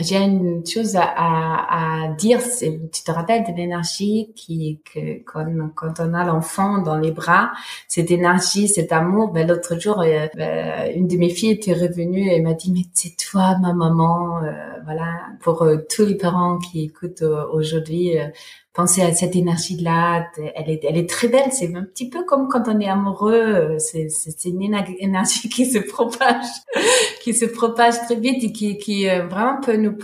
J'ai 0.00 0.16
une 0.16 0.66
chose 0.66 0.96
à, 0.96 1.04
à, 1.04 2.08
dire, 2.14 2.40
c'est 2.40 2.80
tu 2.92 3.04
te 3.04 3.12
rappelles 3.12 3.44
de 3.44 3.52
l'énergie 3.56 4.32
qui 4.34 4.80
que 4.92 5.22
quand, 5.22 5.46
quand 5.76 6.00
on 6.00 6.14
a 6.14 6.24
l'enfant 6.24 6.78
dans 6.78 6.98
les 6.98 7.12
bras, 7.12 7.52
cette 7.86 8.10
énergie, 8.10 8.66
cet 8.66 8.90
amour. 8.90 9.30
Ben 9.30 9.46
l'autre 9.46 9.78
jour, 9.78 10.00
euh, 10.00 10.26
ben, 10.36 10.92
une 10.96 11.06
de 11.06 11.16
mes 11.16 11.30
filles 11.30 11.52
était 11.52 11.74
revenue 11.74 12.28
et 12.28 12.40
m'a 12.40 12.54
dit 12.54 12.72
mais 12.72 12.86
c'est 12.92 13.16
toi 13.16 13.56
ma 13.62 13.72
maman, 13.72 14.42
euh, 14.42 14.52
voilà. 14.84 15.28
Pour 15.40 15.62
euh, 15.62 15.76
tous 15.88 16.06
les 16.06 16.16
parents 16.16 16.58
qui 16.58 16.82
écoutent 16.84 17.22
aujourd'hui, 17.52 18.16
pensez 18.74 19.02
à 19.02 19.14
cette 19.14 19.36
énergie-là. 19.36 20.26
Elle 20.56 20.68
est, 20.68 20.84
elle 20.84 20.98
est 20.98 21.08
très 21.08 21.28
belle. 21.28 21.52
C'est 21.52 21.74
un 21.74 21.84
petit 21.84 22.10
peu 22.10 22.24
comme 22.24 22.48
quand 22.48 22.68
on 22.68 22.78
est 22.80 22.88
amoureux. 22.88 23.78
C'est, 23.78 24.08
c'est 24.10 24.48
une 24.48 24.62
énergie 24.98 25.48
qui 25.48 25.64
se 25.64 25.78
propage, 25.78 26.44
qui 27.22 27.32
se 27.32 27.46
propage 27.46 27.94
très 28.02 28.16
vite 28.16 28.44
et 28.44 28.52
qui, 28.52 28.76
qui 28.76 29.08
euh, 29.08 29.26
vraiment 29.26 29.60
peut 29.60 29.76
nous 29.76 29.96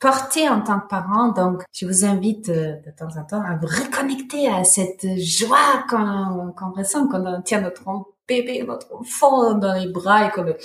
porter 0.00 0.48
en 0.48 0.60
tant 0.60 0.80
que 0.80 0.88
parents. 0.88 1.28
Donc, 1.28 1.62
je 1.72 1.86
vous 1.86 2.04
invite 2.04 2.48
euh, 2.50 2.74
de 2.84 2.90
temps 2.90 3.18
en 3.18 3.24
temps 3.24 3.42
à 3.42 3.56
vous 3.56 3.68
reconnecter 3.68 4.48
à 4.48 4.64
cette 4.64 5.06
joie 5.18 5.84
qu'on, 5.88 6.52
qu'on 6.56 6.72
ressent 6.72 7.06
quand 7.08 7.24
on 7.24 7.40
tient 7.40 7.60
notre 7.60 7.84
bébé, 8.26 8.64
notre 8.66 8.94
enfant 8.94 9.54
dans 9.54 9.74
les 9.74 9.86
bras 9.86 10.26
et 10.26 10.30
qu'on 10.30 10.42
le, 10.42 10.56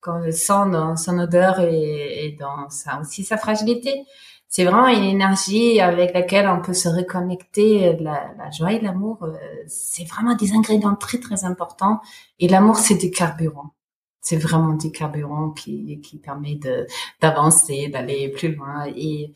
qu'on 0.00 0.18
le 0.18 0.32
sent 0.32 0.70
dans 0.70 0.96
son 0.96 1.18
odeur 1.18 1.60
et, 1.60 2.26
et 2.26 2.36
dans 2.38 2.70
sa, 2.70 3.00
aussi 3.00 3.24
sa 3.24 3.36
fragilité 3.36 4.06
c'est 4.52 4.64
vraiment 4.64 4.86
une 4.86 5.04
énergie 5.04 5.80
avec 5.80 6.12
laquelle 6.12 6.46
on 6.46 6.60
peut 6.60 6.74
se 6.74 6.86
reconnecter. 6.86 7.96
La, 7.98 8.34
la 8.36 8.50
joie 8.50 8.74
et 8.74 8.80
l'amour, 8.80 9.16
euh, 9.22 9.32
c'est 9.66 10.04
vraiment 10.04 10.34
des 10.34 10.52
ingrédients 10.52 10.94
très 10.94 11.16
très 11.18 11.46
importants. 11.46 12.00
Et 12.38 12.48
l'amour, 12.48 12.76
c'est 12.76 12.96
du 12.96 13.10
carburant. 13.10 13.70
C'est 14.20 14.36
vraiment 14.36 14.74
du 14.74 14.92
carburant 14.92 15.52
qui, 15.52 16.02
qui 16.02 16.18
permet 16.18 16.56
de 16.56 16.86
d'avancer, 17.22 17.88
d'aller 17.88 18.28
plus 18.28 18.54
loin. 18.54 18.84
Et 18.94 19.32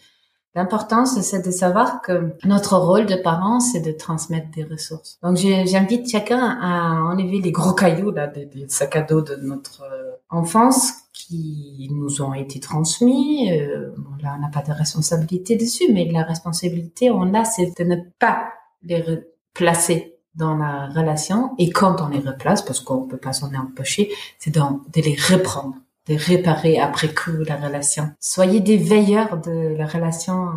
l'importance, 0.54 1.18
c'est 1.22 1.40
de 1.40 1.50
savoir 1.50 2.02
que 2.02 2.34
notre 2.44 2.76
rôle 2.76 3.06
de 3.06 3.16
parent, 3.16 3.58
c'est 3.58 3.80
de 3.80 3.92
transmettre 3.92 4.50
des 4.50 4.64
ressources. 4.64 5.18
Donc, 5.22 5.38
j'invite 5.38 6.10
chacun 6.10 6.58
à 6.60 6.92
enlever 7.04 7.40
les 7.40 7.52
gros 7.52 7.72
cailloux 7.72 8.10
là, 8.10 8.26
des, 8.26 8.44
des 8.44 8.68
sacs 8.68 8.96
à 8.96 9.00
dos 9.00 9.22
de 9.22 9.36
notre 9.36 9.82
euh, 9.82 10.12
enfance 10.28 11.05
qui 11.26 11.88
nous 11.90 12.22
ont 12.22 12.34
été 12.34 12.60
transmis. 12.60 13.50
Euh, 13.52 13.90
là, 14.22 14.36
on 14.36 14.40
n'a 14.40 14.48
pas 14.48 14.62
de 14.62 14.72
responsabilité 14.72 15.56
dessus, 15.56 15.92
mais 15.92 16.04
la 16.10 16.22
responsabilité, 16.22 17.10
on 17.10 17.34
a, 17.34 17.44
c'est 17.44 17.72
de 17.78 17.84
ne 17.84 17.96
pas 18.18 18.48
les 18.82 19.00
replacer 19.00 20.18
dans 20.34 20.56
la 20.56 20.86
relation. 20.88 21.54
Et 21.58 21.70
quand 21.70 21.96
on 22.00 22.08
les 22.08 22.18
replace, 22.18 22.62
parce 22.62 22.80
qu'on 22.80 23.06
peut 23.06 23.16
pas 23.16 23.32
s'en 23.32 23.52
empêcher, 23.54 24.10
c'est 24.38 24.54
de, 24.54 24.60
de 24.60 25.00
les 25.00 25.16
reprendre 25.30 25.74
de 26.08 26.14
réparer 26.14 26.78
après 26.78 27.12
coup 27.12 27.32
la 27.48 27.56
relation. 27.56 28.12
Soyez 28.20 28.60
des 28.60 28.76
veilleurs 28.76 29.40
de 29.40 29.74
la 29.76 29.88
relation 29.88 30.50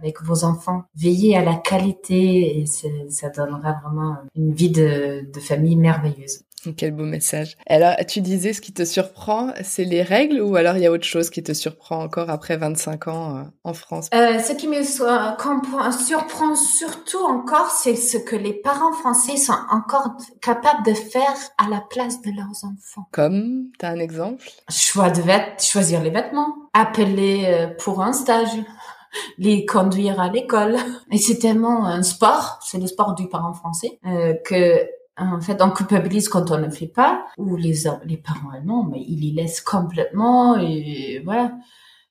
avec, 0.00 0.22
vos 0.22 0.44
enfants. 0.44 0.84
Veillez 0.94 1.36
à 1.36 1.44
la 1.44 1.56
qualité 1.56 2.60
et 2.60 2.64
ça 2.64 3.28
donnera 3.28 3.78
vraiment 3.84 4.16
une 4.34 4.54
vie 4.54 4.70
de 4.70 5.28
famille 5.40 5.76
merveilleuse. 5.76 6.40
Quel 6.76 6.92
beau 6.92 7.04
message. 7.04 7.56
Alors, 7.66 7.94
tu 8.08 8.20
disais 8.20 8.52
ce 8.52 8.60
qui 8.60 8.72
te 8.72 8.84
surprend, 8.84 9.52
c'est 9.62 9.84
les 9.84 10.02
règles 10.02 10.40
ou 10.40 10.56
alors 10.56 10.76
il 10.76 10.82
y 10.82 10.86
a 10.86 10.92
autre 10.92 11.04
chose 11.04 11.30
qui 11.30 11.42
te 11.42 11.52
surprend 11.52 12.02
encore 12.02 12.30
après 12.30 12.56
25 12.56 13.08
ans 13.08 13.36
euh, 13.36 13.42
en 13.64 13.74
France? 13.74 14.08
Euh, 14.14 14.38
Ce 14.38 14.52
qui 14.52 14.68
me 14.68 14.82
surprend 14.82 16.54
surtout 16.56 17.24
encore, 17.24 17.70
c'est 17.70 17.96
ce 17.96 18.18
que 18.18 18.36
les 18.36 18.52
parents 18.52 18.92
français 18.92 19.36
sont 19.36 19.56
encore 19.70 20.16
capables 20.40 20.84
de 20.84 20.94
faire 20.94 21.36
à 21.58 21.68
la 21.68 21.80
place 21.80 22.20
de 22.22 22.30
leurs 22.30 22.64
enfants. 22.64 23.08
Comme 23.12 23.66
T'as 23.78 23.90
un 23.90 23.98
exemple? 23.98 24.48
Choix 24.70 25.10
de 25.10 25.22
vêtements, 25.22 25.58
choisir 25.58 26.02
les 26.02 26.10
vêtements, 26.10 26.54
appeler 26.72 27.44
euh, 27.46 27.66
pour 27.78 28.02
un 28.02 28.12
stage 28.12 28.48
les 29.38 29.64
conduire 29.66 30.20
à 30.20 30.30
l'école. 30.30 30.76
Et 31.10 31.18
c'est 31.18 31.38
tellement 31.38 31.86
un 31.86 32.02
sport, 32.02 32.58
c'est 32.62 32.78
le 32.78 32.86
sport 32.86 33.14
du 33.14 33.28
parent 33.28 33.54
français, 33.54 33.98
euh, 34.06 34.34
que 34.44 34.86
en 35.16 35.40
fait, 35.40 35.62
on 35.62 35.70
culpabilise 35.70 36.28
quand 36.28 36.50
on 36.50 36.58
ne 36.58 36.68
fait 36.68 36.88
pas, 36.88 37.26
ou 37.38 37.56
les 37.56 37.84
les 38.04 38.16
parents 38.18 38.50
mais 38.90 39.00
ils 39.00 39.24
y 39.24 39.32
laissent 39.32 39.60
complètement 39.62 40.58
et 40.58 41.22
voilà. 41.24 41.52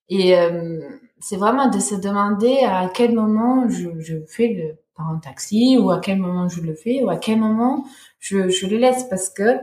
Et 0.09 0.37
euh, 0.37 0.81
c'est 1.19 1.37
vraiment 1.37 1.67
de 1.69 1.79
se 1.79 1.95
demander 1.95 2.59
à 2.63 2.89
quel 2.93 3.13
moment 3.13 3.67
je, 3.69 4.23
fais 4.27 4.49
le 4.49 4.77
parent 4.95 5.19
taxi, 5.19 5.77
ou 5.79 5.91
à 5.91 5.99
quel 5.99 6.19
moment 6.19 6.47
je 6.47 6.61
le 6.61 6.73
fais, 6.73 7.03
ou 7.03 7.09
à 7.09 7.17
quel 7.17 7.39
moment 7.39 7.85
je, 8.19 8.49
je 8.49 8.67
le 8.67 8.77
laisse, 8.77 9.03
parce 9.05 9.29
que 9.29 9.59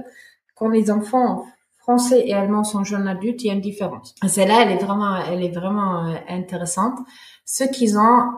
quand 0.55 0.69
les 0.69 0.91
enfants 0.91 1.45
français 1.79 2.23
et 2.27 2.35
allemands 2.35 2.65
sont 2.65 2.85
jeunes 2.85 3.09
adultes, 3.09 3.43
il 3.43 3.49
y 3.49 3.51
a 3.51 3.55
une 3.55 3.61
différence. 3.61 4.15
Celle-là, 4.27 4.63
elle 4.63 4.71
est 4.71 4.85
vraiment, 4.85 5.17
elle 5.17 5.43
est 5.43 5.51
vraiment 5.51 6.07
euh, 6.07 6.15
intéressante. 6.29 6.99
Ce 7.45 7.65
qu'ils 7.65 7.99
ont, 7.99 8.31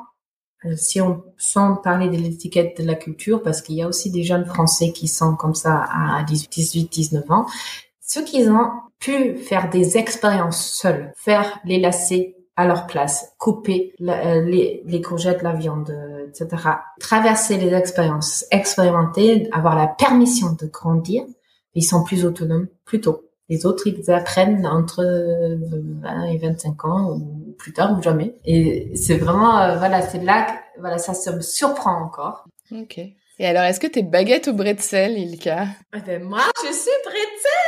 si 0.77 1.01
on 1.01 1.23
sans 1.37 1.77
parler 1.77 2.09
de 2.09 2.17
l'étiquette 2.17 2.81
de 2.81 2.87
la 2.87 2.95
culture, 2.95 3.43
parce 3.43 3.63
qu'il 3.63 3.77
y 3.77 3.83
a 3.83 3.89
aussi 3.89 4.11
des 4.11 4.23
jeunes 4.23 4.47
français 4.47 4.93
qui 4.93 5.09
sont 5.09 5.37
comme 5.37 5.55
ça 5.55 5.85
à 5.93 6.23
18, 6.25 6.91
19 6.91 7.31
ans, 7.31 7.47
ceux 8.01 8.25
qu'ils 8.25 8.51
ont 8.51 8.71
pu 8.99 9.37
faire 9.37 9.71
des 9.71 9.99
expériences 9.99 10.73
seuls, 10.73 11.13
faire 11.17 11.61
les 11.65 11.79
lacets 11.79 12.37
à 12.57 12.67
leur 12.67 12.87
place, 12.87 13.33
couper 13.39 13.95
euh, 14.01 14.41
les, 14.43 14.83
les, 14.87 15.03
courgettes, 15.03 15.43
la 15.43 15.53
viande, 15.53 15.95
etc. 16.29 16.63
Traverser 17.01 17.57
les 17.59 17.75
expériences, 17.75 18.45
expérimenter, 18.51 19.49
avoir 19.53 19.77
la 19.77 19.89
permission 19.89 20.53
de 20.59 20.67
grandir, 20.67 21.25
ils 21.75 21.83
sont 21.83 22.05
plus 22.05 22.25
autonomes 22.25 22.69
plus 22.85 23.01
tôt. 23.01 23.23
Les 23.49 23.67
autres, 23.67 23.87
ils 23.87 24.11
apprennent 24.11 24.67
entre 24.67 25.05
20 25.05 26.25
et 26.25 26.39
25 26.39 26.85
ans 26.85 27.11
ou 27.13 27.55
plus 27.59 27.73
tard 27.73 27.97
ou 27.99 28.03
jamais. 28.03 28.35
Et 28.45 28.91
c'est 28.97 29.17
vraiment, 29.17 29.61
euh, 29.61 29.77
voilà, 29.77 30.03
c'est 30.03 30.23
là, 30.23 30.43
que, 30.43 30.81
voilà, 30.81 30.99
ça 30.99 31.33
me 31.33 31.41
surprend 31.41 32.03
encore. 32.03 32.45
Ok. 32.73 32.99
Et 33.41 33.47
alors, 33.47 33.65
est-ce 33.65 33.81
que 33.81 33.89
t'es 33.89 34.03
baguette 34.03 34.47
ou 34.47 34.53
bretzel, 34.53 35.19
Ilka? 35.19 35.67
Eh 35.95 36.01
ben, 36.01 36.23
Moi, 36.23 36.41
je 36.63 36.73
suis 36.73 36.91
bretzel 37.05 37.65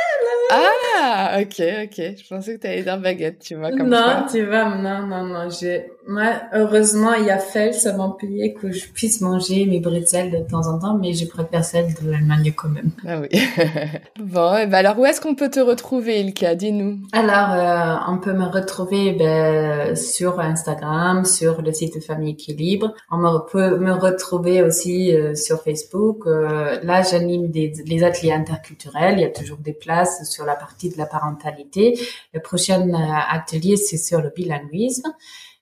ah, 0.49 1.39
ok, 1.41 1.61
ok. 1.83 2.15
Je 2.17 2.27
pensais 2.27 2.55
que 2.55 2.61
tu 2.61 2.67
allais 2.67 2.83
dire 2.83 2.97
baguette, 2.97 3.39
tu 3.39 3.55
vois, 3.55 3.71
comme 3.71 3.89
non, 3.89 4.25
tu 4.31 4.45
vois, 4.45 4.65
non, 4.75 5.05
non, 5.05 5.23
non. 5.23 5.49
J'ai, 5.49 5.91
moi, 6.07 6.41
heureusement, 6.53 7.13
il 7.13 7.25
y 7.25 7.29
a 7.29 7.37
Fels 7.37 7.73
ça 7.73 7.95
payé 8.19 8.53
que 8.53 8.71
je 8.71 8.87
puisse 8.87 9.21
manger 9.21 9.65
mes 9.65 9.79
bretzels 9.79 10.31
de 10.31 10.37
temps 10.49 10.67
en 10.67 10.79
temps, 10.79 10.97
mais 10.97 11.13
je 11.13 11.25
préfère 11.25 11.65
celle 11.65 11.93
de 11.93 12.09
l'Allemagne 12.09 12.53
quand 12.55 12.69
même. 12.69 12.91
Ah 13.05 13.19
oui. 13.19 13.27
bon, 14.19 14.55
et 14.55 14.61
eh 14.63 14.65
ben 14.67 14.75
alors 14.75 14.97
où 14.99 15.05
est-ce 15.05 15.19
qu'on 15.19 15.35
peut 15.35 15.49
te 15.49 15.59
retrouver, 15.59 16.21
Ilka? 16.21 16.55
Dis-nous. 16.55 16.99
Alors, 17.11 17.51
euh, 17.51 18.13
on 18.13 18.19
peut 18.19 18.33
me 18.33 18.45
retrouver 18.45 19.13
ben, 19.13 19.95
sur 19.95 20.39
Instagram, 20.39 21.25
sur 21.25 21.61
le 21.61 21.73
site 21.73 21.95
de 21.95 21.99
Famille 21.99 22.31
Équilibre. 22.31 22.93
On 23.11 23.17
me, 23.17 23.39
peut 23.51 23.77
me 23.77 23.91
retrouver 23.91 24.63
aussi 24.63 25.13
euh, 25.13 25.35
sur 25.35 25.61
Facebook. 25.61 26.25
Euh, 26.25 26.79
là, 26.83 27.01
j'anime 27.01 27.49
des, 27.49 27.73
les 27.85 28.03
ateliers 28.03 28.31
interculturels. 28.31 29.15
Il 29.17 29.21
y 29.21 29.25
a 29.25 29.29
toujours 29.29 29.57
des 29.57 29.73
places 29.73 30.29
sur 30.29 30.45
la 30.45 30.55
partie 30.55 30.89
de 30.89 30.97
la 30.97 31.05
parentalité. 31.05 31.99
Le 32.33 32.39
prochain 32.39 32.87
euh, 32.89 33.35
atelier, 33.35 33.75
c'est 33.75 33.97
sur 33.97 34.21
le 34.21 34.31
bilinguisme. 34.35 35.13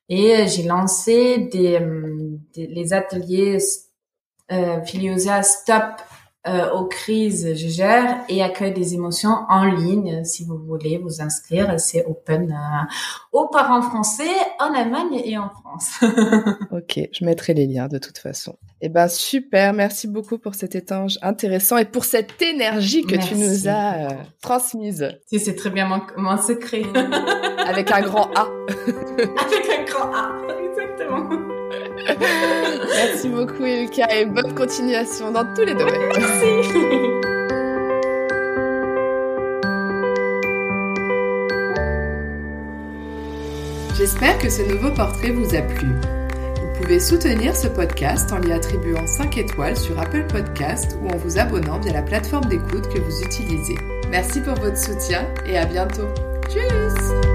Et 0.09 0.35
euh, 0.35 0.47
j'ai 0.47 0.63
lancé 0.63 1.37
des, 1.37 1.79
euh, 1.79 2.37
les 2.55 2.93
ateliers 2.93 3.57
euh, 4.51 4.81
Filiosa 4.83 5.41
Stop 5.43 6.01
euh, 6.47 6.71
aux 6.71 6.85
crises, 6.85 7.55
je 7.55 7.67
gère 7.67 8.19
et 8.29 8.43
accueil 8.43 8.71
des 8.71 8.93
émotions 8.93 9.35
en 9.49 9.63
ligne. 9.65 10.23
Si 10.23 10.45
vous 10.45 10.57
voulez 10.57 10.99
vous 10.99 11.21
inscrire, 11.21 11.79
c'est 11.79 12.05
open 12.05 12.51
euh, 12.51 12.95
aux 13.31 13.47
parents 13.47 13.81
français 13.81 14.29
en 14.59 14.73
Allemagne 14.73 15.21
et 15.23 15.37
en 15.39 15.49
France. 15.49 15.99
ok, 16.71 17.09
je 17.11 17.25
mettrai 17.25 17.55
les 17.55 17.65
liens 17.65 17.87
de 17.87 17.97
toute 17.97 18.19
façon. 18.19 18.57
Eh 18.81 18.89
ben 18.89 19.07
super, 19.07 19.73
merci 19.73 20.07
beaucoup 20.07 20.37
pour 20.37 20.53
cet 20.53 20.75
échange 20.75 21.17
intéressant 21.23 21.77
et 21.77 21.85
pour 21.85 22.05
cette 22.05 22.39
énergie 22.41 23.03
que 23.03 23.15
tu 23.15 23.35
nous 23.35 23.67
as 23.67 23.93
euh, 23.93 24.09
transmise. 24.41 25.09
Si 25.25 25.39
c'est 25.39 25.55
très 25.55 25.71
bien 25.71 25.87
mon, 25.87 26.01
mon 26.17 26.37
secret. 26.37 26.83
Avec 27.67 27.91
un 27.91 28.01
grand 28.01 28.29
A. 28.35 28.47
Avec 28.69 29.69
un 29.79 29.83
grand 29.83 30.13
A, 30.13 30.31
exactement. 30.63 31.44
Merci 32.19 33.29
beaucoup 33.29 33.65
Ilka 33.65 34.07
et 34.15 34.25
bonne 34.25 34.53
continuation 34.53 35.31
dans 35.31 35.45
tous 35.53 35.63
les 35.63 35.73
domaines. 35.73 36.09
Merci. 36.17 37.25
J'espère 43.97 44.37
que 44.39 44.49
ce 44.49 44.61
nouveau 44.61 44.91
portrait 44.91 45.31
vous 45.31 45.55
a 45.55 45.61
plu. 45.61 45.87
Vous 45.87 46.81
pouvez 46.81 46.99
soutenir 46.99 47.55
ce 47.55 47.67
podcast 47.67 48.31
en 48.33 48.39
lui 48.39 48.51
attribuant 48.51 49.07
5 49.07 49.37
étoiles 49.37 49.77
sur 49.77 49.97
Apple 49.99 50.25
Podcast 50.27 50.97
ou 51.01 51.07
en 51.07 51.17
vous 51.17 51.39
abonnant 51.39 51.79
via 51.79 51.93
la 51.93 52.01
plateforme 52.01 52.45
d'écoute 52.45 52.89
que 52.93 52.99
vous 52.99 53.21
utilisez. 53.23 53.75
Merci 54.11 54.41
pour 54.41 54.55
votre 54.55 54.77
soutien 54.77 55.25
et 55.47 55.57
à 55.57 55.65
bientôt. 55.65 56.07
Tchuss 56.49 57.34